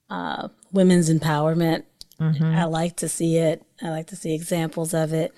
uh, 0.10 0.48
women's 0.72 1.10
empowerment. 1.10 1.84
Mm-hmm. 2.22 2.44
I 2.44 2.64
like 2.66 2.96
to 2.98 3.10
see 3.10 3.38
it. 3.38 3.64
I 3.82 3.90
like 3.90 4.08
to 4.08 4.16
see 4.16 4.34
examples 4.34 4.94
of 4.94 5.14
it. 5.14 5.34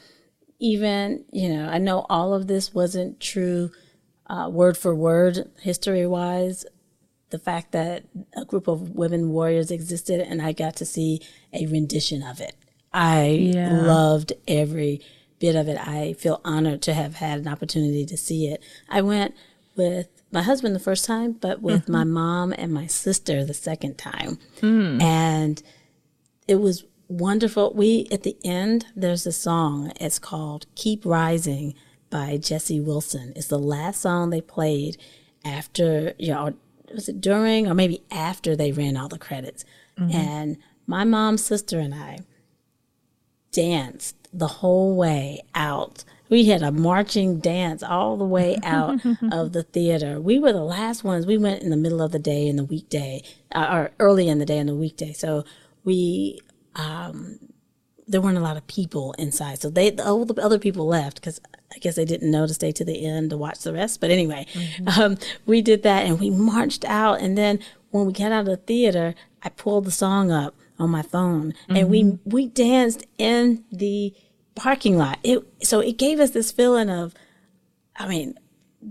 Even, 0.59 1.25
you 1.31 1.49
know, 1.49 1.67
I 1.67 1.77
know 1.77 2.05
all 2.09 2.33
of 2.33 2.47
this 2.47 2.73
wasn't 2.73 3.19
true 3.19 3.71
uh, 4.27 4.49
word 4.51 4.77
for 4.77 4.93
word, 4.93 5.49
history 5.61 6.05
wise. 6.05 6.65
The 7.31 7.39
fact 7.39 7.71
that 7.71 8.03
a 8.35 8.45
group 8.45 8.67
of 8.67 8.91
women 8.91 9.29
warriors 9.29 9.71
existed 9.71 10.19
and 10.19 10.41
I 10.41 10.51
got 10.51 10.75
to 10.77 10.85
see 10.85 11.21
a 11.53 11.65
rendition 11.65 12.23
of 12.23 12.39
it. 12.39 12.55
I 12.93 13.27
yeah. 13.29 13.81
loved 13.81 14.33
every 14.47 15.01
bit 15.39 15.55
of 15.55 15.67
it. 15.67 15.77
I 15.77 16.13
feel 16.13 16.41
honored 16.43 16.81
to 16.83 16.93
have 16.93 17.15
had 17.15 17.39
an 17.39 17.47
opportunity 17.47 18.05
to 18.05 18.17
see 18.17 18.47
it. 18.47 18.61
I 18.89 19.01
went 19.01 19.35
with 19.75 20.07
my 20.31 20.41
husband 20.41 20.75
the 20.75 20.79
first 20.79 21.05
time, 21.05 21.33
but 21.33 21.61
with 21.61 21.83
mm-hmm. 21.83 21.91
my 21.91 22.03
mom 22.03 22.53
and 22.57 22.73
my 22.73 22.87
sister 22.87 23.43
the 23.43 23.53
second 23.53 23.97
time. 23.97 24.37
Mm. 24.61 25.01
And 25.01 25.63
it 26.47 26.55
was 26.55 26.83
wonderful. 27.07 27.73
We, 27.73 28.07
at 28.11 28.23
the 28.23 28.37
end, 28.43 28.85
there's 28.95 29.25
a 29.25 29.31
song. 29.31 29.91
It's 29.99 30.19
called 30.19 30.65
Keep 30.75 31.05
Rising 31.05 31.73
by 32.09 32.37
Jessy 32.37 32.79
Wilson. 32.79 33.33
It's 33.35 33.47
the 33.47 33.59
last 33.59 34.01
song 34.01 34.29
they 34.29 34.41
played 34.41 34.97
after, 35.45 36.13
you 36.19 36.33
know, 36.33 36.53
was 36.93 37.07
it 37.07 37.21
during 37.21 37.67
or 37.67 37.73
maybe 37.73 38.03
after 38.11 38.55
they 38.55 38.71
ran 38.71 38.97
all 38.97 39.07
the 39.07 39.19
credits? 39.19 39.63
Mm-hmm. 39.97 40.15
And 40.15 40.57
my 40.87 41.03
mom, 41.03 41.37
sister, 41.37 41.79
and 41.79 41.93
I, 41.93 42.19
danced 43.51 44.15
the 44.33 44.47
whole 44.47 44.95
way 44.95 45.41
out. 45.55 46.03
We 46.29 46.45
had 46.45 46.61
a 46.61 46.71
marching 46.71 47.39
dance 47.39 47.81
all 47.81 48.15
the 48.15 48.25
way 48.25 48.57
out 48.63 48.99
of 49.31 49.53
the 49.53 49.63
theater. 49.63 50.21
We 50.21 50.37
were 50.37 50.53
the 50.53 50.63
last 50.63 51.03
ones. 51.03 51.25
We 51.25 51.37
went 51.37 51.63
in 51.63 51.71
the 51.71 51.77
middle 51.77 52.01
of 52.01 52.11
the 52.11 52.19
day 52.19 52.47
in 52.47 52.55
the 52.55 52.63
weekday, 52.63 53.23
uh, 53.53 53.67
or 53.71 53.91
early 53.99 54.27
in 54.29 54.37
the 54.37 54.45
day 54.45 54.59
in 54.59 54.67
the 54.67 54.75
weekday. 54.75 55.13
So 55.13 55.43
we, 55.83 56.39
um, 56.75 57.39
there 58.07 58.21
weren't 58.21 58.37
a 58.37 58.41
lot 58.41 58.57
of 58.57 58.67
people 58.67 59.13
inside. 59.13 59.59
So 59.59 59.69
they, 59.69 59.95
all 59.97 60.25
the 60.25 60.41
other 60.43 60.59
people 60.59 60.85
left 60.85 61.15
because 61.15 61.41
I 61.73 61.79
guess 61.79 61.95
they 61.95 62.05
didn't 62.05 62.31
know 62.31 62.45
to 62.45 62.53
stay 62.53 62.71
to 62.73 62.85
the 62.85 63.05
end 63.05 63.31
to 63.31 63.37
watch 63.37 63.59
the 63.59 63.73
rest. 63.73 63.99
But 63.99 64.11
anyway, 64.11 64.45
mm-hmm. 64.53 64.87
um, 65.01 65.17
we 65.47 65.61
did 65.61 65.81
that 65.83 66.05
and 66.05 66.19
we 66.19 66.29
marched 66.29 66.85
out. 66.85 67.21
And 67.21 67.37
then 67.37 67.59
when 67.89 68.05
we 68.05 68.13
got 68.13 68.31
out 68.31 68.41
of 68.41 68.45
the 68.45 68.57
theater, 68.57 69.15
I 69.41 69.49
pulled 69.49 69.85
the 69.85 69.91
song 69.91 70.31
up 70.31 70.55
on 70.79 70.89
my 70.89 71.01
phone 71.01 71.51
mm-hmm. 71.51 71.75
and 71.75 71.89
we 71.89 72.03
mm-hmm. 72.03 72.29
we 72.29 72.47
danced 72.47 73.05
in 73.17 73.63
the 73.71 74.13
parking 74.55 74.97
lot 74.97 75.17
it 75.23 75.43
so 75.61 75.79
it 75.79 75.97
gave 75.97 76.19
us 76.19 76.31
this 76.31 76.51
feeling 76.51 76.89
of 76.89 77.13
i 77.97 78.07
mean 78.07 78.33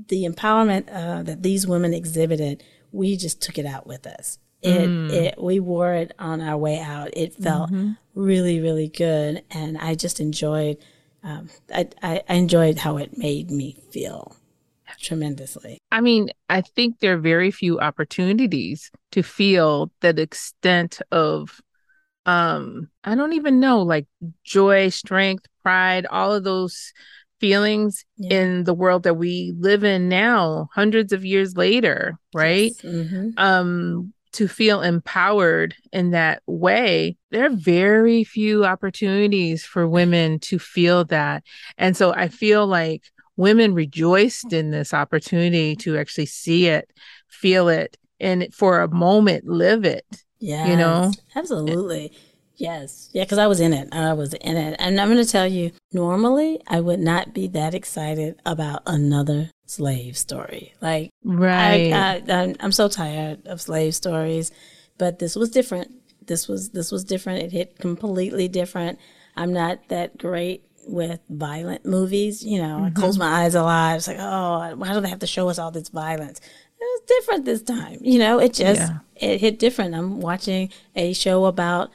the 0.09 0.25
empowerment 0.25 0.87
uh, 0.93 1.23
that 1.23 1.43
these 1.43 1.67
women 1.67 1.95
exhibited 1.95 2.63
we 2.93 3.17
just 3.17 3.41
took 3.41 3.59
it 3.59 3.67
out 3.67 3.87
with 3.87 4.07
us 4.07 4.39
it, 4.61 4.89
mm. 4.89 5.11
it 5.11 5.41
we 5.41 5.61
wore 5.61 5.95
it 5.95 6.13
on 6.19 6.41
our 6.41 6.57
way 6.57 6.79
out 6.79 7.09
it 7.15 7.35
felt 7.35 7.71
mm-hmm. 7.71 7.93
really 8.15 8.61
really 8.61 8.89
good 8.89 9.43
and 9.51 9.79
i 9.79 9.95
just 9.95 10.21
enjoyed 10.21 10.77
um, 11.23 11.49
I, 11.75 11.89
I, 12.01 12.23
I 12.29 12.35
enjoyed 12.35 12.79
how 12.79 12.97
it 12.97 13.19
made 13.19 13.51
me 13.51 13.77
feel 13.91 14.37
tremendously. 15.01 15.79
I 15.93 16.01
mean, 16.01 16.31
I 16.49 16.61
think 16.61 16.99
there 16.99 17.15
are 17.15 17.19
very 17.19 17.51
few 17.51 17.79
opportunities 17.81 18.91
to 19.13 19.23
feel 19.23 19.91
that 20.01 20.19
extent 20.19 21.01
of 21.13 21.61
um 22.29 22.89
i 23.05 23.15
don't 23.15 23.33
even 23.33 23.59
know 23.59 23.81
like 23.81 24.07
joy 24.45 24.91
strength 24.91 25.47
pride 25.63 26.05
all 26.07 26.33
of 26.33 26.45
those 26.45 26.93
feelings 27.41 28.05
yeah. 28.19 28.41
in 28.41 28.65
the 28.65 28.75
world 28.75 29.05
that 29.05 29.15
we 29.15 29.55
live 29.59 29.83
in 29.83 30.09
now 30.09 30.69
hundreds 30.75 31.13
of 31.13 31.25
years 31.25 31.57
later 31.57 32.19
right 32.35 32.73
yes. 32.83 32.85
mm-hmm. 32.85 33.31
um 33.39 34.13
to 34.33 34.47
feel 34.47 34.83
empowered 34.83 35.75
in 35.91 36.11
that 36.11 36.43
way 36.47 37.17
there 37.31 37.47
are 37.47 37.57
very 37.57 38.25
few 38.25 38.65
opportunities 38.65 39.65
for 39.65 39.89
women 39.89 40.39
to 40.39 40.59
feel 40.59 41.05
that 41.07 41.43
and 41.79 41.97
so 41.97 42.13
i 42.13 42.29
feel 42.29 42.67
like 42.67 43.05
women 43.37 43.73
rejoiced 43.73 44.53
in 44.53 44.71
this 44.71 44.93
opportunity 44.93 45.75
to 45.75 45.97
actually 45.97 46.27
see 46.27 46.67
it 46.67 46.91
feel 47.31 47.69
it 47.69 47.97
and 48.21 48.53
for 48.53 48.83
a 48.83 48.93
moment 48.93 49.47
live 49.47 49.87
it 49.87 50.05
yeah, 50.39 50.67
you 50.67 50.77
know, 50.77 51.13
absolutely. 51.35 52.13
Yes. 52.57 53.09
Yeah, 53.13 53.23
because 53.23 53.39
I 53.39 53.47
was 53.47 53.61
in 53.61 53.73
it. 53.73 53.89
I 53.93 54.15
was 54.15 54.35
in 54.35 54.57
it. 54.57 54.75
And 54.81 55.01
I'm 55.01 55.09
going 55.09 55.25
to 55.25 55.31
tell 55.31 55.47
you, 55.47 55.71
normally 55.93 56.61
I 56.67 56.81
would 56.81 56.99
not 56.99 57.33
be 57.33 57.47
that 57.49 57.73
excited 57.73 58.41
about 58.45 58.83
another 58.85 59.53
slave 59.67 60.19
story. 60.19 60.75
Like, 60.81 61.11
right. 61.23 61.93
I, 61.93 62.23
I, 62.29 62.55
I'm 62.59 62.73
so 62.73 62.89
tired 62.89 63.47
of 63.47 63.61
slave 63.61 63.95
stories 63.95 64.51
but 64.99 65.21
this 65.21 65.37
was 65.37 65.51
different. 65.51 65.93
This 66.27 66.49
was 66.49 66.71
this 66.71 66.93
was 66.93 67.05
different. 67.05 67.45
It 67.45 67.53
hit 67.53 67.79
completely 67.79 68.49
different. 68.49 68.99
I'm 69.37 69.53
not 69.53 69.89
that 69.89 70.19
great 70.19 70.65
with 70.87 71.21
violent 71.31 71.87
movies. 71.87 72.45
You 72.45 72.59
know, 72.59 72.77
mm-hmm. 72.77 72.87
I 72.87 72.91
close 72.91 73.17
my 73.17 73.45
eyes 73.45 73.55
a 73.55 73.63
lot. 73.63 73.97
It's 73.97 74.09
like, 74.09 74.19
oh, 74.21 74.75
why 74.77 74.93
do 74.93 75.01
they 75.01 75.09
have 75.09 75.21
to 75.21 75.27
show 75.27 75.49
us 75.49 75.59
all 75.59 75.71
this 75.71 75.89
violence? 75.89 76.41
Different 77.09 77.45
this 77.45 77.63
time. 77.63 77.99
You 78.03 78.19
know, 78.19 78.39
it 78.39 78.55
just 78.55 78.81
yeah. 78.81 78.99
it 79.17 79.41
hit 79.41 79.59
different. 79.59 79.95
I'm 79.95 80.21
watching 80.21 80.71
a 80.95 81.13
show 81.13 81.47
about 81.47 81.91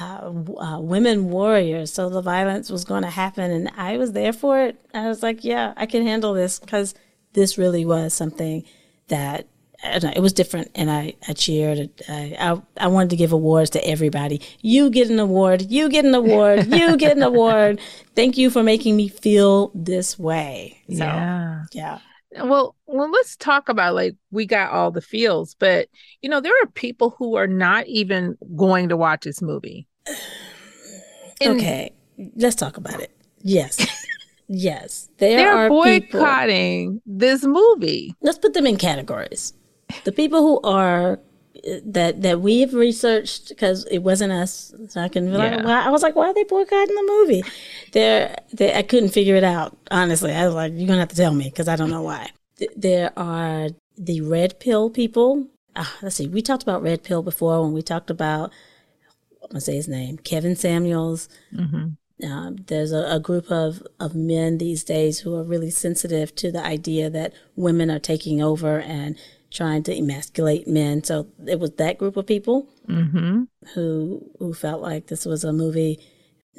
uh, 0.00 0.32
uh, 0.58 0.78
women 0.80 1.30
warriors, 1.30 1.92
so 1.92 2.08
the 2.08 2.22
violence 2.22 2.70
was 2.70 2.84
going 2.84 3.02
to 3.02 3.10
happen, 3.10 3.50
and 3.50 3.70
I 3.76 3.96
was 3.96 4.12
there 4.12 4.32
for 4.32 4.60
it. 4.60 4.76
I 4.94 5.08
was 5.08 5.22
like, 5.22 5.44
yeah, 5.44 5.72
I 5.76 5.86
can 5.86 6.04
handle 6.04 6.34
this 6.34 6.58
because 6.60 6.94
this 7.32 7.58
really 7.58 7.84
was 7.84 8.14
something 8.14 8.64
that 9.08 9.48
it 9.84 10.20
was 10.20 10.32
different, 10.32 10.70
and 10.74 10.90
I, 10.90 11.14
I 11.28 11.32
cheered. 11.32 11.90
I, 12.08 12.36
I, 12.38 12.84
I 12.84 12.86
wanted 12.88 13.10
to 13.10 13.16
give 13.16 13.32
awards 13.32 13.70
to 13.70 13.86
everybody. 13.86 14.40
You 14.60 14.90
get 14.90 15.10
an 15.10 15.18
award. 15.18 15.70
You 15.70 15.88
get 15.88 16.04
an 16.04 16.14
award. 16.14 16.66
you 16.72 16.96
get 16.96 17.16
an 17.16 17.22
award. 17.22 17.80
Thank 18.14 18.38
you 18.38 18.50
for 18.50 18.62
making 18.62 18.96
me 18.96 19.08
feel 19.08 19.70
this 19.74 20.18
way. 20.18 20.82
So, 20.88 21.04
yeah, 21.04 21.64
yeah. 21.72 21.98
Well, 22.36 22.74
well, 22.86 23.10
let's 23.10 23.36
talk 23.36 23.68
about 23.68 23.94
like 23.94 24.14
we 24.30 24.46
got 24.46 24.72
all 24.72 24.90
the 24.90 25.00
feels, 25.00 25.54
but 25.54 25.88
you 26.20 26.28
know 26.28 26.40
there 26.40 26.54
are 26.62 26.66
people 26.66 27.14
who 27.18 27.36
are 27.36 27.46
not 27.46 27.86
even 27.86 28.36
going 28.56 28.88
to 28.88 28.96
watch 28.96 29.22
this 29.22 29.40
movie. 29.40 29.86
And 31.40 31.58
okay, 31.58 31.92
let's 32.36 32.56
talk 32.56 32.76
about 32.76 33.00
it. 33.00 33.10
Yes. 33.42 33.84
Yes, 34.46 35.08
there 35.16 35.38
they're 35.38 35.56
are 35.56 35.68
boycotting 35.70 36.96
people, 36.96 37.02
this 37.06 37.44
movie. 37.44 38.14
Let's 38.20 38.36
put 38.36 38.52
them 38.52 38.66
in 38.66 38.76
categories 38.76 39.54
the 40.04 40.12
people 40.12 40.40
who 40.40 40.60
are 40.62 41.18
that 41.84 42.22
that 42.22 42.40
we've 42.40 42.74
researched 42.74 43.48
because 43.48 43.84
it 43.86 43.98
wasn't 43.98 44.32
us. 44.32 44.74
So 44.88 45.00
I 45.00 45.08
can 45.08 45.32
yeah. 45.32 45.38
like, 45.38 45.64
why, 45.64 45.86
I 45.86 45.90
was 45.90 46.02
like, 46.02 46.14
why 46.14 46.26
are 46.26 46.34
they 46.34 46.44
boycotting 46.44 46.94
the 46.94 47.06
movie? 47.06 47.44
There, 47.92 48.36
I 48.60 48.82
couldn't 48.82 49.10
figure 49.10 49.36
it 49.36 49.44
out. 49.44 49.76
Honestly, 49.90 50.32
I 50.32 50.46
was 50.46 50.54
like, 50.54 50.72
you're 50.74 50.86
gonna 50.86 51.00
have 51.00 51.08
to 51.08 51.16
tell 51.16 51.34
me 51.34 51.44
because 51.44 51.68
I 51.68 51.76
don't 51.76 51.90
know 51.90 52.02
why. 52.02 52.30
There 52.76 53.12
are 53.16 53.68
the 53.96 54.20
red 54.20 54.60
pill 54.60 54.90
people. 54.90 55.48
Uh, 55.74 55.84
let's 56.02 56.16
see. 56.16 56.28
We 56.28 56.42
talked 56.42 56.62
about 56.62 56.82
red 56.82 57.02
pill 57.02 57.22
before 57.22 57.62
when 57.62 57.72
we 57.72 57.82
talked 57.82 58.10
about. 58.10 58.52
I'm 59.42 59.48
gonna 59.50 59.60
say 59.60 59.76
his 59.76 59.88
name, 59.88 60.18
Kevin 60.18 60.56
Samuels. 60.56 61.28
Mm-hmm. 61.54 61.88
Uh, 62.24 62.52
there's 62.66 62.92
a, 62.92 63.16
a, 63.16 63.18
group 63.18 63.50
of, 63.50 63.82
of 63.98 64.14
men 64.14 64.58
these 64.58 64.84
days 64.84 65.18
who 65.20 65.34
are 65.34 65.42
really 65.42 65.70
sensitive 65.70 66.32
to 66.36 66.52
the 66.52 66.64
idea 66.64 67.10
that 67.10 67.34
women 67.56 67.90
are 67.90 67.98
taking 67.98 68.40
over 68.40 68.78
and 68.78 69.18
trying 69.54 69.82
to 69.84 69.96
emasculate 69.96 70.66
men. 70.66 71.02
So 71.04 71.28
it 71.46 71.58
was 71.58 71.70
that 71.72 71.96
group 71.96 72.16
of 72.16 72.26
people 72.26 72.68
mm-hmm. 72.88 73.44
who 73.74 74.30
who 74.38 74.52
felt 74.52 74.82
like 74.82 75.06
this 75.06 75.24
was 75.24 75.44
a 75.44 75.52
movie 75.52 76.00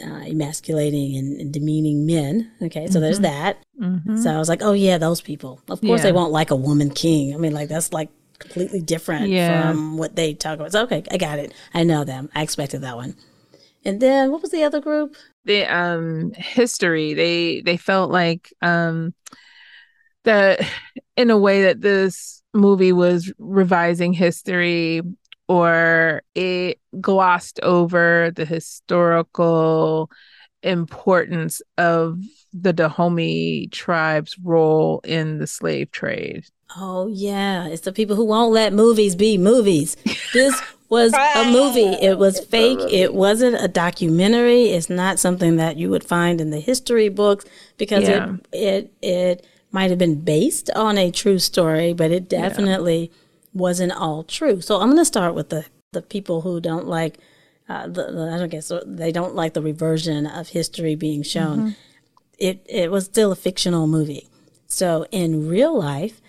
uh, 0.03 0.23
emasculating 0.25 1.15
and, 1.17 1.39
and, 1.39 1.53
demeaning 1.53 2.05
men. 2.05 2.51
Okay, 2.61 2.87
so 2.87 2.93
mm-hmm. 2.93 3.01
there's 3.01 3.19
that. 3.19 3.63
Mm-hmm. 3.79 4.17
So 4.17 4.31
I 4.31 4.37
was 4.37 4.49
like, 4.49 4.61
oh 4.61 4.73
yeah, 4.73 4.97
those 4.97 5.21
people. 5.21 5.61
Of 5.69 5.81
course, 5.81 5.99
yeah. 5.99 6.03
they 6.03 6.11
won't 6.11 6.31
like 6.31 6.51
a 6.51 6.55
woman 6.55 6.89
king. 6.89 7.33
I 7.33 7.37
mean, 7.37 7.53
like 7.53 7.69
that's 7.69 7.93
like 7.93 8.09
completely 8.39 8.81
different 8.81 9.29
yeah. 9.29 9.71
from 9.71 9.97
what 9.97 10.15
they 10.15 10.33
talk 10.33 10.55
about. 10.55 10.71
So 10.71 10.83
okay, 10.83 11.03
I 11.11 11.17
got 11.17 11.39
it. 11.39 11.53
I 11.73 11.83
know 11.83 12.03
them. 12.03 12.29
I 12.33 12.41
expected 12.41 12.81
that 12.81 12.95
one. 12.95 13.15
And 13.83 14.01
then 14.01 14.31
what 14.31 14.41
was 14.41 14.51
the 14.51 14.63
other 14.63 14.81
group? 14.81 15.15
The 15.43 15.65
um 15.65 16.31
history. 16.35 17.13
They 17.13 17.61
they 17.61 17.77
felt 17.77 18.11
like 18.11 18.53
um 18.61 19.13
that 20.23 20.59
in 21.15 21.29
a 21.29 21.37
way 21.37 21.63
that 21.63 21.81
this 21.81 22.34
movie 22.55 22.93
was 22.93 23.31
revising 23.37 24.13
history 24.13 25.01
or 25.47 26.23
it 26.33 26.79
glossed 26.99 27.59
over 27.61 28.31
the 28.35 28.45
historical 28.45 30.09
importance 30.63 31.61
of 31.77 32.19
the 32.53 32.73
Dahomey 32.73 33.67
tribe's 33.71 34.37
role 34.39 35.01
in 35.03 35.37
the 35.37 35.47
slave 35.47 35.91
trade. 35.91 36.45
Oh 36.75 37.07
yeah, 37.07 37.67
it's 37.67 37.81
the 37.81 37.91
people 37.91 38.15
who 38.15 38.25
won't 38.25 38.51
let 38.51 38.73
movies 38.73 39.15
be 39.15 39.37
movies. 39.37 39.95
This 40.33 40.59
was 40.89 41.13
a 41.13 41.51
movie. 41.51 41.97
It 42.01 42.17
was 42.17 42.39
fake. 42.39 42.79
It 42.91 43.13
wasn't 43.13 43.61
a 43.63 43.67
documentary. 43.67 44.69
It's 44.69 44.89
not 44.89 45.19
something 45.19 45.57
that 45.57 45.77
you 45.77 45.89
would 45.89 46.03
find 46.03 46.41
in 46.41 46.49
the 46.49 46.59
history 46.59 47.09
books 47.09 47.45
because 47.77 48.07
yeah. 48.07 48.35
it 48.51 48.91
it 49.01 49.07
it 49.07 49.45
might 49.75 49.89
have 49.89 49.99
been 49.99 50.21
based 50.21 50.69
on 50.71 50.97
a 50.97 51.11
true 51.11 51.37
story, 51.37 51.91
but 51.91 52.09
it 52.09 52.29
definitely 52.29 53.01
yeah. 53.01 53.17
wasn't 53.53 53.91
all 53.91 54.23
true. 54.23 54.61
So 54.61 54.79
I'm 54.79 54.87
going 54.87 55.05
to 55.07 55.13
start 55.15 55.35
with 55.35 55.49
the 55.49 55.65
the 55.91 56.01
people 56.01 56.41
who 56.41 56.61
don't 56.69 56.87
like 56.87 57.17
uh, 57.67 57.87
the, 57.87 58.03
the, 58.15 58.31
I 58.33 58.37
don't 58.39 58.49
guess 58.49 58.71
they 58.85 59.11
don't 59.11 59.35
like 59.35 59.53
the 59.53 59.61
reversion 59.61 60.27
of 60.27 60.49
history 60.49 60.95
being 60.95 61.23
shown. 61.23 61.57
Mm-hmm. 61.57 61.69
It 62.39 62.65
it 62.69 62.89
was 62.89 63.03
still 63.05 63.31
a 63.33 63.35
fictional 63.47 63.85
movie. 63.85 64.29
So 64.67 65.05
in 65.11 65.49
real 65.49 65.77
life, 65.77 66.21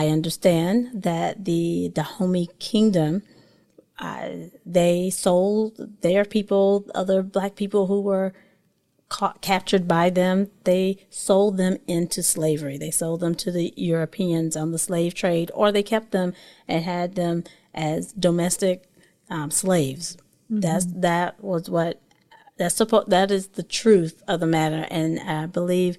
I 0.00 0.08
understand 0.08 1.02
that 1.08 1.44
the 1.44 1.90
Dahomey 1.92 2.48
Kingdom, 2.58 3.22
uh, 3.98 4.28
they 4.64 5.10
sold 5.10 6.00
their 6.00 6.24
people, 6.24 6.86
other 6.94 7.22
black 7.22 7.54
people 7.54 7.86
who 7.86 8.00
were 8.00 8.32
caught, 9.08 9.40
captured 9.40 9.86
by 9.86 10.10
them, 10.10 10.50
they 10.64 11.06
sold 11.10 11.56
them 11.56 11.78
into 11.86 12.22
slavery. 12.22 12.78
They 12.78 12.90
sold 12.90 13.20
them 13.20 13.34
to 13.36 13.50
the 13.50 13.72
Europeans 13.76 14.56
on 14.56 14.72
the 14.72 14.78
slave 14.78 15.14
trade, 15.14 15.50
or 15.54 15.70
they 15.70 15.82
kept 15.82 16.10
them 16.12 16.34
and 16.66 16.84
had 16.84 17.14
them 17.14 17.44
as 17.74 18.12
domestic 18.12 18.84
um, 19.30 19.50
slaves. 19.50 20.16
Mm-hmm. 20.50 20.60
That's 20.60 20.86
that 20.86 21.42
was 21.42 21.68
what 21.68 22.00
that's 22.56 22.76
supposed. 22.76 23.10
That 23.10 23.30
is 23.30 23.48
the 23.48 23.62
truth 23.62 24.22
of 24.26 24.40
the 24.40 24.46
matter, 24.46 24.86
and 24.90 25.20
I 25.20 25.46
believe 25.46 25.98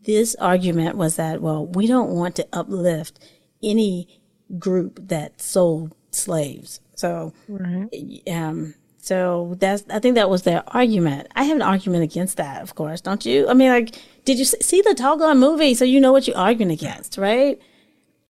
this 0.00 0.34
argument 0.36 0.96
was 0.96 1.16
that 1.16 1.40
well, 1.42 1.66
we 1.66 1.86
don't 1.86 2.10
want 2.10 2.36
to 2.36 2.48
uplift 2.52 3.18
any 3.62 4.20
group 4.58 5.08
that 5.08 5.40
sold 5.40 5.94
slaves. 6.10 6.80
So, 6.94 7.32
right. 7.48 7.88
um, 8.30 8.74
so 9.08 9.54
that's 9.58 9.84
I 9.88 10.00
think 10.00 10.16
that 10.16 10.28
was 10.28 10.42
their 10.42 10.62
argument. 10.66 11.28
I 11.34 11.44
have 11.44 11.56
an 11.56 11.62
argument 11.62 12.04
against 12.04 12.36
that, 12.36 12.60
of 12.60 12.74
course, 12.74 13.00
don't 13.00 13.24
you? 13.24 13.48
I 13.48 13.54
mean, 13.54 13.70
like, 13.70 13.94
did 14.26 14.38
you 14.38 14.44
see 14.44 14.82
the 14.82 14.92
Doggone 14.92 15.38
movie 15.38 15.72
so 15.72 15.86
you 15.86 15.98
know 15.98 16.12
what 16.12 16.28
you're 16.28 16.36
arguing 16.36 16.70
against, 16.70 17.16
right? 17.16 17.58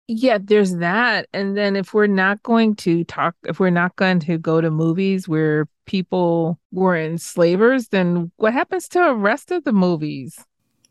Yeah, 0.07 0.37
there's 0.39 0.75
that. 0.75 1.29
And 1.33 1.57
then 1.57 1.75
if 1.75 1.95
we're 1.95 2.05
not 2.05 2.43
going 2.43 2.75
to 2.75 3.03
talk, 3.05 3.35
if 3.45 3.59
we're 3.59 3.71
not 3.71 3.95
going 3.95 4.19
to 4.19 4.37
go 4.37 4.61
to 4.61 4.69
movies 4.69 5.27
where 5.27 5.67
people 5.87 6.59
were 6.71 6.95
enslavers, 6.95 7.87
then 7.87 8.31
what 8.35 8.53
happens 8.53 8.87
to 8.89 8.99
the 8.99 9.15
rest 9.15 9.49
of 9.49 9.63
the 9.63 9.73
movies? 9.73 10.45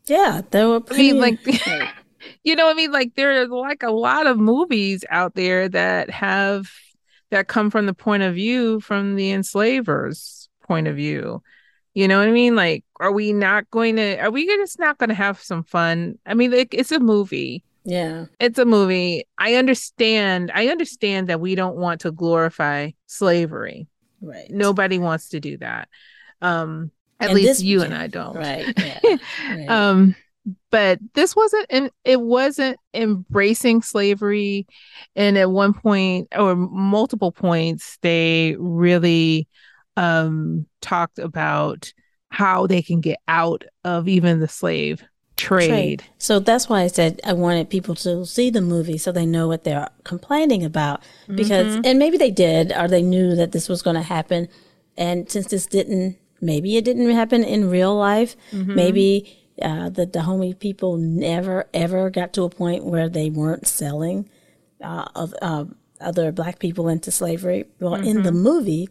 Yeah, 0.05 0.41
there 0.51 0.67
were 0.67 0.81
pretty. 0.81 1.11
I 1.11 1.13
mean, 1.13 1.21
like, 1.21 1.39
you 2.43 2.57
know, 2.57 2.65
what 2.65 2.73
I 2.73 2.77
mean, 2.77 2.91
like 2.91 3.15
there 3.15 3.41
are 3.41 3.47
like 3.47 3.83
a 3.83 3.91
lot 3.91 4.27
of 4.27 4.37
movies 4.37 5.05
out 5.09 5.35
there 5.35 5.69
that 5.69 6.09
have 6.09 6.69
that 7.31 7.47
come 7.47 7.69
from 7.69 7.85
the 7.85 7.93
point 7.93 8.23
of 8.23 8.35
view 8.35 8.79
from 8.79 9.15
the 9.15 9.31
enslavers 9.31 10.49
point 10.63 10.87
of 10.87 10.95
view. 10.95 11.41
You 11.93 12.07
know 12.07 12.19
what 12.19 12.27
i 12.27 12.31
mean? 12.31 12.55
Like 12.55 12.83
are 12.99 13.11
we 13.11 13.33
not 13.33 13.69
going 13.71 13.95
to 13.95 14.17
are 14.19 14.31
we 14.31 14.45
just 14.45 14.79
not 14.79 14.97
going 14.97 15.09
to 15.09 15.15
have 15.15 15.41
some 15.41 15.63
fun? 15.63 16.19
I 16.25 16.33
mean 16.33 16.51
like, 16.51 16.73
it's 16.73 16.91
a 16.91 16.99
movie. 16.99 17.63
Yeah. 17.85 18.25
It's 18.39 18.59
a 18.59 18.65
movie. 18.65 19.25
I 19.37 19.55
understand 19.55 20.51
i 20.53 20.67
understand 20.67 21.27
that 21.27 21.39
we 21.39 21.55
don't 21.55 21.77
want 21.77 22.01
to 22.01 22.11
glorify 22.11 22.91
slavery. 23.07 23.87
Right. 24.21 24.49
Nobody 24.49 24.99
wants 24.99 25.29
to 25.29 25.39
do 25.39 25.57
that. 25.57 25.89
Um 26.41 26.91
at 27.19 27.29
and 27.29 27.35
least 27.35 27.47
this, 27.47 27.63
you 27.63 27.81
and 27.81 27.95
i 27.95 28.07
don't. 28.07 28.35
Right, 28.35 28.73
yeah, 28.77 29.17
right. 29.49 29.69
um 29.69 30.15
but 30.71 30.99
this 31.13 31.35
wasn't 31.35 31.65
and 31.69 31.91
it 32.03 32.21
wasn't 32.21 32.77
embracing 32.93 33.81
slavery 33.81 34.67
and 35.15 35.37
at 35.37 35.51
one 35.51 35.73
point 35.73 36.27
or 36.35 36.55
multiple 36.55 37.31
points 37.31 37.97
they 38.01 38.55
really 38.59 39.47
um 39.97 40.65
talked 40.81 41.19
about 41.19 41.91
how 42.29 42.67
they 42.67 42.81
can 42.81 43.01
get 43.01 43.19
out 43.27 43.63
of 43.83 44.07
even 44.07 44.39
the 44.39 44.47
slave 44.47 45.03
trade. 45.37 45.69
trade. 45.69 46.03
So 46.17 46.39
that's 46.39 46.67
why 46.67 46.81
I 46.81 46.87
said 46.87 47.21
I 47.23 47.33
wanted 47.33 47.69
people 47.69 47.95
to 47.95 48.25
see 48.25 48.49
the 48.49 48.61
movie 48.61 48.97
so 48.97 49.11
they 49.11 49.25
know 49.25 49.47
what 49.47 49.63
they're 49.63 49.89
complaining 50.03 50.65
about 50.65 51.03
because 51.33 51.67
mm-hmm. 51.67 51.81
and 51.85 51.99
maybe 51.99 52.17
they 52.17 52.31
did 52.31 52.71
or 52.73 52.87
they 52.87 53.01
knew 53.01 53.35
that 53.35 53.51
this 53.51 53.69
was 53.69 53.81
going 53.81 53.95
to 53.95 54.01
happen 54.01 54.49
and 54.97 55.29
since 55.29 55.47
this 55.47 55.65
didn't 55.65 56.17
maybe 56.41 56.77
it 56.77 56.85
didn't 56.85 57.09
happen 57.11 57.43
in 57.43 57.69
real 57.69 57.95
life 57.95 58.35
mm-hmm. 58.51 58.75
maybe 58.75 59.46
uh, 59.61 59.89
the 59.89 60.05
Dahomey 60.05 60.53
people 60.53 60.97
never 60.97 61.65
ever 61.73 62.09
got 62.09 62.33
to 62.33 62.43
a 62.43 62.49
point 62.49 62.85
where 62.85 63.09
they 63.09 63.29
weren't 63.29 63.67
selling 63.67 64.29
uh, 64.83 65.07
of 65.15 65.33
uh, 65.41 65.65
other 65.99 66.31
black 66.31 66.59
people 66.59 66.87
into 66.87 67.11
slavery. 67.11 67.65
Well, 67.79 67.93
mm-hmm. 67.93 68.03
in 68.03 68.23
the 68.23 68.29
mm-hmm. 68.29 68.43
movie, 68.43 68.89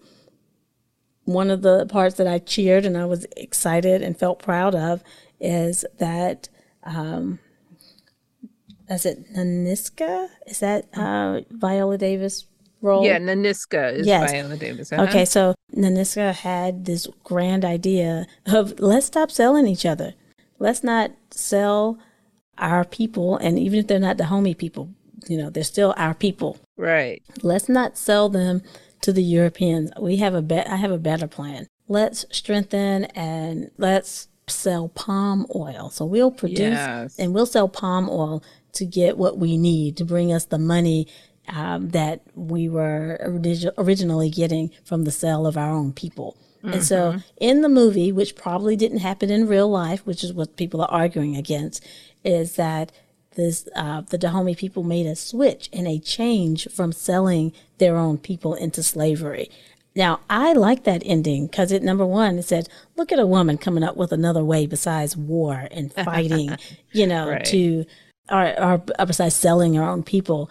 one 1.25 1.51
of 1.51 1.63
the 1.63 1.87
parts 1.87 2.17
that 2.17 2.27
I 2.27 2.39
cheered 2.39 2.85
and 2.85 2.97
I 2.97 3.05
was 3.05 3.27
excited 3.37 4.03
and 4.03 4.19
felt 4.19 4.39
proud 4.39 4.75
of 4.75 5.03
is 5.41 5.85
that. 5.99 6.49
Um, 6.83 7.41
is 8.89 9.05
it 9.05 9.33
Nanisca? 9.35 10.29
Is 10.47 10.61
that 10.61 10.87
uh, 10.97 11.41
Viola 11.51 11.99
Davis 11.99 12.47
role? 12.81 13.05
Yeah, 13.05 13.19
Nanisca 13.19 13.93
is 13.93 14.07
yes. 14.07 14.31
Viola 14.31 14.57
Davis. 14.57 14.93
Uh-huh. 14.93 15.03
Okay, 15.03 15.25
so 15.25 15.57
Nanisca 15.75 16.33
had 16.33 16.85
this 16.85 17.09
grand 17.25 17.65
idea 17.65 18.27
of 18.47 18.79
let's 18.79 19.07
stop 19.07 19.33
selling 19.33 19.67
each 19.67 19.85
other. 19.85 20.15
Let's 20.59 20.83
not 20.83 21.13
sell 21.31 21.99
our 22.59 22.85
people, 22.85 23.37
and 23.37 23.59
even 23.59 23.81
if 23.81 23.87
they're 23.87 23.99
not 23.99 24.17
the 24.17 24.25
Dahomey 24.25 24.55
people, 24.55 24.91
you 25.29 25.37
know, 25.37 25.51
they're 25.51 25.65
still 25.65 25.95
our 25.97 26.15
people. 26.15 26.59
Right. 26.77 27.23
Let's 27.43 27.69
not 27.69 27.99
sell 27.99 28.29
them 28.29 28.63
to 29.03 29.13
the 29.13 29.23
Europeans. 29.23 29.91
We 30.01 30.17
have 30.17 30.35
a 30.35 30.43
bet. 30.43 30.69
I 30.69 30.77
have 30.77 30.91
a 30.91 30.99
better 30.99 31.27
plan. 31.27 31.67
Let's 31.89 32.25
strengthen 32.31 33.05
and 33.07 33.71
let's 33.79 34.29
sell 34.49 34.89
palm 34.89 35.47
oil. 35.55 35.91
So 35.91 36.05
we'll 36.05 36.31
produce 36.31 36.59
yes. 36.59 37.19
and 37.19 37.35
we'll 37.35 37.47
sell 37.47 37.69
palm 37.69 38.09
oil 38.09 38.43
to 38.75 38.85
get 38.85 39.17
what 39.17 39.39
we 39.39 39.57
need 39.57 39.97
to 39.97 40.05
bring 40.05 40.33
us 40.33 40.45
the 40.45 40.59
money 40.59 41.09
um, 41.49 41.91
that 41.91 42.23
we 42.35 42.69
were 42.69 43.19
orig- 43.21 43.73
originally 43.79 44.31
getting 44.31 44.71
from 44.85 45.05
the 45.05 45.13
sale 45.13 45.47
of 45.47 45.57
our 45.57 45.71
own 45.71 45.93
people. 45.93 46.37
Mm-hmm. 46.67 46.75
And 46.75 46.85
so 46.85 47.13
mm-hmm. 47.13 47.19
in 47.39 47.63
the 47.63 47.69
movie, 47.69 48.11
which 48.11 48.35
probably 48.35 48.75
didn't 48.75 48.99
happen 48.99 49.31
in 49.31 49.47
real 49.47 49.71
life, 49.71 50.05
which 50.05 50.25
is 50.25 50.33
what 50.33 50.57
people 50.57 50.83
are 50.83 50.91
arguing 50.91 51.37
against, 51.37 51.87
is 52.25 52.57
that 52.57 52.91
this 53.37 53.69
uh, 53.77 54.01
the 54.01 54.19
Dahomey 54.19 54.57
people 54.57 54.83
made 54.83 55.07
a 55.07 55.15
switch 55.15 55.69
and 55.73 55.87
a 55.87 56.01
change 56.01 56.69
from 56.71 56.91
selling 56.91 57.53
their 57.79 57.97
own 57.97 58.19
people 58.19 58.55
into 58.55 58.83
slavery. 58.83 59.49
Now, 59.95 60.21
I 60.29 60.53
like 60.53 60.85
that 60.85 61.03
ending 61.07 61.47
because 61.47 61.73
it, 61.73 61.83
number 61.83 62.05
one, 62.05 62.39
it 62.39 62.43
said, 62.43 62.69
look 62.97 63.13
at 63.13 63.19
a 63.19 63.27
woman 63.27 63.57
coming 63.57 63.83
up 63.83 63.97
with 63.97 64.13
another 64.13 64.45
way 64.45 64.67
besides 64.67 65.17
war 65.17 65.69
and 65.71 65.91
fighting, 65.93 66.57
you 66.93 67.07
know, 67.07 67.31
right. 67.31 67.45
to, 67.47 67.87
or, 68.31 68.83
or 68.99 69.07
besides 69.07 69.35
selling 69.35 69.73
her 69.75 69.85
own 69.85 70.03
people 70.03 70.51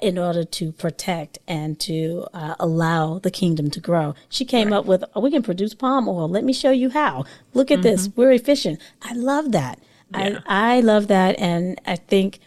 in 0.00 0.18
order 0.18 0.44
to 0.44 0.72
protect 0.72 1.38
and 1.46 1.78
to 1.80 2.26
uh, 2.32 2.54
allow 2.58 3.18
the 3.18 3.30
kingdom 3.30 3.70
to 3.70 3.80
grow. 3.80 4.14
She 4.28 4.44
came 4.44 4.68
right. 4.68 4.78
up 4.78 4.86
with, 4.86 5.04
oh, 5.14 5.20
we 5.20 5.30
can 5.30 5.42
produce 5.42 5.74
palm 5.74 6.08
oil. 6.08 6.28
Let 6.28 6.44
me 6.44 6.52
show 6.52 6.70
you 6.70 6.90
how. 6.90 7.24
Look 7.52 7.70
at 7.70 7.80
mm-hmm. 7.80 7.82
this. 7.82 8.08
We're 8.14 8.32
efficient. 8.32 8.80
I 9.02 9.12
love 9.14 9.52
that. 9.52 9.78
Yeah. 10.14 10.40
I, 10.46 10.76
I 10.76 10.80
love 10.80 11.08
that. 11.08 11.38
And 11.38 11.80
I 11.86 11.96
think 11.96 12.38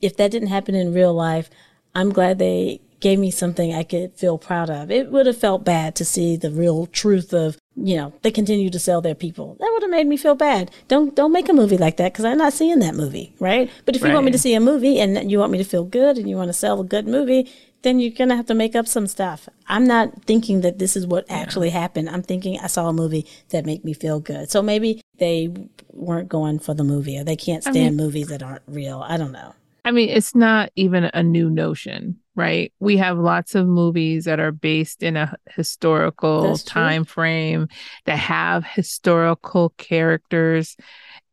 if 0.00 0.16
that 0.16 0.30
didn't 0.30 0.48
happen 0.48 0.74
in 0.74 0.94
real 0.94 1.12
life, 1.12 1.50
I'm 1.94 2.12
glad 2.12 2.38
they 2.38 2.80
gave 3.00 3.18
me 3.18 3.30
something 3.30 3.74
I 3.74 3.82
could 3.82 4.14
feel 4.14 4.38
proud 4.38 4.70
of. 4.70 4.90
It 4.90 5.10
would 5.10 5.26
have 5.26 5.36
felt 5.36 5.64
bad 5.64 5.94
to 5.96 6.04
see 6.04 6.36
the 6.36 6.50
real 6.50 6.86
truth 6.86 7.34
of, 7.34 7.58
you 7.76 7.96
know, 7.96 8.12
they 8.22 8.30
continue 8.30 8.70
to 8.70 8.78
sell 8.78 9.00
their 9.00 9.14
people. 9.14 9.56
That 9.58 9.70
would 9.72 9.82
have 9.82 9.90
made 9.90 10.06
me 10.06 10.16
feel 10.16 10.34
bad. 10.34 10.70
Don't 10.88 11.14
don't 11.14 11.32
make 11.32 11.48
a 11.48 11.52
movie 11.52 11.76
like 11.76 11.96
that 11.96 12.12
because 12.12 12.24
I'm 12.24 12.38
not 12.38 12.52
seeing 12.52 12.78
that 12.80 12.94
movie, 12.94 13.34
right? 13.40 13.70
But 13.84 13.96
if 13.96 14.02
right. 14.02 14.08
you 14.08 14.14
want 14.14 14.26
me 14.26 14.32
to 14.32 14.38
see 14.38 14.54
a 14.54 14.60
movie 14.60 15.00
and 15.00 15.30
you 15.30 15.38
want 15.38 15.52
me 15.52 15.58
to 15.58 15.64
feel 15.64 15.84
good 15.84 16.16
and 16.16 16.28
you 16.28 16.36
want 16.36 16.48
to 16.48 16.52
sell 16.54 16.80
a 16.80 16.84
good 16.84 17.08
movie, 17.08 17.50
then 17.82 17.98
you're 17.98 18.12
gonna 18.12 18.36
have 18.36 18.46
to 18.46 18.54
make 18.54 18.76
up 18.76 18.86
some 18.86 19.06
stuff. 19.06 19.48
I'm 19.68 19.86
not 19.86 20.24
thinking 20.24 20.60
that 20.60 20.78
this 20.78 20.96
is 20.96 21.06
what 21.06 21.24
actually 21.28 21.68
yeah. 21.68 21.80
happened. 21.80 22.08
I'm 22.08 22.22
thinking 22.22 22.58
I 22.60 22.68
saw 22.68 22.88
a 22.88 22.92
movie 22.92 23.26
that 23.50 23.66
made 23.66 23.84
me 23.84 23.92
feel 23.92 24.20
good. 24.20 24.50
So 24.50 24.62
maybe 24.62 25.00
they 25.18 25.52
weren't 25.92 26.28
going 26.28 26.60
for 26.60 26.74
the 26.74 26.84
movie 26.84 27.18
or 27.18 27.24
they 27.24 27.36
can't 27.36 27.62
stand 27.62 27.76
I 27.76 27.80
mean, 27.90 27.96
movies 27.96 28.28
that 28.28 28.42
aren't 28.42 28.62
real. 28.66 29.04
I 29.06 29.16
don't 29.16 29.32
know. 29.32 29.54
I 29.84 29.90
mean, 29.90 30.08
it's 30.08 30.34
not 30.34 30.70
even 30.76 31.10
a 31.12 31.22
new 31.22 31.50
notion, 31.50 32.20
right? 32.34 32.72
We 32.80 32.96
have 32.98 33.18
lots 33.18 33.54
of 33.54 33.66
movies 33.66 34.24
that 34.24 34.40
are 34.40 34.52
based 34.52 35.02
in 35.02 35.16
a 35.16 35.36
historical 35.50 36.56
time 36.58 37.04
frame 37.04 37.68
that 38.06 38.18
have 38.18 38.64
historical 38.64 39.70
characters, 39.76 40.76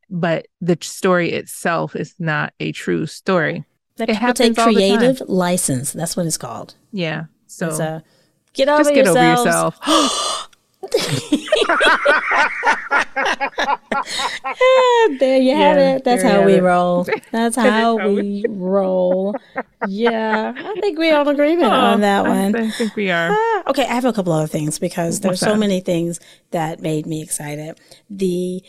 but 0.09 0.47
the 0.59 0.77
story 0.81 1.31
itself 1.31 1.95
is 1.95 2.13
not 2.19 2.53
a 2.59 2.71
true 2.71 3.05
story. 3.05 3.65
That 3.97 4.09
it 4.09 4.17
people 4.17 4.33
take 4.33 4.55
creative 4.55 5.21
license. 5.27 5.93
That's 5.93 6.15
what 6.15 6.25
it's 6.25 6.37
called. 6.37 6.75
Yeah. 6.91 7.25
So 7.47 7.67
uh, 7.67 7.99
get 8.53 8.69
over 8.69 8.83
get 8.83 9.05
yourselves. 9.05 9.47
over 9.47 9.71
yourself. 9.81 10.47
there 15.19 15.37
you 15.37 15.55
have 15.55 15.77
it. 15.77 16.03
That's 16.03 16.23
how 16.23 16.43
we 16.43 16.55
it. 16.55 16.63
roll. 16.63 17.05
That's 17.31 17.55
how 17.55 17.97
we 18.09 18.43
roll. 18.49 19.35
Yeah, 19.87 20.53
I 20.57 20.81
think 20.81 20.97
we're 20.97 21.15
on 21.15 21.27
agreement 21.27 21.71
oh, 21.71 21.75
on 21.75 22.01
that 22.01 22.23
one. 22.25 22.55
I 22.55 22.71
think 22.71 22.95
we 22.95 23.11
are. 23.11 23.29
Uh, 23.29 23.69
okay, 23.69 23.83
I 23.83 23.93
have 23.93 24.05
a 24.05 24.13
couple 24.13 24.33
other 24.33 24.47
things 24.47 24.79
because 24.79 25.19
there's 25.19 25.39
so 25.39 25.55
many 25.55 25.81
things 25.81 26.19
that 26.49 26.81
made 26.81 27.05
me 27.05 27.21
excited. 27.21 27.79
The 28.09 28.63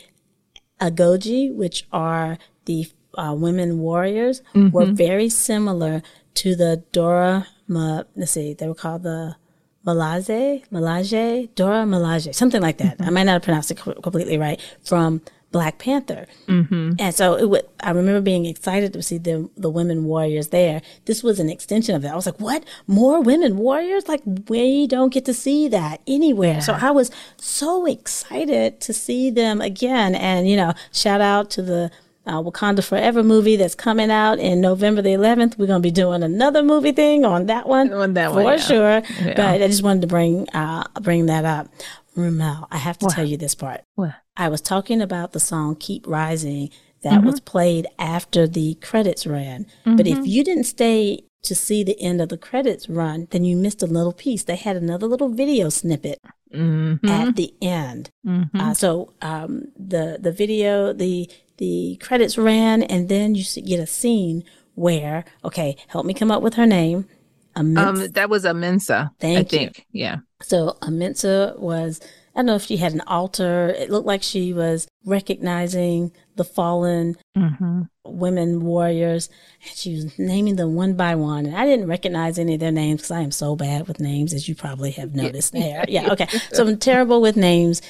Agojie, 0.79 1.51
which 1.53 1.87
are 1.91 2.37
the 2.65 2.91
uh, 3.15 3.33
women 3.35 3.79
warriors, 3.79 4.41
mm-hmm. 4.53 4.69
were 4.69 4.85
very 4.85 5.29
similar 5.29 6.03
to 6.35 6.55
the 6.55 6.83
Dora. 6.91 7.47
Ma, 7.67 8.03
let's 8.15 8.33
see, 8.33 8.53
they 8.53 8.67
were 8.67 8.75
called 8.75 9.01
the 9.01 9.35
Malaje, 9.85 10.63
Malaje, 10.71 11.53
Dora 11.55 11.83
Malaje, 11.83 12.33
something 12.33 12.61
like 12.61 12.77
that. 12.77 12.97
Mm-hmm. 12.97 13.07
I 13.07 13.09
might 13.09 13.23
not 13.23 13.33
have 13.33 13.43
pronounced 13.43 13.71
it 13.71 13.77
completely 13.77 14.37
right 14.37 14.59
from 14.83 15.21
Black 15.51 15.77
Panther. 15.77 16.25
Mm-hmm. 16.47 16.93
And 16.97 17.13
so 17.13 17.35
it 17.35 17.47
would, 17.49 17.65
I 17.81 17.91
remember 17.91 18.21
being 18.21 18.45
excited 18.45 18.91
to 18.93 19.03
see 19.03 19.19
the 19.19 19.49
the 19.55 19.69
women 19.69 20.05
warriors 20.05 20.47
there. 20.47 20.81
This 21.05 21.21
was 21.21 21.39
an 21.39 21.49
extension 21.49 21.95
of 21.95 22.03
it. 22.03 22.07
I 22.07 22.15
was 22.15 22.25
like, 22.25 22.39
what? 22.39 22.63
More 22.87 23.21
women 23.21 23.57
warriors? 23.57 24.07
Like 24.07 24.21
we 24.49 24.87
don't 24.87 25.13
get 25.13 25.25
to 25.25 25.33
see 25.33 25.67
that 25.67 26.01
anywhere. 26.07 26.55
Yeah. 26.55 26.59
So 26.59 26.73
I 26.73 26.89
was 26.89 27.11
so 27.37 27.85
excited 27.85 28.81
to 28.81 28.93
see 28.93 29.29
them 29.29 29.61
again. 29.61 30.15
And, 30.15 30.49
you 30.49 30.55
know, 30.55 30.73
shout 30.91 31.21
out 31.21 31.51
to 31.51 31.61
the 31.61 31.91
uh, 32.25 32.41
Wakanda 32.41 32.83
Forever 32.83 33.23
movie 33.23 33.55
that's 33.55 33.75
coming 33.75 34.09
out 34.09 34.39
in 34.39 34.61
November 34.61 35.01
the 35.01 35.09
11th. 35.09 35.57
We're 35.57 35.67
going 35.67 35.81
to 35.81 35.87
be 35.87 35.91
doing 35.91 36.23
another 36.23 36.63
movie 36.63 36.91
thing 36.91 37.25
on 37.25 37.47
that 37.47 37.67
one 37.67 37.91
on 37.93 38.13
that 38.13 38.31
for 38.31 38.43
one, 38.43 38.57
yeah. 38.57 38.63
sure. 38.63 39.01
Yeah. 39.21 39.33
But 39.35 39.61
I 39.61 39.67
just 39.67 39.83
wanted 39.83 40.01
to 40.01 40.07
bring 40.07 40.49
uh, 40.49 40.83
bring 41.01 41.25
that 41.27 41.45
up. 41.45 41.67
Ramel, 42.15 42.67
I 42.71 42.77
have 42.77 42.97
to 42.99 43.05
what? 43.05 43.15
tell 43.15 43.25
you 43.25 43.37
this 43.37 43.55
part. 43.55 43.81
What? 43.95 44.13
I 44.37 44.47
was 44.47 44.61
talking 44.61 45.01
about 45.01 45.33
the 45.33 45.39
song 45.39 45.75
"Keep 45.75 46.07
Rising" 46.07 46.69
that 47.03 47.13
mm-hmm. 47.13 47.27
was 47.27 47.39
played 47.39 47.87
after 47.99 48.47
the 48.47 48.75
credits 48.75 49.27
ran. 49.27 49.65
Mm-hmm. 49.65 49.95
But 49.95 50.07
if 50.07 50.17
mm-hmm. 50.17 50.25
you 50.25 50.43
didn't 50.43 50.63
stay 50.65 51.23
to 51.43 51.55
see 51.55 51.83
the 51.83 51.99
end 52.01 52.21
of 52.21 52.29
the 52.29 52.37
credits 52.37 52.87
run, 52.87 53.27
then 53.31 53.43
you 53.43 53.57
missed 53.57 53.83
a 53.83 53.87
little 53.87 54.13
piece. 54.13 54.43
They 54.43 54.55
had 54.55 54.77
another 54.77 55.07
little 55.07 55.29
video 55.29 55.69
snippet 55.69 56.21
mm-hmm. 56.53 57.07
at 57.07 57.35
the 57.35 57.53
end. 57.61 58.09
Mm-hmm. 58.25 58.59
Uh, 58.59 58.73
so 58.73 59.13
um, 59.21 59.71
the 59.77 60.17
the 60.19 60.31
video, 60.31 60.93
the 60.93 61.29
the 61.57 61.97
credits 62.01 62.37
ran, 62.37 62.83
and 62.83 63.09
then 63.09 63.35
you 63.35 63.43
get 63.61 63.79
a 63.79 63.87
scene 63.87 64.43
where, 64.75 65.25
okay, 65.43 65.75
help 65.87 66.05
me 66.05 66.13
come 66.13 66.31
up 66.31 66.41
with 66.41 66.55
her 66.55 66.65
name. 66.65 67.07
um, 67.55 67.73
that 68.13 68.29
was 68.29 68.45
Amenza. 68.45 69.11
Thank 69.19 69.37
I 69.37 69.39
you. 69.39 69.45
Think. 69.45 69.85
Yeah. 69.91 70.17
So 70.41 70.77
Amenza 70.81 71.57
was, 71.59 72.01
I 72.35 72.39
don't 72.39 72.47
know 72.47 72.55
if 72.55 72.63
she 72.63 72.77
had 72.77 72.93
an 72.93 73.01
altar. 73.01 73.67
It 73.77 73.91
looked 73.91 74.07
like 74.07 74.23
she 74.23 74.53
was 74.53 74.87
recognizing 75.05 76.11
the 76.35 76.43
fallen 76.43 77.15
mm-hmm. 77.37 77.83
women 78.05 78.61
warriors. 78.61 79.29
And 79.61 79.77
she 79.77 79.93
was 79.93 80.17
naming 80.17 80.55
them 80.55 80.73
one 80.73 80.95
by 80.95 81.13
one. 81.13 81.45
And 81.45 81.55
I 81.55 81.65
didn't 81.65 81.87
recognize 81.87 82.39
any 82.39 82.55
of 82.55 82.59
their 82.59 82.71
names 82.71 83.01
because 83.01 83.11
I 83.11 83.21
am 83.21 83.31
so 83.31 83.55
bad 83.55 83.87
with 83.87 83.99
names, 83.99 84.33
as 84.33 84.49
you 84.49 84.55
probably 84.55 84.91
have 84.91 85.13
noticed 85.13 85.53
there. 85.53 85.85
Yeah. 85.93 86.11
Okay. 86.13 86.27
So 86.51 86.65
I'm 86.65 86.77
terrible 86.77 87.21
with 87.21 87.37
names. 87.37 87.83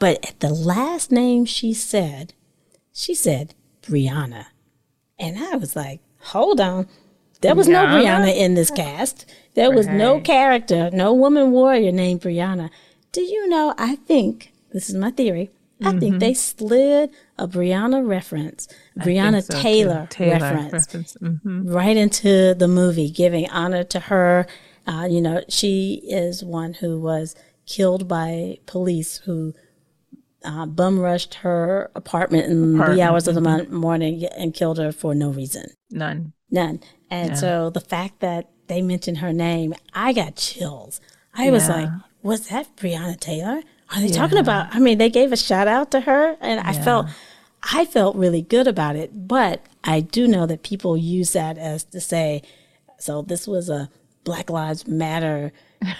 But 0.00 0.28
at 0.28 0.40
the 0.40 0.50
last 0.50 1.12
name 1.12 1.44
she 1.44 1.72
said, 1.72 2.34
she 2.94 3.14
said 3.14 3.54
Breonna. 3.82 4.46
And 5.18 5.38
I 5.38 5.56
was 5.56 5.76
like, 5.76 6.00
hold 6.20 6.60
on. 6.60 6.88
There 7.42 7.54
was 7.54 7.66
Breonna? 7.66 7.70
no 7.70 8.04
Breonna 8.04 8.34
in 8.34 8.54
this 8.54 8.70
cast. 8.70 9.26
There 9.54 9.70
was 9.70 9.86
right. 9.86 9.96
no 9.96 10.20
character, 10.20 10.90
no 10.92 11.12
woman 11.12 11.50
warrior 11.50 11.92
named 11.92 12.22
Breonna. 12.22 12.70
Do 13.12 13.20
you 13.22 13.48
know? 13.48 13.74
I 13.76 13.96
think, 13.96 14.52
this 14.72 14.88
is 14.88 14.94
my 14.94 15.10
theory, 15.10 15.50
I 15.80 15.90
mm-hmm. 15.90 15.98
think 15.98 16.20
they 16.20 16.34
slid 16.34 17.10
a 17.36 17.48
Breonna 17.48 18.06
reference, 18.06 18.68
Breonna 18.98 19.42
so 19.42 19.60
Taylor, 19.60 20.06
Taylor, 20.08 20.40
reference, 20.40 20.72
reference. 20.72 21.16
Mm-hmm. 21.20 21.68
right 21.68 21.96
into 21.96 22.54
the 22.54 22.68
movie, 22.68 23.10
giving 23.10 23.50
honor 23.50 23.84
to 23.84 24.00
her. 24.00 24.46
Uh, 24.86 25.08
you 25.10 25.20
know, 25.20 25.42
she 25.48 26.00
is 26.04 26.44
one 26.44 26.74
who 26.74 27.00
was 27.00 27.34
killed 27.66 28.06
by 28.06 28.58
police 28.66 29.18
who 29.18 29.52
uh, 30.44 30.66
bum 30.66 30.98
rushed 30.98 31.34
her 31.36 31.90
apartment 31.94 32.46
in 32.46 32.74
apartment. 32.74 32.98
the 32.98 33.02
hours 33.02 33.26
of 33.26 33.34
the 33.34 33.40
mm-hmm. 33.40 33.74
morning 33.74 34.24
and 34.36 34.54
killed 34.54 34.78
her 34.78 34.92
for 34.92 35.14
no 35.14 35.30
reason. 35.30 35.66
None. 35.90 36.32
None. 36.50 36.80
And 37.10 37.30
yeah. 37.30 37.34
so 37.36 37.70
the 37.70 37.80
fact 37.80 38.20
that 38.20 38.50
they 38.66 38.82
mentioned 38.82 39.18
her 39.18 39.32
name, 39.32 39.74
I 39.92 40.12
got 40.12 40.36
chills. 40.36 41.00
I 41.34 41.46
yeah. 41.46 41.50
was 41.50 41.68
like, 41.68 41.88
was 42.22 42.48
that 42.48 42.76
Breonna 42.76 43.18
Taylor? 43.18 43.62
Are 43.90 44.00
they 44.00 44.06
yeah. 44.06 44.16
talking 44.16 44.38
about? 44.38 44.74
I 44.74 44.78
mean, 44.78 44.98
they 44.98 45.10
gave 45.10 45.32
a 45.32 45.36
shout 45.36 45.68
out 45.68 45.90
to 45.90 46.00
her, 46.00 46.36
and 46.40 46.60
I 46.60 46.72
felt, 46.72 47.06
I 47.62 47.84
felt 47.84 48.16
really 48.16 48.42
good 48.42 48.66
about 48.66 48.96
it. 48.96 49.28
But 49.28 49.64
I 49.82 50.00
do 50.00 50.26
know 50.26 50.46
that 50.46 50.62
people 50.62 50.96
use 50.96 51.32
that 51.32 51.58
as 51.58 51.84
to 51.84 52.00
say, 52.00 52.42
so 52.98 53.22
this 53.22 53.46
was 53.46 53.68
a 53.68 53.90
Black 54.24 54.48
Lives 54.48 54.86
Matter 54.86 55.52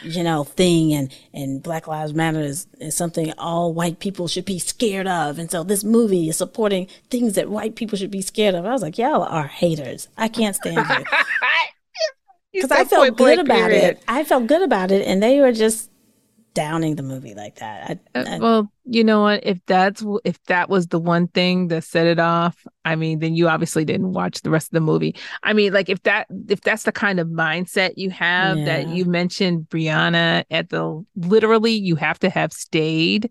you 0.02 0.22
know, 0.22 0.44
thing 0.44 0.92
and, 0.92 1.14
and 1.32 1.62
Black 1.62 1.86
Lives 1.86 2.14
Matter 2.14 2.40
is, 2.40 2.66
is 2.80 2.96
something 2.96 3.32
all 3.38 3.72
white 3.72 3.98
people 3.98 4.28
should 4.28 4.44
be 4.44 4.58
scared 4.58 5.06
of. 5.06 5.38
And 5.38 5.50
so 5.50 5.62
this 5.64 5.84
movie 5.84 6.28
is 6.28 6.36
supporting 6.36 6.88
things 7.10 7.34
that 7.34 7.50
white 7.50 7.76
people 7.76 7.98
should 7.98 8.10
be 8.10 8.22
scared 8.22 8.54
of. 8.54 8.66
I 8.66 8.72
was 8.72 8.82
like, 8.82 8.98
y'all 8.98 9.22
are 9.22 9.46
haters. 9.46 10.08
I 10.16 10.28
can't 10.28 10.56
stand 10.56 10.76
you. 10.76 11.04
because 12.52 12.70
I 12.70 12.84
felt 12.84 13.16
good 13.16 13.38
about 13.38 13.70
period. 13.70 13.96
it. 13.96 14.04
I 14.06 14.24
felt 14.24 14.46
good 14.46 14.62
about 14.62 14.90
it, 14.90 15.06
and 15.06 15.22
they 15.22 15.40
were 15.40 15.52
just 15.52 15.90
downing 16.54 16.96
the 16.96 17.02
movie 17.02 17.34
like 17.34 17.56
that. 17.56 18.00
I, 18.14 18.18
uh, 18.18 18.24
I, 18.26 18.38
well, 18.38 18.72
you 18.84 19.04
know 19.04 19.22
what? 19.22 19.44
If 19.44 19.58
that's 19.66 20.04
if 20.24 20.42
that 20.44 20.68
was 20.68 20.86
the 20.86 20.98
one 20.98 21.28
thing 21.28 21.68
that 21.68 21.84
set 21.84 22.06
it 22.06 22.18
off, 22.18 22.66
I 22.84 22.96
mean, 22.96 23.18
then 23.18 23.34
you 23.34 23.48
obviously 23.48 23.84
didn't 23.84 24.12
watch 24.12 24.42
the 24.42 24.50
rest 24.50 24.68
of 24.68 24.72
the 24.72 24.80
movie. 24.80 25.16
I 25.42 25.52
mean, 25.52 25.72
like 25.72 25.88
if 25.88 26.02
that 26.04 26.26
if 26.48 26.60
that's 26.60 26.84
the 26.84 26.92
kind 26.92 27.20
of 27.20 27.28
mindset 27.28 27.94
you 27.96 28.10
have 28.10 28.58
yeah. 28.58 28.64
that 28.64 28.88
you 28.88 29.04
mentioned 29.04 29.66
Breonna 29.68 30.44
at 30.50 30.70
the 30.70 31.04
literally 31.16 31.72
you 31.72 31.96
have 31.96 32.18
to 32.20 32.30
have 32.30 32.52
stayed 32.52 33.30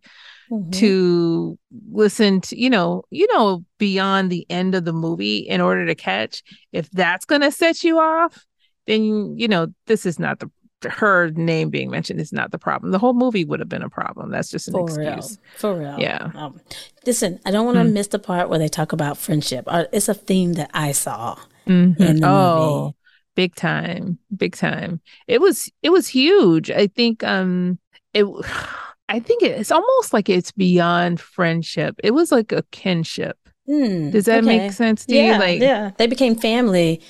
mm-hmm. 0.52 0.70
to 0.72 1.58
listen 1.92 2.42
to 2.42 2.60
you 2.60 2.70
know 2.70 3.04
you 3.10 3.28
know 3.34 3.64
beyond 3.78 4.32
the 4.32 4.46
end 4.50 4.76
of 4.76 4.86
the 4.86 4.94
movie 4.94 5.38
in 5.38 5.62
order 5.62 5.86
to 5.86 5.96
catch 5.96 6.44
if 6.72 6.90
that's 6.92 7.26
going 7.26 7.42
to 7.42 7.52
set 7.52 7.84
you 7.84 8.00
off 8.00 8.46
then 8.88 9.38
you 9.38 9.48
know 9.48 9.68
this 9.88 10.06
is 10.06 10.20
not 10.20 10.40
the 10.40 10.50
her 10.86 11.32
name 11.32 11.69
being 11.69 11.89
mentioned 11.89 12.19
is 12.19 12.34
not 12.34 12.52
the 12.52 12.58
problem. 12.58 12.91
The 12.91 13.00
whole 13.00 13.13
movie 13.13 13.46
would 13.46 13.60
have 13.60 13.69
been 13.69 13.84
a 13.84 13.89
problem. 13.89 14.32
That's 14.32 14.50
just 14.50 14.67
an 14.67 14.74
For 14.74 14.86
excuse. 14.86 15.38
Real. 15.38 15.58
For 15.58 15.80
real. 15.80 16.00
Yeah. 16.00 16.32
Um, 16.36 16.60
listen, 17.06 17.39
I 17.46 17.52
don't 17.52 17.65
want 17.65 17.78
to 17.78 17.84
mm. 17.84 17.93
miss 17.93 18.08
the 18.08 18.19
part 18.19 18.50
where 18.50 18.60
they 18.60 18.67
talk 18.67 18.93
about 18.93 19.17
friendship. 19.17 19.65
Uh, 19.67 19.86
it's 19.91 20.10
a 20.10 20.13
theme 20.13 20.54
that 20.54 20.72
I 20.74 20.91
saw 20.91 21.36
mm-hmm. 21.67 22.02
in 22.02 22.19
the 22.22 22.28
oh, 22.28 22.82
movie. 22.84 22.96
Big 23.36 23.56
time. 23.56 24.19
Big 24.36 24.56
time. 24.56 25.02
It 25.28 25.41
was 25.41 25.72
it 25.82 25.89
was 25.89 26.08
huge. 26.08 26.69
I 26.69 26.88
think 26.88 27.24
um 27.24 27.80
it 28.13 28.26
I 29.10 29.19
think 29.19 29.43
it's 29.43 29.72
almost 29.72 30.13
like 30.13 30.30
it's 30.30 30.52
beyond 30.52 31.19
friendship. 31.19 31.96
It 32.04 32.12
was 32.12 32.32
like 32.32 32.52
a 32.52 32.63
kinship. 32.72 33.38
Mm, 33.69 34.12
Does 34.12 34.26
that 34.26 34.43
okay. 34.43 34.58
make 34.58 34.72
sense 34.72 35.06
to 35.06 35.15
yeah, 35.15 35.34
you? 35.34 35.39
Like 35.39 35.62
yeah, 35.62 35.91
they 35.98 36.08
became 36.08 36.36
family 36.36 37.02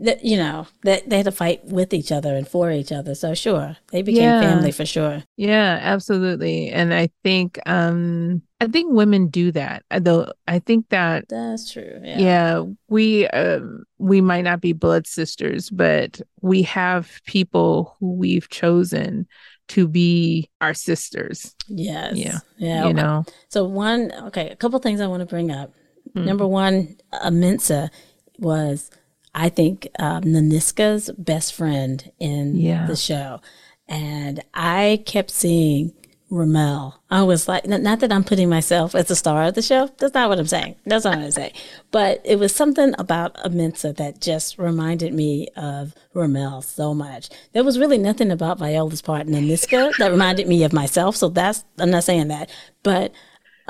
that 0.00 0.24
you 0.24 0.36
know 0.36 0.66
that 0.82 1.08
they 1.08 1.16
had 1.18 1.26
to 1.26 1.32
fight 1.32 1.64
with 1.64 1.92
each 1.92 2.10
other 2.10 2.34
and 2.34 2.48
for 2.48 2.70
each 2.70 2.92
other. 2.92 3.14
So 3.14 3.34
sure 3.34 3.76
they 3.92 4.02
became 4.02 4.22
yeah. 4.22 4.40
family 4.40 4.72
for 4.72 4.86
sure. 4.86 5.22
Yeah 5.36 5.78
absolutely. 5.80 6.70
And 6.70 6.92
i 6.94 7.10
think 7.22 7.58
um 7.66 8.42
i 8.60 8.66
think 8.66 8.92
women 8.92 9.28
do 9.28 9.52
that. 9.52 9.84
Though 9.90 10.32
i 10.48 10.58
think 10.58 10.88
that 10.88 11.26
that's 11.28 11.70
true 11.70 12.00
yeah, 12.02 12.18
yeah 12.18 12.62
we 12.88 13.26
um 13.28 13.84
we 13.98 14.20
might 14.20 14.42
not 14.42 14.60
be 14.60 14.72
blood 14.72 15.06
sisters 15.06 15.70
but 15.70 16.20
we 16.40 16.62
have 16.62 17.20
people 17.26 17.96
who 18.00 18.14
we've 18.14 18.48
chosen 18.48 19.26
to 19.68 19.86
be 19.86 20.50
our 20.60 20.74
sisters. 20.74 21.54
Yes. 21.68 22.16
Yeah 22.16 22.38
yeah 22.56 22.86
you 22.86 22.94
know? 22.94 23.24
So 23.48 23.64
one 23.64 24.12
okay 24.28 24.48
a 24.50 24.56
couple 24.56 24.78
things 24.78 25.00
i 25.00 25.06
want 25.06 25.20
to 25.20 25.26
bring 25.26 25.50
up. 25.50 25.72
Mm-hmm. 26.10 26.24
number 26.26 26.46
one 26.46 26.96
Amenza 27.12 27.90
was 28.38 28.90
I 29.34 29.48
think 29.48 29.88
um, 29.98 30.24
Nanisca's 30.24 31.10
best 31.16 31.54
friend 31.54 32.10
in 32.18 32.56
yeah. 32.56 32.86
the 32.86 32.96
show. 32.96 33.40
And 33.88 34.42
I 34.54 35.02
kept 35.06 35.30
seeing 35.30 35.92
Ramel. 36.30 37.02
I 37.10 37.24
was 37.24 37.48
like, 37.48 37.66
not 37.66 37.98
that 38.00 38.12
I'm 38.12 38.22
putting 38.22 38.48
myself 38.48 38.94
as 38.94 39.08
the 39.08 39.16
star 39.16 39.44
of 39.44 39.54
the 39.54 39.62
show. 39.62 39.90
That's 39.98 40.14
not 40.14 40.28
what 40.28 40.38
I'm 40.38 40.46
saying. 40.46 40.76
That's 40.86 41.04
not 41.04 41.16
what 41.16 41.24
I'm 41.24 41.30
saying. 41.32 41.52
But 41.90 42.20
it 42.24 42.38
was 42.38 42.54
something 42.54 42.94
about 42.98 43.34
Amenza 43.38 43.96
that 43.96 44.20
just 44.20 44.56
reminded 44.56 45.12
me 45.12 45.48
of 45.56 45.92
Ramel 46.14 46.62
so 46.62 46.94
much. 46.94 47.30
There 47.52 47.64
was 47.64 47.80
really 47.80 47.98
nothing 47.98 48.30
about 48.30 48.58
Viola's 48.58 49.02
part 49.02 49.26
in 49.26 49.34
Nanisca 49.34 49.96
that 49.98 50.12
reminded 50.12 50.46
me 50.46 50.62
of 50.62 50.72
myself. 50.72 51.16
So 51.16 51.28
that's, 51.28 51.64
I'm 51.78 51.90
not 51.90 52.04
saying 52.04 52.28
that. 52.28 52.48
But 52.84 53.12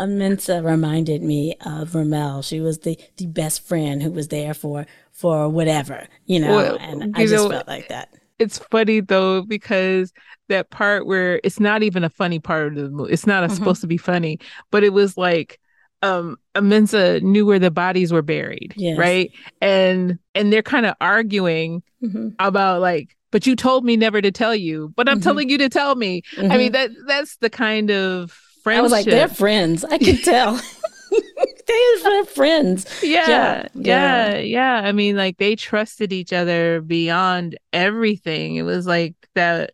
Amenza 0.01 0.65
reminded 0.65 1.23
me 1.23 1.55
of 1.65 1.95
Ramel. 1.95 2.43
She 2.43 2.61
was 2.61 2.79
the, 2.79 2.99
the 3.19 3.27
best 3.27 3.67
friend 3.69 4.03
who 4.03 4.11
was 4.11 4.29
there 4.29 4.55
for 4.55 4.87
for 5.13 5.49
whatever, 5.51 6.09
you 6.25 6.41
know, 6.41 6.57
well, 6.57 6.79
and 6.81 7.15
I 7.15 7.27
just 7.27 7.35
know, 7.35 7.51
felt 7.51 7.69
like 7.69 7.89
that. 7.89 8.09
It's 8.39 8.59
funny 8.59 9.01
though 9.01 9.43
because 9.43 10.13
that 10.49 10.71
part 10.71 11.07
where 11.07 11.41
it's 11.45 11.61
not 11.61 11.83
even 11.83 12.05
a 12.05 12.09
funny 12.09 12.39
part 12.39 12.69
of 12.69 12.75
the 12.77 12.89
movie. 12.89 13.13
It's 13.13 13.27
not 13.27 13.45
mm-hmm. 13.45 13.55
supposed 13.55 13.83
to 13.83 13.87
be 13.87 13.99
funny, 13.99 14.39
but 14.71 14.83
it 14.83 14.95
was 14.95 15.19
like 15.19 15.61
um 16.03 16.39
Amenza 16.55 17.21
knew 17.21 17.45
where 17.45 17.59
the 17.59 17.71
bodies 17.71 18.11
were 18.11 18.23
buried, 18.23 18.73
yes. 18.79 18.97
right? 18.97 19.31
And 19.61 20.19
and 20.35 20.51
they're 20.51 20.63
kind 20.63 20.87
of 20.87 20.95
arguing 21.03 21.83
mm-hmm. 22.03 22.31
about 22.39 22.81
like 22.81 23.15
but 23.31 23.47
you 23.47 23.55
told 23.55 23.85
me 23.85 23.97
never 23.99 24.23
to 24.23 24.33
tell 24.33 24.57
you, 24.57 24.93
but 24.97 25.09
I'm 25.09 25.19
mm-hmm. 25.19 25.25
telling 25.25 25.51
you 25.51 25.59
to 25.59 25.69
tell 25.69 25.95
me. 25.95 26.23
I 26.39 26.43
mean 26.43 26.73
mm-hmm. 26.73 26.73
that 26.73 26.91
that's 27.07 27.37
the 27.37 27.51
kind 27.51 27.91
of 27.91 28.41
friendship. 28.63 28.79
I 28.79 28.83
was 28.83 28.93
like, 28.93 29.07
they're 29.07 29.29
friends. 29.29 29.85
I 29.85 29.99
can 29.99 30.17
tell. 30.17 30.61
they 31.67 31.95
are 32.07 32.25
friends. 32.25 33.03
Yeah, 33.03 33.29
yeah, 33.29 33.69
yeah, 33.75 34.39
yeah. 34.39 34.81
I 34.85 34.93
mean, 34.93 35.17
like 35.17 35.39
they 35.39 35.57
trusted 35.57 36.13
each 36.13 36.33
other 36.33 36.81
beyond 36.81 37.59
everything. 37.73 38.57
It 38.57 38.63
was 38.63 38.87
like 38.87 39.15
that. 39.35 39.73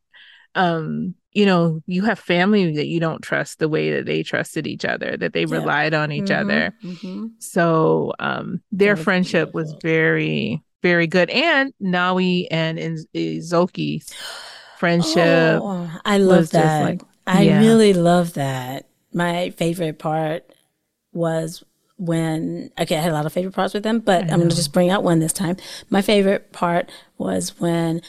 Um, 0.55 1.14
you 1.33 1.44
know, 1.44 1.83
you 1.87 2.03
have 2.03 2.18
family 2.18 2.77
that 2.77 2.87
you 2.87 2.99
don't 2.99 3.20
trust 3.20 3.59
the 3.59 3.68
way 3.68 3.90
that 3.92 4.07
they 4.07 4.22
trusted 4.22 4.66
each 4.66 4.87
other, 4.87 5.18
that 5.18 5.35
they 5.35 5.44
yeah. 5.44 5.55
relied 5.55 5.92
on 5.92 6.11
each 6.11 6.31
mm-hmm, 6.31 6.51
other. 6.51 6.75
Mm-hmm. 6.83 7.27
So, 7.40 8.14
um, 8.18 8.62
their 8.72 8.96
friendship 8.96 9.53
beautiful. 9.53 9.75
was 9.75 9.83
very, 9.83 10.62
very 10.83 11.07
good. 11.07 11.29
And 11.29 11.75
Nawi 11.83 12.46
and 12.51 12.79
Izogie's 12.79 14.14
friendship. 14.79 15.61
Oh, 15.62 15.90
I 16.07 16.16
love 16.16 16.49
that. 16.51 16.85
Like, 16.85 17.03
I 17.27 17.43
yeah. 17.43 17.59
really 17.61 17.93
love 17.93 18.35
that. 18.35 18.87
My 19.12 19.51
favorite 19.51 19.99
part 19.99 20.53
was 21.12 21.65
when 21.99 22.71
okay, 22.79 22.97
I 22.97 23.01
had 23.01 23.11
a 23.11 23.15
lot 23.15 23.27
of 23.27 23.33
favorite 23.33 23.55
parts 23.55 23.75
with 23.75 23.83
them, 23.83 24.01
but 24.01 24.23
I'm 24.23 24.39
going 24.39 24.49
to 24.49 24.57
just 24.57 24.73
bring 24.73 24.91
out 24.91 25.03
one 25.03 25.19
this 25.19 25.33
time. 25.33 25.57
My 25.91 26.03
favorite 26.03 26.53
part 26.53 26.91
was 27.19 27.59
when 27.59 28.03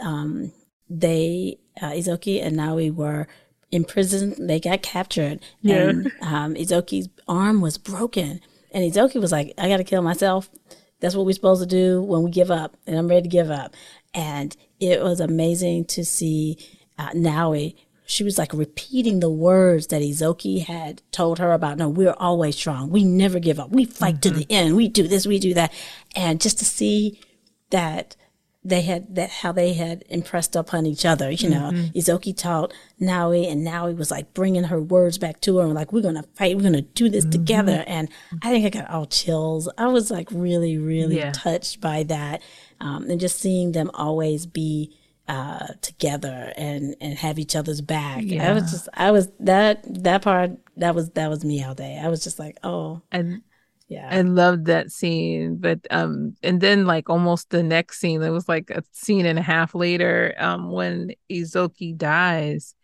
um, 0.00 0.52
they 0.88 1.58
uh, 1.80 1.90
Izogie 1.90 2.44
and 2.44 2.56
Nawi 2.56 2.94
were 2.94 3.28
in 3.70 3.84
prison. 3.84 4.46
They 4.46 4.60
got 4.60 4.82
captured, 4.82 5.40
yeah. 5.60 5.76
and 5.76 6.12
um, 6.22 6.54
Izogie's 6.54 7.08
arm 7.26 7.60
was 7.60 7.78
broken, 7.78 8.40
and 8.72 8.90
Izogie 8.90 9.20
was 9.20 9.32
like, 9.32 9.52
"I 9.58 9.68
got 9.68 9.76
to 9.76 9.84
kill 9.84 10.02
myself." 10.02 10.48
That's 11.00 11.14
what 11.14 11.26
we're 11.26 11.32
supposed 11.32 11.62
to 11.62 11.68
do 11.68 12.02
when 12.02 12.24
we 12.24 12.30
give 12.30 12.50
up, 12.50 12.76
and 12.86 12.98
I'm 12.98 13.08
ready 13.08 13.22
to 13.22 13.28
give 13.28 13.50
up. 13.50 13.74
And 14.14 14.56
it 14.80 15.02
was 15.02 15.20
amazing 15.20 15.84
to 15.86 16.04
see 16.04 16.58
uh, 16.98 17.10
Nawi 17.10 17.76
she 18.08 18.24
was 18.24 18.38
like 18.38 18.54
repeating 18.54 19.20
the 19.20 19.30
words 19.30 19.88
that 19.88 20.00
Izogie 20.00 20.64
had 20.64 21.02
told 21.12 21.38
her 21.38 21.52
about. 21.52 21.76
No, 21.76 21.90
we're 21.90 22.14
always 22.16 22.56
strong. 22.56 22.88
We 22.88 23.04
never 23.04 23.38
give 23.38 23.60
up. 23.60 23.70
We 23.70 23.84
fight 23.84 24.16
mm-hmm. 24.16 24.34
to 24.34 24.38
the 24.38 24.46
end. 24.48 24.76
We 24.76 24.88
do 24.88 25.06
this, 25.06 25.26
we 25.26 25.38
do 25.38 25.52
that. 25.54 25.72
And 26.16 26.40
just 26.40 26.58
to 26.60 26.64
see 26.64 27.20
that 27.68 28.16
they 28.64 28.80
had 28.80 29.14
that 29.14 29.30
how 29.30 29.52
they 29.52 29.74
had 29.74 30.04
impressed 30.08 30.56
upon 30.56 30.86
each 30.86 31.04
other. 31.04 31.30
You 31.30 31.50
know, 31.50 31.70
mm-hmm. 31.70 31.98
Izogie 31.98 32.36
taught 32.36 32.72
Nawi, 33.00 33.50
and 33.50 33.66
Nawi 33.66 33.96
was 33.96 34.10
like 34.10 34.32
bringing 34.32 34.64
her 34.64 34.80
words 34.80 35.18
back 35.18 35.40
to 35.42 35.58
her, 35.58 35.64
and 35.64 35.74
like 35.74 35.92
we're 35.92 36.02
gonna 36.02 36.24
fight, 36.34 36.56
we're 36.56 36.62
gonna 36.62 36.80
do 36.80 37.08
this 37.10 37.24
mm-hmm. 37.24 37.32
together. 37.32 37.84
And 37.86 38.08
I 38.42 38.50
think 38.50 38.64
I 38.66 38.80
got 38.80 38.90
all 38.90 39.06
chills. 39.06 39.68
I 39.78 39.86
was 39.88 40.10
like 40.10 40.28
really, 40.30 40.78
really 40.78 41.18
yeah. 41.18 41.32
touched 41.32 41.80
by 41.80 42.04
that, 42.04 42.42
um, 42.80 43.08
and 43.10 43.20
just 43.20 43.38
seeing 43.38 43.72
them 43.72 43.90
always 43.94 44.46
be 44.46 44.97
uh, 45.28 45.66
together 45.82 46.52
and 46.56 46.96
and 47.00 47.18
have 47.18 47.38
each 47.38 47.54
other's 47.54 47.80
back. 47.80 48.22
Yeah. 48.24 48.50
I 48.50 48.54
was 48.54 48.70
just 48.70 48.88
I 48.94 49.10
was 49.10 49.28
that 49.40 49.84
that 50.02 50.22
part 50.22 50.52
that 50.76 50.94
was 50.94 51.10
that 51.10 51.28
was 51.28 51.44
me 51.44 51.62
all 51.62 51.74
day. 51.74 52.00
I 52.02 52.08
was 52.08 52.24
just 52.24 52.38
like, 52.38 52.56
oh, 52.64 53.02
and 53.12 53.42
yeah, 53.88 54.08
I 54.10 54.22
loved 54.22 54.66
that 54.66 54.90
scene. 54.90 55.56
But 55.56 55.80
um, 55.90 56.34
and 56.42 56.60
then 56.60 56.86
like 56.86 57.10
almost 57.10 57.50
the 57.50 57.62
next 57.62 58.00
scene, 58.00 58.22
it 58.22 58.30
was 58.30 58.48
like 58.48 58.70
a 58.70 58.82
scene 58.92 59.26
and 59.26 59.38
a 59.38 59.42
half 59.42 59.74
later, 59.74 60.34
um, 60.38 60.70
when 60.70 61.12
Izogie 61.30 61.96
dies. 61.96 62.74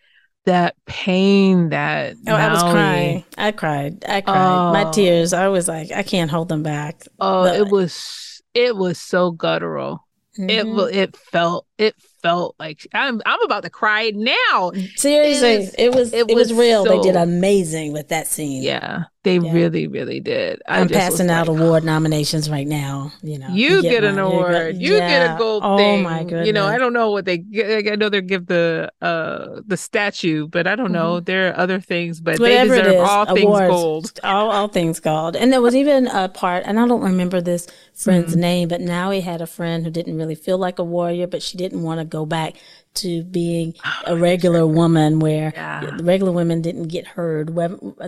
That 0.47 0.77
pain 0.85 1.71
that 1.71 2.17
oh, 2.29 2.35
I 2.35 2.53
was 2.53 2.63
crying. 2.63 3.25
I 3.39 3.51
cried. 3.53 4.05
I 4.07 4.21
cried. 4.21 4.69
Oh. 4.69 4.73
My 4.75 4.91
tears. 4.91 5.33
I 5.33 5.49
was 5.49 5.69
like, 5.69 5.91
I 5.91 6.03
can't 6.03 6.31
hold 6.31 6.51
them 6.51 6.63
back. 6.63 7.07
Oh, 7.19 7.45
but, 7.45 7.57
it 7.57 7.69
was 7.69 8.43
it 8.53 8.77
was 8.77 9.01
so 9.01 9.31
guttural. 9.31 10.07
Mm-hmm. 10.39 10.51
It 10.51 10.95
it 10.95 11.17
felt 11.17 11.67
it 11.79 11.95
felt 12.25 12.57
like 12.59 12.87
I'm 12.95 13.21
I'm 13.27 13.43
about 13.43 13.65
to 13.65 13.71
cry 13.71 14.11
now. 14.15 14.73
Seriously, 14.97 15.69
it, 15.79 15.95
was 15.95 16.13
it, 16.15 16.31
it 16.31 16.35
was, 16.35 16.49
was, 16.49 16.59
real. 16.59 16.85
So, 16.85 16.97
they 16.97 17.01
did 17.03 17.17
amazing 17.17 17.93
with 17.93 18.09
that 18.09 18.27
scene. 18.27 18.63
Yeah, 18.63 19.05
they 19.25 19.39
yeah. 19.39 19.53
really 19.53 19.87
really 19.87 20.21
did. 20.21 20.63
I 20.67 20.81
am 20.81 20.89
passing 20.89 21.29
out 21.29 21.49
like, 21.49 21.61
award 21.61 21.85
nominations 21.85 22.49
right 22.49 22.67
now. 22.67 23.13
You 23.23 23.39
know, 23.41 23.49
you, 23.51 23.83
get, 23.83 23.91
get, 23.91 24.05
an 24.05 24.19
award. 24.19 24.77
You 24.77 24.95
yeah. 24.95 25.09
get 25.09 25.35
a 25.35 25.39
gold 25.39 25.65
oh, 25.67 25.77
thing. 25.77 26.03
my 26.03 26.25
goodness. 26.25 26.47
You 26.47 26.55
know, 26.55 26.65
I 26.65 26.79
don't 26.79 26.95
know 26.95 27.11
what 27.11 27.27
they. 27.27 27.45
I 27.93 27.95
know 27.97 28.09
they 28.09 28.23
give 28.23 28.47
the 28.47 28.91
uh 29.03 29.61
the 29.67 29.77
statue, 29.77 30.49
but 30.49 30.67
I 30.67 30.77
don't 30.77 30.93
know. 30.93 31.17
Mm-hmm. 31.17 31.25
There 31.25 31.51
are 31.51 31.59
other 31.59 31.79
things, 31.79 32.23
but 32.23 32.41
Whatever 32.41 32.77
they 32.77 32.83
deserve 32.85 33.07
all 33.07 33.29
awards, 33.29 33.61
things 33.61 33.71
gold. 33.71 34.21
All 34.25 34.51
all 34.51 34.69
things 34.69 34.99
gold. 34.99 35.37
And 35.37 35.53
there 35.53 35.61
was 35.61 35.77
even 35.77 36.07
a 36.07 36.31
part, 36.31 36.65
and 36.65 36.81
I 36.81 36.89
don't 36.89 37.03
remember 37.03 37.43
this 37.43 37.67
friend's 37.93 38.33
mm-hmm. 38.33 38.41
name, 38.41 38.69
but 38.69 38.81
Nawi 38.81 39.23
had 39.23 39.43
a 39.43 39.47
friend 39.47 39.85
who 39.85 39.91
didn't 39.91 40.17
really 40.17 40.35
feel 40.35 40.57
like 40.57 40.79
a 40.79 40.85
warrior, 40.85 41.27
but 41.27 41.43
she 41.43 41.59
didn't 41.59 41.83
want 41.83 42.01
to 42.01 42.14
go 42.15 42.25
back 42.27 42.55
to 42.95 43.25
being 43.25 43.75
a 44.07 44.17
regular 44.17 44.67
woman 44.67 45.19
where 45.19 45.53
yeah. 45.55 45.91
regular 46.03 46.31
women 46.31 46.63
didn't 46.63 46.89
get 46.89 47.07
heard 47.09 47.55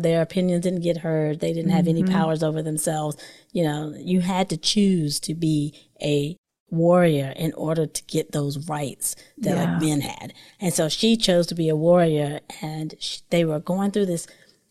their 0.01 0.23
opinions 0.23 0.63
didn't 0.63 0.83
get 0.83 0.99
heard 0.99 1.41
they 1.41 1.53
didn't 1.53 1.73
have 1.73 1.87
mm-hmm. 1.87 2.03
any 2.03 2.13
powers 2.17 2.43
over 2.43 2.63
themselves 2.63 3.17
you 3.53 3.65
know 3.65 3.93
you 3.99 4.21
had 4.21 4.49
to 4.49 4.57
choose 4.57 5.19
to 5.19 5.35
be 5.35 5.75
a 6.01 6.37
warrior 6.71 7.33
in 7.37 7.53
order 7.55 7.87
to 7.87 8.03
get 8.05 8.33
those 8.33 8.69
rights 8.69 9.15
that 9.39 9.57
yeah. 9.57 9.73
like 9.73 9.81
men 9.81 10.01
had. 10.01 10.35
And 10.61 10.73
so 10.75 10.89
she 10.89 11.17
chose 11.17 11.47
to 11.49 11.55
be 11.55 11.69
a 11.69 11.77
warrior 11.77 12.41
and 12.61 12.95
she, 12.99 13.21
they 13.31 13.45
were 13.45 13.61
going 13.61 13.93
through 13.93 14.07
this 14.07 14.27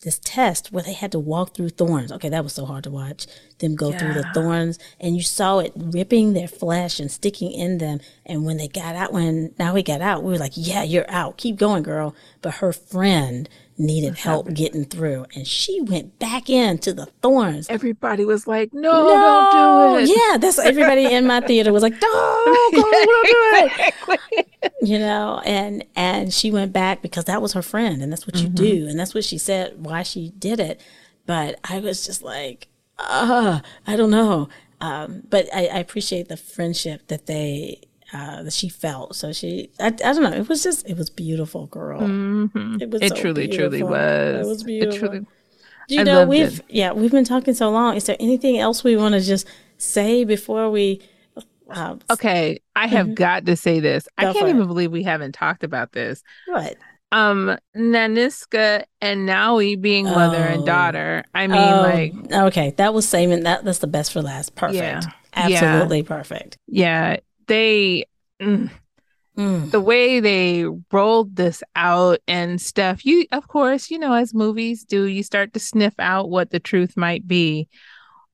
this 0.06 0.20
test 0.20 0.70
where 0.70 0.84
they 0.84 0.92
had 0.92 1.10
to 1.10 1.18
walk 1.18 1.52
through 1.52 1.68
thorns. 1.68 2.12
Okay, 2.12 2.28
that 2.28 2.44
was 2.44 2.52
so 2.52 2.64
hard 2.64 2.84
to 2.84 2.90
watch 2.90 3.26
them 3.58 3.74
go 3.74 3.90
yeah. 3.90 3.98
through 3.98 4.14
the 4.14 4.22
thorns 4.32 4.78
and 5.00 5.16
you 5.16 5.22
saw 5.22 5.58
it 5.58 5.72
ripping 5.74 6.32
their 6.32 6.46
flesh 6.46 7.00
and 7.00 7.10
sticking 7.10 7.50
in 7.50 7.78
them. 7.78 7.98
And 8.24 8.46
when 8.46 8.56
they 8.56 8.68
got 8.68 8.94
out, 8.94 9.12
when 9.12 9.50
Nawi 9.58 9.84
got 9.84 10.00
out, 10.00 10.22
we 10.22 10.32
were 10.32 10.38
like, 10.38 10.52
yeah, 10.54 10.84
you're 10.84 11.10
out. 11.10 11.38
Keep 11.38 11.56
going, 11.56 11.82
girl. 11.82 12.14
But 12.40 12.54
her 12.54 12.72
friend 12.72 13.48
needed 13.78 14.10
What's 14.10 14.22
help 14.22 14.54
getting 14.54 14.84
through. 14.84 15.26
And 15.34 15.46
she 15.46 15.80
went 15.80 16.18
back 16.18 16.48
into 16.48 16.92
the 16.92 17.06
thorns. 17.22 17.68
Everybody 17.68 18.24
was 18.24 18.46
like, 18.46 18.72
no, 18.72 18.80
no! 18.80 19.50
don't 19.52 20.04
do 20.04 20.12
it. 20.12 20.16
Yeah, 20.16 20.38
that's 20.38 20.58
everybody 20.58 21.12
in 21.12 21.26
my 21.26 21.40
theater 21.40 21.72
was 21.72 21.82
like, 21.82 21.94
no, 21.94 21.98
don't 22.72 22.72
do 22.72 23.08
it. 24.32 24.72
you 24.82 24.98
know, 24.98 25.40
and 25.44 25.84
and 25.94 26.32
she 26.32 26.50
went 26.50 26.72
back 26.72 27.02
because 27.02 27.24
that 27.24 27.42
was 27.42 27.52
her 27.52 27.62
friend 27.62 28.02
and 28.02 28.12
that's 28.12 28.26
what 28.26 28.36
you 28.36 28.48
mm-hmm. 28.48 28.54
do. 28.54 28.86
And 28.88 28.98
that's 28.98 29.14
what 29.14 29.24
she 29.24 29.38
said 29.38 29.74
why 29.84 30.02
she 30.02 30.30
did 30.38 30.60
it. 30.60 30.80
But 31.26 31.58
I 31.64 31.80
was 31.80 32.06
just 32.06 32.22
like, 32.22 32.68
uh, 32.98 33.60
I 33.86 33.96
don't 33.96 34.10
know. 34.10 34.48
Um, 34.80 35.22
but 35.28 35.48
I, 35.54 35.66
I 35.66 35.78
appreciate 35.78 36.28
the 36.28 36.36
friendship 36.36 37.08
that 37.08 37.26
they 37.26 37.80
uh, 38.12 38.42
that 38.42 38.52
she 38.52 38.68
felt. 38.68 39.16
So 39.16 39.32
she, 39.32 39.70
I, 39.80 39.86
I 39.86 39.90
don't 39.90 40.22
know. 40.22 40.32
It 40.32 40.48
was 40.48 40.62
just, 40.62 40.88
it 40.88 40.96
was 40.96 41.10
beautiful, 41.10 41.66
girl. 41.66 42.00
Mm-hmm. 42.00 42.76
It 42.80 42.90
was. 42.90 43.02
It 43.02 43.10
so 43.10 43.16
truly, 43.16 43.46
beautiful. 43.46 43.70
truly 43.70 43.82
was. 43.82 44.46
It 44.46 44.48
was 44.48 44.62
beautiful. 44.62 44.94
It 44.94 44.98
truly. 44.98 45.26
You 45.88 46.00
I 46.00 46.02
know, 46.02 46.26
we've 46.26 46.58
it. 46.60 46.64
yeah, 46.68 46.92
we've 46.92 47.12
been 47.12 47.24
talking 47.24 47.54
so 47.54 47.70
long. 47.70 47.96
Is 47.96 48.04
there 48.04 48.16
anything 48.18 48.58
else 48.58 48.82
we 48.82 48.96
want 48.96 49.14
to 49.14 49.20
just 49.20 49.46
say 49.78 50.24
before 50.24 50.70
we? 50.70 51.00
Uh, 51.70 51.96
okay, 52.10 52.60
I 52.74 52.86
have 52.86 53.06
mm-hmm. 53.06 53.14
got 53.14 53.46
to 53.46 53.56
say 53.56 53.80
this. 53.80 54.08
Go 54.18 54.28
I 54.28 54.32
can't 54.32 54.48
even 54.48 54.62
it. 54.62 54.66
believe 54.66 54.90
we 54.90 55.02
haven't 55.04 55.32
talked 55.32 55.62
about 55.64 55.92
this. 55.92 56.22
What? 56.46 56.76
Um, 57.12 57.56
Nanisca 57.76 58.84
and 59.00 59.28
Nawi 59.28 59.80
being 59.80 60.06
mother 60.06 60.38
and 60.38 60.62
oh. 60.62 60.66
daughter. 60.66 61.24
I 61.34 61.46
mean, 61.46 61.58
oh, 61.58 61.82
like, 61.82 62.32
okay, 62.32 62.74
that 62.78 62.92
was 62.92 63.08
saving 63.08 63.44
that. 63.44 63.64
That's 63.64 63.78
the 63.78 63.86
best 63.86 64.12
for 64.12 64.22
last. 64.22 64.56
Perfect. 64.56 64.76
Yeah. 64.76 65.00
Absolutely 65.34 65.98
yeah. 65.98 66.08
perfect. 66.08 66.58
Yeah, 66.66 67.16
they 67.46 68.04
mm, 68.40 68.70
mm. 69.36 69.70
the 69.70 69.80
way 69.80 70.20
they 70.20 70.64
rolled 70.92 71.36
this 71.36 71.62
out 71.74 72.18
and 72.26 72.60
stuff 72.60 73.04
you 73.04 73.26
of 73.32 73.48
course 73.48 73.90
you 73.90 73.98
know 73.98 74.12
as 74.12 74.34
movies 74.34 74.84
do 74.84 75.04
you 75.04 75.22
start 75.22 75.52
to 75.52 75.60
sniff 75.60 75.94
out 75.98 76.30
what 76.30 76.50
the 76.50 76.60
truth 76.60 76.96
might 76.96 77.26
be 77.26 77.68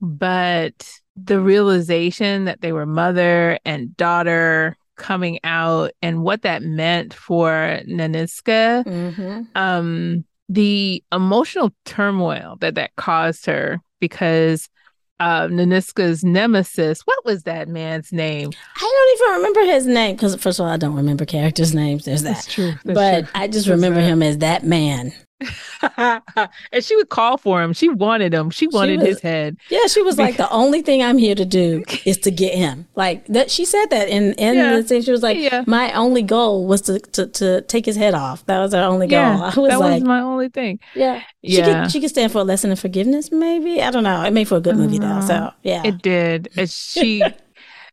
but 0.00 0.90
the 1.16 1.40
realization 1.40 2.44
that 2.46 2.60
they 2.60 2.72
were 2.72 2.86
mother 2.86 3.58
and 3.64 3.96
daughter 3.96 4.76
coming 4.96 5.38
out 5.44 5.92
and 6.00 6.22
what 6.22 6.42
that 6.42 6.62
meant 6.62 7.12
for 7.14 7.80
Nanisca 7.88 8.84
mm-hmm. 8.84 9.42
um 9.54 10.24
the 10.48 11.02
emotional 11.12 11.72
turmoil 11.84 12.56
that 12.60 12.74
that 12.74 12.94
caused 12.96 13.46
her 13.46 13.80
because 14.00 14.68
uh, 15.22 15.46
Nanisca's 15.46 16.24
nemesis. 16.24 17.02
What 17.02 17.24
was 17.24 17.44
that 17.44 17.68
man's 17.68 18.12
name? 18.12 18.50
I 18.76 18.80
don't 18.80 19.28
even 19.30 19.36
remember 19.36 19.72
his 19.72 19.86
name 19.86 20.16
because, 20.16 20.34
first 20.36 20.58
of 20.58 20.66
all, 20.66 20.72
I 20.72 20.76
don't 20.76 20.96
remember 20.96 21.24
characters' 21.24 21.74
names. 21.74 22.04
There's 22.04 22.22
that. 22.24 22.34
That's 22.34 22.52
true. 22.52 22.72
That's 22.84 22.94
but 22.94 23.20
true. 23.20 23.28
I 23.34 23.46
just 23.46 23.66
That's 23.66 23.76
remember 23.76 24.00
right. 24.00 24.08
him 24.08 24.22
as 24.22 24.38
that 24.38 24.64
man. 24.64 25.12
and 26.72 26.84
she 26.84 26.96
would 26.96 27.08
call 27.08 27.36
for 27.36 27.62
him. 27.62 27.72
She 27.72 27.88
wanted 27.88 28.34
him. 28.34 28.50
She 28.50 28.66
wanted 28.66 29.00
she 29.00 29.06
was, 29.06 29.08
his 29.08 29.20
head. 29.20 29.56
Yeah, 29.70 29.86
she 29.86 30.02
was 30.02 30.18
like, 30.18 30.36
the 30.36 30.50
only 30.50 30.82
thing 30.82 31.02
I'm 31.02 31.18
here 31.18 31.34
to 31.34 31.44
do 31.44 31.84
is 32.04 32.18
to 32.18 32.30
get 32.30 32.54
him. 32.54 32.86
Like 32.94 33.26
that. 33.26 33.50
She 33.50 33.64
said 33.64 33.86
that 33.86 34.08
in 34.08 34.32
in 34.34 34.54
yeah. 34.56 34.76
the 34.76 34.82
thing. 34.82 35.02
She 35.02 35.10
was 35.10 35.22
like, 35.22 35.38
yeah. 35.38 35.64
my 35.66 35.92
only 35.92 36.22
goal 36.22 36.66
was 36.66 36.82
to, 36.82 36.98
to 36.98 37.26
to 37.26 37.62
take 37.62 37.86
his 37.86 37.96
head 37.96 38.14
off. 38.14 38.44
That 38.46 38.58
was 38.58 38.72
her 38.72 38.82
only 38.82 39.06
goal. 39.06 39.20
Yeah, 39.20 39.50
I 39.56 39.60
was 39.60 39.70
that 39.70 39.80
like, 39.80 39.94
was 39.94 40.04
my 40.04 40.20
only 40.20 40.48
thing. 40.48 40.80
Yeah, 40.94 41.22
yeah. 41.42 41.64
She 41.64 41.72
could 41.72 41.90
she 41.92 42.00
could 42.00 42.10
stand 42.10 42.32
for 42.32 42.38
a 42.38 42.44
lesson 42.44 42.70
in 42.70 42.76
forgiveness. 42.76 43.30
Maybe 43.32 43.82
I 43.82 43.90
don't 43.90 44.04
know. 44.04 44.22
It 44.22 44.32
made 44.32 44.48
for 44.48 44.56
a 44.56 44.60
good 44.60 44.76
movie 44.76 44.98
though. 44.98 45.20
So 45.20 45.34
uh-huh. 45.34 45.50
yeah, 45.62 45.82
it 45.84 46.02
did. 46.02 46.48
She. 46.68 47.22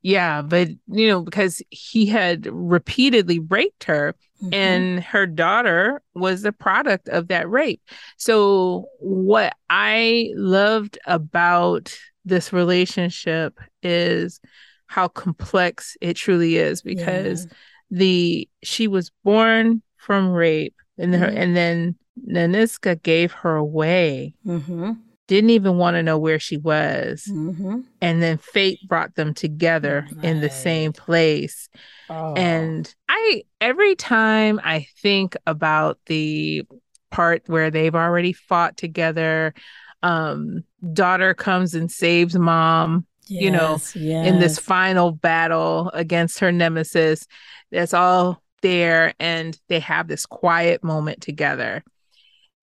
yeah, 0.02 0.42
but 0.42 0.70
you 0.88 1.08
know, 1.08 1.22
because 1.22 1.62
he 1.70 2.06
had 2.06 2.48
repeatedly 2.52 3.40
raped 3.40 3.86
her 3.86 4.16
Mm-hmm. 4.42 4.54
And 4.54 5.04
her 5.04 5.26
daughter 5.26 6.02
was 6.16 6.42
the 6.44 6.52
product 6.52 7.10
of 7.10 7.28
that 7.28 7.50
rape. 7.50 7.82
So, 8.18 8.88
what 9.00 9.54
I 9.70 10.32
loved 10.36 10.98
about 11.06 11.94
this 12.24 12.54
relationship 12.54 13.60
is 13.84 14.40
how 14.88 15.08
complex 15.08 15.98
it 16.02 16.16
truly 16.16 16.58
is 16.58 16.82
because 16.82 17.46
yeah. 17.46 17.52
the 17.92 18.50
she 18.64 18.88
was 18.88 19.12
born 19.24 19.82
from 19.98 20.30
rape 20.30 20.76
and 20.98 21.14
mm-hmm. 21.14 21.24
her 21.24 21.30
and 21.30 21.56
then 21.56 21.96
Nanisca 22.28 23.02
gave 23.02 23.32
her 23.32 23.56
away. 23.56 24.34
Mm-hmm. 24.46 24.94
Didn't 25.30 25.52
even 25.52 25.78
want 25.78 25.94
to 25.94 26.02
know 26.02 26.18
where 26.18 26.40
she 26.40 26.58
was. 26.58 27.24
Mm-hmm. 27.30 27.82
And 28.02 28.22
then 28.24 28.40
fate 28.40 28.80
brought 28.88 29.14
them 29.14 29.36
together 29.36 30.08
right. 30.12 30.26
in 30.26 30.42
the 30.42 30.50
same 30.50 30.92
place. 30.92 31.70
Oh. 32.10 32.34
And 32.34 32.92
I, 33.08 33.44
every 33.62 33.96
time 33.96 34.60
I 34.64 34.88
think 35.04 35.38
about 35.46 36.00
the 36.08 36.64
part 37.12 37.44
where 37.46 37.70
they've 37.70 37.94
already 37.94 38.34
fought 38.34 38.76
together, 38.76 39.54
um, 40.02 40.64
daughter 40.94 41.36
comes 41.36 41.76
and 41.76 41.92
saves 41.92 42.36
mom, 42.36 43.06
yes, 43.28 43.44
you 43.44 43.52
know, 43.52 43.78
yes. 43.94 44.28
in 44.28 44.40
this 44.40 44.58
final 44.58 45.12
battle 45.12 45.92
against 45.94 46.40
her 46.40 46.52
nemesis. 46.52 47.28
That's 47.72 47.94
all 47.94 48.42
there. 48.64 49.14
And 49.20 49.56
they 49.68 49.80
have 49.82 50.08
this 50.08 50.26
quiet 50.26 50.84
moment 50.84 51.22
together. 51.22 51.84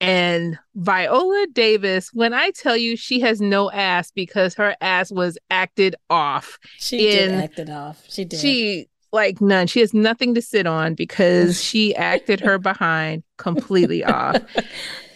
And 0.01 0.59
Viola 0.75 1.47
Davis, 1.53 2.11
when 2.13 2.35
I 2.35 2.51
tell 2.51 2.77
you 2.77 2.97
she 2.97 3.21
has 3.21 3.41
no 3.41 3.71
ass 3.71 4.11
because 4.11 4.55
her 4.55 4.77
ass 4.81 5.11
was 5.11 5.39
acted 5.51 5.97
off. 6.11 6.59
She 6.79 7.09
in, 7.09 7.31
did 7.31 7.33
acted 7.33 7.71
off. 7.71 8.05
She 8.09 8.25
did. 8.25 8.39
She 8.39 8.89
like 9.13 9.41
none. 9.41 9.67
She 9.67 9.81
has 9.81 9.95
nothing 9.95 10.35
to 10.35 10.43
sit 10.43 10.67
on 10.67 10.95
because 10.95 11.63
she 11.65 11.95
acted 11.97 12.41
her 12.41 12.59
behind 12.59 13.25
completely 13.39 14.05
off. 14.05 14.37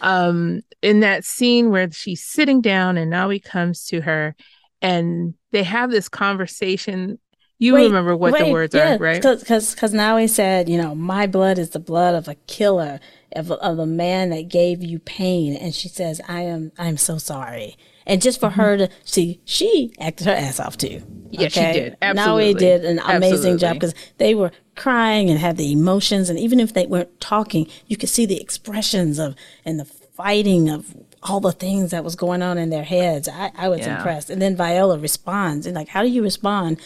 Um, 0.03 0.61
in 0.81 1.01
that 1.01 1.23
scene 1.23 1.69
where 1.69 1.91
she's 1.91 2.23
sitting 2.23 2.59
down 2.59 2.97
and 2.97 3.13
Nawi 3.13 3.43
comes 3.43 3.85
to 3.89 4.01
her 4.01 4.35
and 4.81 5.35
they 5.51 5.61
have 5.61 5.91
this 5.91 6.09
conversation. 6.09 7.19
You 7.61 7.75
wait, 7.75 7.83
remember 7.83 8.17
what 8.17 8.33
wait, 8.33 8.45
the 8.45 8.51
words 8.51 8.73
yeah, 8.73 8.95
are, 8.95 8.97
right? 8.97 9.21
Because 9.21 9.75
because 9.75 9.93
Nawi 9.93 10.27
said, 10.27 10.67
you 10.67 10.81
know, 10.81 10.95
my 10.95 11.27
blood 11.27 11.59
is 11.59 11.69
the 11.69 11.79
blood 11.79 12.15
of 12.15 12.27
a 12.27 12.33
killer, 12.47 12.99
of, 13.33 13.51
of 13.51 13.77
a 13.77 13.85
man 13.85 14.31
that 14.31 14.49
gave 14.49 14.81
you 14.81 14.97
pain, 14.97 15.55
and 15.55 15.75
she 15.75 15.87
says, 15.87 16.19
I 16.27 16.41
am 16.41 16.71
I'm 16.79 16.97
so 16.97 17.19
sorry. 17.19 17.77
And 18.07 18.19
just 18.19 18.39
for 18.39 18.49
mm-hmm. 18.49 18.61
her 18.61 18.77
to 18.77 18.89
see, 19.03 19.41
she 19.45 19.93
acted 19.99 20.25
her 20.25 20.33
ass 20.33 20.59
off 20.59 20.75
too. 20.75 21.03
Yeah, 21.29 21.45
okay? 21.45 21.73
she 21.73 21.79
did. 21.79 21.97
Absolutely. 22.01 22.53
Now 22.53 22.59
did 22.59 22.83
an 22.83 22.97
amazing 22.97 23.53
Absolutely. 23.53 23.57
job 23.59 23.73
because 23.75 23.93
they 24.17 24.33
were 24.33 24.51
crying 24.75 25.29
and 25.29 25.37
had 25.37 25.57
the 25.57 25.71
emotions, 25.71 26.31
and 26.31 26.39
even 26.39 26.59
if 26.59 26.73
they 26.73 26.87
weren't 26.87 27.21
talking, 27.21 27.67
you 27.85 27.95
could 27.95 28.09
see 28.09 28.25
the 28.25 28.41
expressions 28.41 29.19
of 29.19 29.35
and 29.63 29.79
the 29.79 29.85
fighting 29.85 30.67
of 30.67 30.95
all 31.21 31.39
the 31.39 31.51
things 31.51 31.91
that 31.91 32.03
was 32.03 32.15
going 32.15 32.41
on 32.41 32.57
in 32.57 32.71
their 32.71 32.85
heads. 32.85 33.29
I, 33.29 33.51
I 33.55 33.69
was 33.69 33.81
yeah. 33.81 33.97
impressed. 33.97 34.31
And 34.31 34.41
then 34.41 34.55
Viola 34.55 34.97
responds, 34.97 35.67
and 35.67 35.75
like, 35.75 35.89
how 35.89 36.01
do 36.01 36.09
you 36.09 36.23
respond 36.23 36.81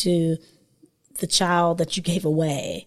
to 0.00 0.36
the 1.18 1.26
child 1.26 1.78
that 1.78 1.96
you 1.96 2.02
gave 2.02 2.24
away? 2.24 2.86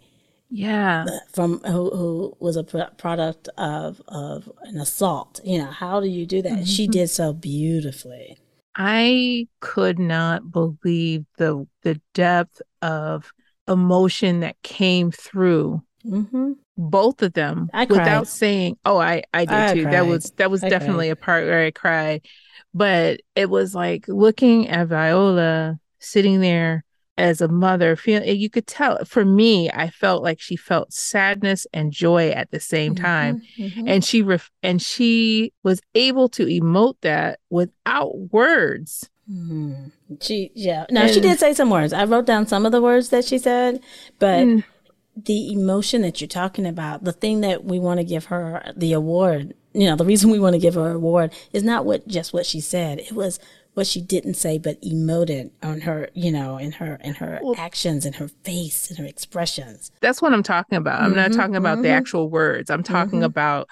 yeah 0.56 1.04
from 1.34 1.60
who, 1.62 1.90
who 1.90 2.38
was 2.40 2.56
a 2.56 2.64
product 2.64 3.50
of 3.58 4.00
of 4.08 4.50
an 4.66 4.78
assault 4.78 5.42
you 5.44 5.58
know 5.58 5.66
how 5.66 6.00
do 6.00 6.08
you 6.08 6.28
do 6.28 6.44
that 6.44 6.52
mm-hmm. 6.52 6.64
she 6.64 6.88
did 6.88 7.10
so 7.10 7.34
beautifully 7.34 8.38
i 8.76 9.48
could 9.62 9.98
not 9.98 10.52
believe 10.52 11.26
the 11.38 11.68
the 11.82 12.00
depth 12.14 12.62
of 12.84 13.34
emotion 13.68 14.42
that 14.42 14.56
came 14.62 15.10
through 15.10 15.82
mm-hmm. 16.06 16.52
both 16.78 17.24
of 17.24 17.34
them 17.34 17.68
I 17.74 17.86
without 17.86 18.28
saying 18.28 18.78
oh 18.86 19.00
i 19.00 19.24
i 19.34 19.46
did 19.46 19.56
I 19.56 19.74
too 19.74 19.82
cried. 19.82 19.94
that 19.96 20.06
was 20.06 20.32
that 20.38 20.52
was 20.52 20.64
I 20.64 20.70
definitely 20.70 21.08
cried. 21.08 21.14
a 21.14 21.16
part 21.16 21.46
where 21.46 21.66
i 21.66 21.72
cried 21.72 22.28
but 22.76 23.22
it 23.36 23.50
was 23.50 23.74
like 23.74 24.08
looking 24.08 24.70
at 24.70 24.88
viola 24.88 25.80
sitting 25.98 26.42
there 26.42 26.84
as 27.18 27.42
a 27.42 27.48
mother 27.48 27.96
feel 27.96 28.24
you 28.24 28.50
could 28.50 28.66
tell 28.66 29.04
for 29.06 29.24
me 29.24 29.70
i 29.72 29.90
felt 29.90 30.24
like 30.24 30.40
she 30.40 30.56
felt 30.56 30.92
sadness 30.92 31.68
and 31.74 31.92
joy 31.92 32.30
at 32.30 32.50
the 32.52 32.60
same 32.60 32.96
mm-hmm, 32.96 33.04
time 33.04 33.42
mm-hmm. 33.58 33.88
and 33.88 34.04
she 34.04 34.22
ref- 34.22 34.52
and 34.64 34.82
she 34.82 35.54
was 35.64 35.82
able 35.94 36.28
to 36.28 36.46
emote 36.46 36.96
that 37.02 37.40
without 37.50 38.18
words 38.32 39.10
mm-hmm. 39.32 39.90
she 40.22 40.52
yeah 40.56 40.86
no 40.90 41.02
and, 41.02 41.14
she 41.14 41.22
did 41.22 41.40
say 41.40 41.54
some 41.54 41.70
words 41.70 41.94
i 41.94 42.04
wrote 42.04 42.26
down 42.26 42.48
some 42.48 42.66
of 42.66 42.72
the 42.72 42.82
words 42.82 43.10
that 43.10 43.24
she 43.24 43.38
said 43.38 43.80
but 44.18 44.46
mm. 44.46 44.64
the 45.16 45.52
emotion 45.54 46.02
that 46.02 46.20
you're 46.20 46.28
talking 46.28 46.66
about 46.66 47.04
the 47.04 47.14
thing 47.14 47.42
that 47.42 47.64
we 47.64 47.78
want 47.78 48.00
to 48.00 48.04
give 48.04 48.26
her 48.26 48.64
the 48.76 48.92
award 48.92 49.54
you 49.74 49.86
know 49.88 49.96
the 49.96 50.06
reason 50.06 50.32
we 50.32 50.40
want 50.40 50.54
to 50.54 50.60
give 50.60 50.74
her 50.74 50.92
award 50.92 51.32
is 51.52 51.64
not 51.64 51.86
what 51.86 52.08
just 52.08 52.34
what 52.34 52.46
she 52.46 52.60
said 52.60 53.00
it 53.00 53.12
was 53.12 53.40
what 53.74 53.88
she 53.88 54.02
didn't 54.02 54.36
say 54.36 54.58
but 54.58 54.82
emoted 54.82 55.52
on 55.62 55.82
her, 55.82 56.10
you 56.14 56.32
know, 56.32 56.58
in 56.58 56.72
her 56.74 57.00
in 57.04 57.16
her 57.16 57.40
well, 57.42 57.56
actions 57.58 58.06
and 58.06 58.16
her 58.16 58.28
face 58.28 58.90
and 58.90 59.00
her 59.00 59.06
expressions. 59.06 59.92
That's 60.00 60.22
what 60.22 60.34
I'm 60.34 60.44
talking 60.44 60.78
about. 60.78 61.02
I'm 61.02 61.10
mm-hmm, 61.10 61.20
not 61.20 61.34
talking 61.34 61.56
about 61.56 61.76
mm-hmm. 61.76 61.84
the 61.84 61.90
actual 61.90 62.30
words. 62.30 62.70
I'm 62.70 62.84
talking 62.84 63.20
mm-hmm. 63.20 63.24
about 63.24 63.70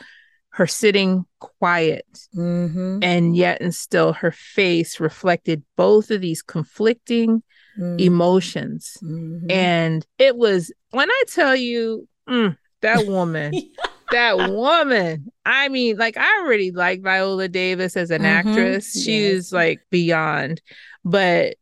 her 0.51 0.67
sitting 0.67 1.25
quiet 1.39 2.27
mm-hmm. 2.35 2.99
and 3.01 3.35
yet 3.35 3.61
and 3.61 3.73
still 3.73 4.13
her 4.13 4.31
face 4.31 4.99
reflected 4.99 5.63
both 5.77 6.11
of 6.11 6.21
these 6.21 6.41
conflicting 6.41 7.41
mm-hmm. 7.77 7.99
emotions. 7.99 8.97
Mm-hmm. 9.01 9.49
And 9.49 10.05
it 10.17 10.35
was 10.35 10.71
when 10.89 11.09
I 11.09 11.23
tell 11.27 11.55
you 11.55 12.07
mm, 12.27 12.57
that 12.81 13.07
woman 13.07 13.53
that 14.11 14.51
woman. 14.51 15.31
I 15.45 15.69
mean, 15.69 15.97
like 15.97 16.17
I 16.17 16.41
already 16.41 16.71
like 16.71 17.01
Viola 17.01 17.47
Davis 17.47 17.97
as 17.97 18.11
an 18.11 18.21
mm-hmm. 18.21 18.49
actress. 18.49 19.03
She's 19.03 19.51
like 19.51 19.81
beyond. 19.89 20.61
But 21.03 21.55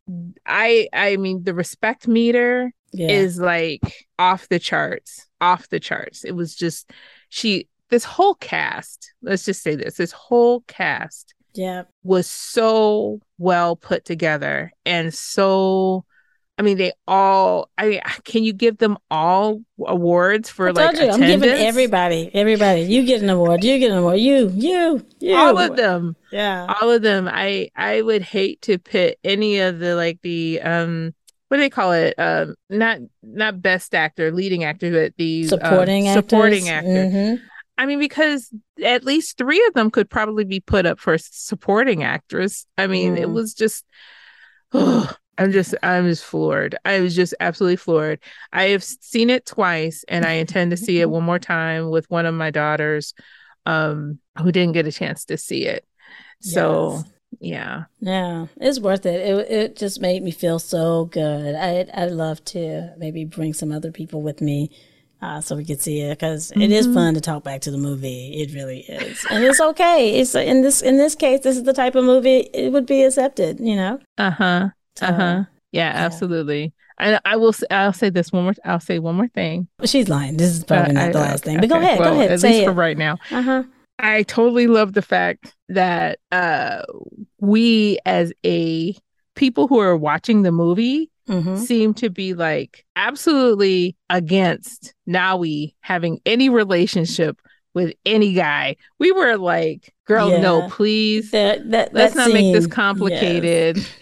I 0.45 0.89
I 0.93 1.17
mean 1.17 1.43
the 1.43 1.53
respect 1.53 2.07
meter 2.07 2.71
yeah. 2.91 3.09
is 3.09 3.39
like 3.39 4.07
off 4.17 4.49
the 4.49 4.59
charts. 4.59 5.25
Off 5.41 5.69
the 5.69 5.79
charts. 5.79 6.25
It 6.25 6.33
was 6.33 6.55
just 6.55 6.91
she 7.29 7.67
this 7.89 8.03
whole 8.03 8.35
cast, 8.35 9.13
let's 9.21 9.45
just 9.45 9.63
say 9.63 9.75
this, 9.75 9.95
this 9.95 10.11
whole 10.11 10.61
cast 10.61 11.33
yeah 11.55 11.83
was 12.03 12.27
so 12.27 13.19
well 13.39 13.75
put 13.75 14.05
together 14.05 14.71
and 14.85 15.13
so 15.13 16.05
I 16.59 16.61
mean, 16.61 16.77
they 16.77 16.91
all. 17.07 17.69
I 17.77 17.87
mean, 17.87 18.01
can 18.25 18.43
you 18.43 18.51
give 18.51 18.77
them 18.79 18.97
all 19.09 19.61
awards 19.87 20.49
for 20.49 20.67
I 20.67 20.71
like 20.71 20.99
you, 20.99 21.09
I'm 21.09 21.21
giving 21.21 21.49
everybody, 21.49 22.29
everybody. 22.33 22.81
You 22.81 23.05
get 23.05 23.23
an 23.23 23.29
award. 23.29 23.63
You 23.63 23.79
get 23.79 23.91
an 23.91 23.99
award. 23.99 24.19
You, 24.19 24.51
you, 24.53 25.05
you. 25.21 25.35
All 25.37 25.57
of 25.57 25.77
them. 25.77 26.17
Yeah, 26.33 26.67
all 26.67 26.91
of 26.91 27.01
them. 27.01 27.29
I 27.31 27.69
I 27.77 28.01
would 28.01 28.23
hate 28.23 28.61
to 28.63 28.77
pit 28.77 29.19
any 29.23 29.59
of 29.59 29.79
the 29.79 29.95
like 29.95 30.21
the 30.21 30.59
um 30.61 31.13
what 31.47 31.57
do 31.57 31.61
they 31.61 31.69
call 31.69 31.93
it? 31.93 32.13
Um, 32.17 32.55
not 32.69 32.99
not 33.23 33.61
best 33.61 33.95
actor, 33.95 34.29
leading 34.33 34.65
actor, 34.65 34.91
but 34.91 35.13
the 35.15 35.45
supporting 35.45 36.09
uh, 36.09 36.13
supporting 36.13 36.67
actor. 36.67 36.89
Mm-hmm. 36.89 37.45
I 37.77 37.85
mean, 37.85 37.99
because 37.99 38.53
at 38.83 39.05
least 39.05 39.37
three 39.37 39.65
of 39.67 39.75
them 39.75 39.91
could 39.91 40.09
probably 40.09 40.43
be 40.43 40.59
put 40.59 40.85
up 40.85 40.99
for 40.99 41.17
supporting 41.17 42.03
actress. 42.03 42.65
I 42.77 42.87
mean, 42.87 43.15
mm. 43.15 43.19
it 43.19 43.29
was 43.29 43.53
just. 43.53 43.85
Oh, 44.71 45.11
I'm 45.39 45.51
just 45.51 45.73
I'm 45.81 46.05
just 46.05 46.25
floored. 46.25 46.77
I 46.85 46.99
was 46.99 47.15
just 47.15 47.33
absolutely 47.39 47.77
floored. 47.77 48.19
I 48.51 48.65
have 48.65 48.83
seen 48.83 49.29
it 49.29 49.45
twice 49.45 50.03
and 50.07 50.25
I 50.25 50.33
intend 50.33 50.71
to 50.71 50.77
see 50.77 50.99
it 50.99 51.09
one 51.09 51.23
more 51.23 51.39
time 51.39 51.89
with 51.89 52.09
one 52.11 52.25
of 52.25 52.35
my 52.35 52.51
daughters 52.51 53.13
um 53.65 54.19
who 54.37 54.51
didn't 54.51 54.73
get 54.73 54.87
a 54.87 54.91
chance 54.91 55.25
to 55.25 55.37
see 55.37 55.65
it. 55.65 55.85
So 56.41 56.91
yes. 56.93 57.05
yeah. 57.39 57.83
Yeah, 58.01 58.45
it's 58.57 58.79
worth 58.79 59.05
it. 59.05 59.15
It 59.15 59.51
it 59.51 59.75
just 59.77 60.01
made 60.01 60.23
me 60.23 60.31
feel 60.31 60.59
so 60.59 61.05
good. 61.05 61.55
I 61.55 61.87
I'd 61.93 62.11
love 62.11 62.43
to 62.45 62.93
maybe 62.97 63.23
bring 63.23 63.53
some 63.53 63.71
other 63.71 63.91
people 63.91 64.21
with 64.21 64.41
me 64.41 64.71
uh, 65.21 65.41
so 65.41 65.55
we 65.55 65.65
could 65.65 65.81
see 65.81 66.01
it 66.01 66.17
because 66.17 66.51
mm-hmm. 66.51 66.61
it 66.61 66.71
is 66.71 66.87
fun 66.87 67.13
to 67.13 67.21
talk 67.21 67.43
back 67.43 67.61
to 67.61 67.71
the 67.71 67.77
movie. 67.77 68.41
It 68.41 68.53
really 68.53 68.81
is, 68.81 69.25
and 69.29 69.43
it's 69.43 69.59
okay. 69.59 70.19
It's 70.19 70.33
in 70.35 70.61
this 70.61 70.81
in 70.81 70.97
this 70.97 71.15
case, 71.15 71.41
this 71.41 71.57
is 71.57 71.63
the 71.63 71.73
type 71.73 71.95
of 71.95 72.05
movie 72.05 72.49
it 72.53 72.71
would 72.71 72.85
be 72.85 73.03
accepted. 73.03 73.59
You 73.59 73.75
know. 73.75 73.99
Uh 74.17 74.31
huh. 74.31 74.69
Uh 75.01 75.13
huh. 75.13 75.43
Yeah, 75.71 75.93
yeah, 75.93 76.05
absolutely. 76.05 76.73
I 76.97 77.19
I 77.25 77.35
will. 77.37 77.53
I'll 77.71 77.93
say 77.93 78.09
this 78.09 78.31
one 78.31 78.43
more. 78.43 78.53
I'll 78.65 78.79
say 78.79 78.99
one 78.99 79.15
more 79.15 79.27
thing. 79.29 79.67
She's 79.85 80.09
lying. 80.09 80.37
This 80.37 80.51
is 80.51 80.63
probably 80.63 80.95
uh, 80.95 81.05
not 81.05 81.13
the 81.13 81.19
last 81.19 81.43
thing. 81.43 81.57
But 81.57 81.65
okay. 81.65 81.73
go 81.73 81.79
ahead. 81.79 81.99
Well, 81.99 82.13
go 82.13 82.19
ahead. 82.19 82.31
At 82.31 82.39
say 82.39 82.49
least 82.49 82.61
it. 82.61 82.65
for 82.65 82.73
right 82.73 82.97
now. 82.97 83.17
Uh 83.31 83.41
huh. 83.41 83.63
I 83.97 84.23
totally 84.23 84.67
love 84.67 84.93
the 84.93 85.01
fact 85.01 85.55
that 85.69 86.19
uh 86.31 86.83
we 87.39 87.99
as 88.05 88.33
a 88.45 88.95
people 89.35 89.67
who 89.67 89.79
are 89.79 89.95
watching 89.95 90.41
the 90.41 90.51
movie 90.51 91.09
mm-hmm. 91.29 91.57
seem 91.57 91.93
to 91.95 92.09
be 92.09 92.33
like 92.33 92.85
absolutely 92.95 93.95
against 94.09 94.93
Nawi 95.07 95.75
having 95.81 96.19
any 96.25 96.49
relationship 96.49 97.39
with 97.73 97.93
any 98.05 98.33
guy. 98.33 98.75
We 98.99 99.11
were 99.11 99.37
like, 99.37 99.93
girl, 100.05 100.31
yeah. 100.31 100.41
no, 100.41 100.67
please. 100.69 101.31
That, 101.31 101.69
that, 101.71 101.93
Let's 101.93 102.15
not 102.15 102.25
scene, 102.31 102.33
make 102.33 102.53
this 102.53 102.67
complicated. 102.67 103.77
Yes. 103.77 103.89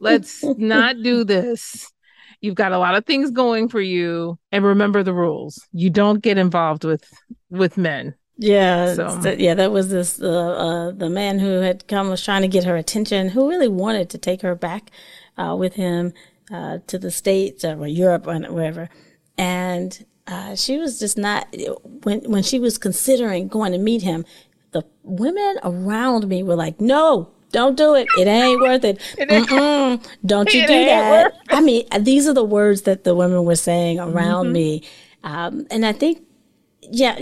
Let's 0.00 0.42
not 0.42 1.02
do 1.02 1.24
this. 1.24 1.92
You've 2.40 2.54
got 2.54 2.72
a 2.72 2.78
lot 2.78 2.94
of 2.94 3.04
things 3.04 3.30
going 3.30 3.68
for 3.68 3.80
you 3.80 4.38
and 4.50 4.64
remember 4.64 5.02
the 5.02 5.12
rules. 5.12 5.68
You 5.72 5.90
don't 5.90 6.22
get 6.22 6.38
involved 6.38 6.84
with 6.84 7.04
with 7.50 7.76
men. 7.76 8.14
Yeah, 8.42 8.94
so. 8.94 9.34
yeah, 9.36 9.52
that 9.52 9.70
was 9.70 9.90
this 9.90 10.18
uh, 10.22 10.26
uh, 10.26 10.90
the 10.92 11.10
man 11.10 11.38
who 11.38 11.60
had 11.60 11.86
come 11.88 12.08
was 12.08 12.24
trying 12.24 12.40
to 12.40 12.48
get 12.48 12.64
her 12.64 12.74
attention, 12.74 13.28
who 13.28 13.50
really 13.50 13.68
wanted 13.68 14.08
to 14.10 14.18
take 14.18 14.40
her 14.40 14.54
back 14.54 14.90
uh, 15.36 15.54
with 15.58 15.74
him 15.74 16.14
uh, 16.50 16.78
to 16.86 16.98
the 16.98 17.10
states 17.10 17.66
or 17.66 17.86
Europe 17.86 18.26
or 18.26 18.38
wherever, 18.50 18.88
and 19.36 20.06
uh, 20.26 20.56
she 20.56 20.78
was 20.78 20.98
just 20.98 21.18
not 21.18 21.54
when 22.04 22.20
when 22.30 22.42
she 22.42 22.58
was 22.58 22.78
considering 22.78 23.46
going 23.46 23.72
to 23.72 23.78
meet 23.78 24.00
him. 24.00 24.24
The 24.70 24.84
women 25.02 25.58
around 25.62 26.26
me 26.26 26.42
were 26.42 26.56
like, 26.56 26.80
"No, 26.80 27.30
don't 27.50 27.76
do 27.76 27.94
it. 27.94 28.06
It 28.18 28.26
ain't 28.26 28.60
worth 28.60 28.84
it. 28.84 29.00
it 29.18 30.00
Don't 30.26 30.52
you 30.54 30.66
do 30.66 30.84
that. 30.84 31.34
I 31.50 31.60
mean, 31.60 31.84
these 32.00 32.28
are 32.28 32.34
the 32.34 32.44
words 32.44 32.82
that 32.82 33.04
the 33.04 33.14
women 33.14 33.44
were 33.44 33.56
saying 33.56 33.98
around 33.98 34.46
mm-hmm. 34.46 34.52
me. 34.52 34.88
Um, 35.24 35.66
and 35.70 35.84
I 35.84 35.92
think, 35.92 36.22
yeah, 36.82 37.18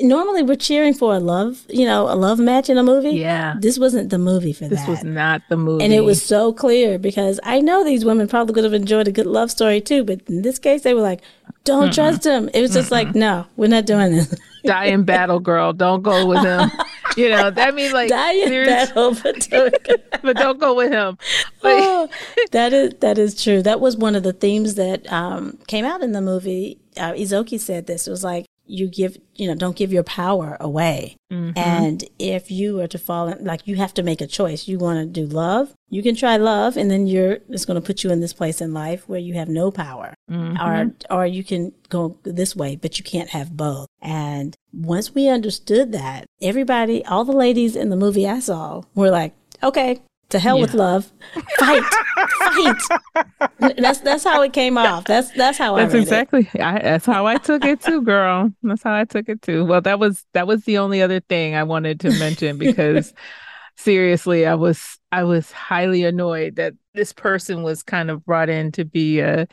normally 0.00 0.42
we're 0.42 0.56
cheering 0.56 0.94
for 0.94 1.14
a 1.14 1.20
love, 1.20 1.64
you 1.68 1.84
know, 1.84 2.10
a 2.10 2.14
love 2.14 2.38
match 2.38 2.70
in 2.70 2.78
a 2.78 2.82
movie. 2.82 3.10
Yeah. 3.10 3.54
This 3.60 3.78
wasn't 3.78 4.10
the 4.10 4.18
movie 4.18 4.52
for 4.52 4.68
this 4.68 4.80
that. 4.80 4.86
This 4.86 5.02
was 5.02 5.04
not 5.04 5.42
the 5.48 5.56
movie. 5.56 5.84
And 5.84 5.92
it 5.92 6.00
was 6.00 6.22
so 6.22 6.52
clear 6.52 6.98
because 6.98 7.38
I 7.42 7.60
know 7.60 7.84
these 7.84 8.04
women 8.04 8.26
probably 8.26 8.54
could 8.54 8.64
have 8.64 8.72
enjoyed 8.72 9.06
a 9.06 9.12
good 9.12 9.26
love 9.26 9.50
story 9.50 9.80
too, 9.80 10.02
but 10.02 10.20
in 10.28 10.42
this 10.42 10.58
case, 10.58 10.82
they 10.82 10.94
were 10.94 11.02
like, 11.02 11.20
don't 11.64 11.90
Mm-mm. 11.90 11.94
trust 11.94 12.24
him. 12.24 12.48
It 12.54 12.62
was 12.62 12.72
just 12.72 12.88
Mm-mm. 12.88 12.92
like, 12.92 13.14
no, 13.14 13.46
we're 13.56 13.68
not 13.68 13.86
doing 13.86 14.12
this. 14.12 14.34
Die 14.64 14.84
in 14.86 15.04
battle, 15.04 15.40
girl. 15.40 15.72
Don't 15.72 16.02
go 16.02 16.26
with 16.26 16.42
him. 16.42 16.70
you 17.16 17.28
know, 17.28 17.50
that 17.50 17.74
means 17.74 17.92
like 17.92 18.08
die 18.08 18.34
in 18.34 18.64
battle, 18.66 19.14
but 19.22 19.48
don't, 19.50 19.74
but 20.22 20.36
don't 20.36 20.58
go 20.58 20.74
with 20.74 20.92
him. 20.92 21.18
oh, 21.62 22.08
that 22.52 22.72
is 22.72 22.94
that 23.00 23.18
is 23.18 23.42
true. 23.42 23.62
That 23.62 23.80
was 23.80 23.96
one 23.96 24.14
of 24.14 24.22
the 24.22 24.32
themes 24.32 24.74
that 24.76 25.10
um, 25.12 25.58
came 25.66 25.84
out 25.84 26.02
in 26.02 26.12
the 26.12 26.20
movie. 26.20 26.78
Uh, 26.96 27.12
Izogie 27.12 27.60
said 27.60 27.86
this. 27.86 28.06
It 28.06 28.10
was 28.10 28.24
like 28.24 28.46
you 28.66 28.88
give 28.88 29.16
you 29.34 29.46
know 29.46 29.54
don't 29.54 29.76
give 29.76 29.92
your 29.92 30.02
power 30.02 30.56
away 30.60 31.16
mm-hmm. 31.32 31.56
and 31.56 32.04
if 32.18 32.50
you 32.50 32.80
are 32.80 32.86
to 32.86 32.98
fall 32.98 33.28
in 33.28 33.44
like 33.44 33.66
you 33.66 33.76
have 33.76 33.94
to 33.94 34.02
make 34.02 34.20
a 34.20 34.26
choice 34.26 34.66
you 34.66 34.78
want 34.78 34.98
to 34.98 35.06
do 35.06 35.26
love 35.26 35.72
you 35.88 36.02
can 36.02 36.16
try 36.16 36.36
love 36.36 36.76
and 36.76 36.90
then 36.90 37.06
you're 37.06 37.38
it's 37.48 37.64
going 37.64 37.80
to 37.80 37.86
put 37.86 38.02
you 38.02 38.10
in 38.10 38.20
this 38.20 38.32
place 38.32 38.60
in 38.60 38.74
life 38.74 39.08
where 39.08 39.20
you 39.20 39.34
have 39.34 39.48
no 39.48 39.70
power 39.70 40.14
mm-hmm. 40.30 40.56
or 40.60 40.92
or 41.10 41.26
you 41.26 41.44
can 41.44 41.72
go 41.88 42.18
this 42.24 42.56
way 42.56 42.76
but 42.76 42.98
you 42.98 43.04
can't 43.04 43.30
have 43.30 43.56
both 43.56 43.88
and 44.00 44.56
once 44.72 45.14
we 45.14 45.28
understood 45.28 45.92
that 45.92 46.26
everybody 46.42 47.04
all 47.06 47.24
the 47.24 47.32
ladies 47.32 47.76
in 47.76 47.90
the 47.90 47.96
movie 47.96 48.28
i 48.28 48.40
saw 48.40 48.82
were 48.94 49.10
like 49.10 49.34
okay 49.62 50.00
to 50.30 50.38
hell 50.38 50.56
yeah. 50.56 50.62
with 50.62 50.74
love. 50.74 51.12
Fight, 51.58 51.82
fight. 52.38 52.82
That's 53.78 54.00
that's 54.00 54.24
how 54.24 54.42
it 54.42 54.52
came 54.52 54.76
off. 54.78 55.04
That's 55.04 55.30
that's 55.32 55.58
how 55.58 55.76
that's 55.76 55.94
I. 55.94 55.98
exactly. 55.98 56.48
I, 56.60 56.80
that's 56.80 57.06
how 57.06 57.26
I 57.26 57.36
took 57.36 57.64
it 57.64 57.80
too, 57.80 58.02
girl. 58.02 58.52
That's 58.62 58.82
how 58.82 58.94
I 58.94 59.04
took 59.04 59.28
it 59.28 59.42
too. 59.42 59.64
Well, 59.64 59.80
that 59.82 59.98
was 59.98 60.24
that 60.32 60.46
was 60.46 60.64
the 60.64 60.78
only 60.78 61.02
other 61.02 61.20
thing 61.20 61.54
I 61.54 61.62
wanted 61.62 62.00
to 62.00 62.10
mention 62.18 62.58
because 62.58 63.14
seriously, 63.76 64.46
I 64.46 64.54
was 64.54 64.98
I 65.12 65.24
was 65.24 65.52
highly 65.52 66.04
annoyed 66.04 66.56
that 66.56 66.74
this 66.94 67.12
person 67.12 67.62
was 67.62 67.82
kind 67.82 68.10
of 68.10 68.24
brought 68.24 68.48
in 68.48 68.72
to 68.72 68.84
be 68.84 69.20
a 69.20 69.46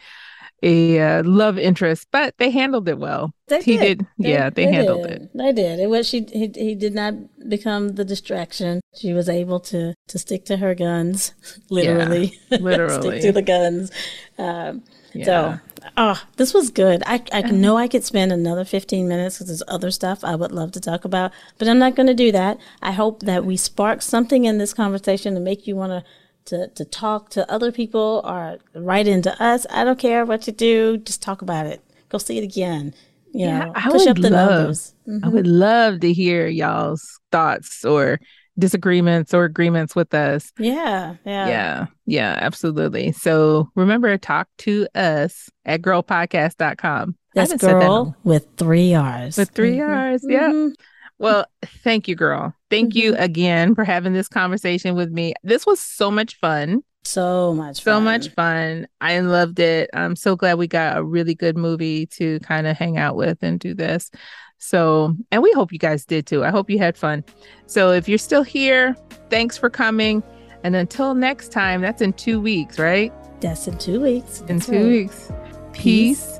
a 0.64 1.00
uh, 1.00 1.24
love 1.24 1.60
interest, 1.60 2.08
but 2.12 2.38
they 2.38 2.50
handled 2.50 2.88
it 2.88 2.98
well. 2.98 3.34
They 3.48 3.62
he 3.62 3.78
did. 3.78 3.98
did. 4.00 4.08
They, 4.18 4.32
yeah, 4.32 4.50
they, 4.50 4.66
they 4.66 4.72
handled 4.72 5.04
did. 5.04 5.12
it. 5.12 5.30
They 5.34 5.52
did. 5.52 5.80
It 5.80 5.90
was 5.90 6.08
she. 6.08 6.26
He, 6.32 6.52
he 6.56 6.76
did 6.76 6.96
not 6.96 7.14
become 7.50 7.90
the 7.90 8.06
distraction. 8.06 8.82
She 8.96 9.14
was 9.14 9.28
able 9.28 9.60
to 9.62 9.94
to 10.08 10.20
stick 10.20 10.46
to 10.46 10.58
her 10.58 10.74
guns, 10.74 11.34
literally. 11.70 12.40
Yeah, 12.50 12.58
literally 12.60 13.20
stick 13.20 13.22
to 13.24 13.32
the 13.34 13.42
guns. 13.42 13.92
Um, 14.38 14.84
yeah. 15.14 15.26
So, 15.26 15.60
oh, 15.98 16.24
this 16.38 16.54
was 16.54 16.72
good. 16.72 17.04
I 17.06 17.22
I 17.32 17.42
know 17.42 17.78
I 17.78 17.88
could 17.88 18.06
spend 18.06 18.32
another 18.32 18.64
fifteen 18.64 19.08
minutes 19.08 19.36
because 19.36 19.48
there's 19.48 19.64
other 19.68 19.92
stuff 19.92 20.24
I 20.24 20.36
would 20.36 20.52
love 20.52 20.72
to 20.74 20.80
talk 20.80 21.04
about, 21.04 21.34
but 21.58 21.68
I'm 21.68 21.80
not 21.80 21.96
going 21.96 22.08
to 22.08 22.14
do 22.14 22.32
that. 22.32 22.58
I 22.82 22.94
hope 22.94 23.22
that 23.24 23.46
we 23.46 23.58
spark 23.58 24.02
something 24.02 24.46
in 24.46 24.58
this 24.58 24.74
conversation 24.74 25.34
to 25.34 25.40
make 25.40 25.68
you 25.68 25.76
want 25.76 25.92
to 25.92 26.04
to, 26.46 26.68
to 26.70 26.86
talk 26.86 27.30
to 27.32 27.50
other 27.52 27.72
people 27.72 28.22
or 28.24 28.58
write 28.76 29.08
into 29.08 29.42
us. 29.42 29.66
I 29.70 29.84
don't 29.84 30.00
care 30.00 30.26
what 30.26 30.48
you 30.48 30.54
do. 30.54 30.98
Just 30.98 31.22
talk 31.22 31.42
about 31.42 31.66
it. 31.66 31.82
Go 32.10 32.18
see 32.18 32.38
it 32.38 32.44
again. 32.44 32.94
You 33.34 33.48
yeah, 33.48 33.66
know, 33.66 33.72
I 33.76 33.90
push 33.90 34.06
up 34.06 34.18
the 34.18 34.30
love, 34.30 34.50
numbers. 34.50 34.94
Mm-hmm. 35.08 35.26
I 35.26 35.30
would 35.30 35.48
love 35.48 36.00
to 36.02 36.14
hear 36.14 36.48
y'all's 36.48 37.20
thoughts 37.32 37.84
or 37.84 38.20
disagreements 38.60 39.34
or 39.34 39.46
agreements 39.46 39.96
with 39.96 40.14
us. 40.14 40.52
Yeah. 40.60 41.16
Yeah. 41.26 41.48
Yeah. 41.48 41.86
Yeah. 42.06 42.38
Absolutely. 42.40 43.12
So 43.12 43.70
remember, 43.76 44.16
talk 44.18 44.48
to 44.60 44.88
us 44.94 45.50
at 45.66 45.82
girlpodcast.com. 45.82 47.16
That's 47.34 47.56
girl 47.56 48.06
that 48.06 48.16
with 48.24 48.46
three 48.58 48.94
R's. 48.94 49.38
With 49.38 49.50
3 49.50 49.78
mm-hmm. 49.78 49.92
R's. 49.92 50.26
Yeah. 50.28 50.50
Mm-hmm. 50.50 50.74
Well, 51.18 51.46
thank 51.84 52.08
you, 52.08 52.16
girl. 52.16 52.54
Thank 52.74 52.96
mm-hmm. 52.96 53.00
you 53.00 53.16
again 53.18 53.76
for 53.76 53.84
having 53.84 54.14
this 54.14 54.28
conversation 54.28 54.96
with 54.96 55.12
me. 55.12 55.36
This 55.44 55.64
was 55.64 55.80
so 55.80 56.10
much 56.10 56.40
fun. 56.40 56.84
So 57.04 57.54
much 57.54 57.84
fun. 57.84 57.94
So 57.94 58.02
much 58.02 58.30
fun. 58.30 58.88
I 59.00 59.20
loved 59.20 59.60
it. 59.60 59.92
I'm 59.94 60.16
so 60.16 60.36
glad 60.36 60.58
we 60.58 60.66
got 60.68 60.98
a 60.98 61.04
really 61.04 61.36
good 61.36 61.56
movie 61.56 62.08
to 62.08 62.40
kind 62.40 62.66
of 62.66 62.76
hang 62.76 62.98
out 62.98 63.16
with 63.16 63.38
and 63.44 63.60
do 63.60 63.76
this. 63.76 64.10
So, 64.58 65.14
and 65.32 65.44
we 65.44 65.52
hope 65.52 65.72
you 65.72 65.78
guys 65.78 66.04
did 66.04 66.26
too. 66.26 66.44
I 66.44 66.50
hope 66.50 66.68
you 66.68 66.80
had 66.80 66.98
fun. 66.98 67.24
So, 67.68 67.92
if 67.92 68.10
you're 68.10 68.18
still 68.18 68.42
here, 68.42 68.96
thanks 69.30 69.56
for 69.56 69.70
coming. 69.70 70.24
And 70.64 70.76
until 70.76 71.14
next 71.14 71.52
time, 71.52 71.82
that's 71.82 72.02
in 72.02 72.14
two 72.14 72.42
weeks, 72.42 72.80
right? 72.80 73.14
That's 73.40 73.68
in 73.68 73.78
two 73.78 74.02
weeks. 74.02 74.42
In 74.48 74.60
two 74.60 74.72
right. 74.72 74.86
weeks. 74.86 75.32
Peace, 75.74 76.40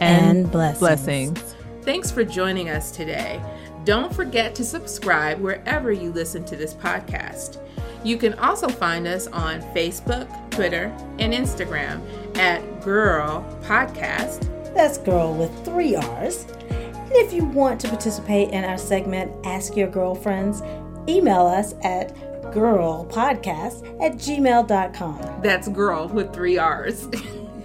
and, 0.00 0.38
and 0.38 0.52
blessings. 0.52 0.78
blessings. 0.78 1.56
Thanks 1.82 2.12
for 2.12 2.22
joining 2.22 2.68
us 2.68 2.92
today. 2.92 3.42
Don't 3.84 4.14
forget 4.14 4.54
to 4.56 4.64
subscribe 4.64 5.40
wherever 5.40 5.90
you 5.90 6.12
listen 6.12 6.44
to 6.44 6.56
this 6.56 6.74
podcast. 6.74 7.58
You 8.04 8.16
can 8.16 8.34
also 8.34 8.68
find 8.68 9.06
us 9.06 9.26
on 9.28 9.60
Facebook, 9.74 10.28
Twitter, 10.50 10.94
and 11.18 11.32
Instagram 11.32 12.00
at 12.36 12.82
Girl 12.82 13.44
Podcast. 13.62 14.48
That's 14.74 14.98
girl 14.98 15.34
with 15.34 15.64
three 15.64 15.94
R's. 15.94 16.44
And 16.70 17.12
if 17.12 17.32
you 17.32 17.44
want 17.44 17.80
to 17.82 17.88
participate 17.88 18.50
in 18.50 18.64
our 18.64 18.78
segment, 18.78 19.32
Ask 19.44 19.76
Your 19.76 19.88
Girlfriends, 19.88 20.62
email 21.08 21.46
us 21.46 21.74
at 21.82 22.14
girlpodcast 22.52 24.02
at 24.02 24.14
gmail.com. 24.14 25.42
That's 25.42 25.68
girl 25.68 26.08
with 26.08 26.32
three 26.32 26.58
R's. 26.58 27.08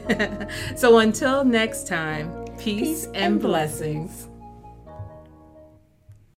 so 0.76 0.99
until 0.99 1.43
next 1.43 1.88
time, 1.88 2.45
peace, 2.57 2.63
peace 2.63 3.05
and, 3.05 3.18
and 3.18 3.41
blessings. 3.41 4.07
blessings. 4.07 4.26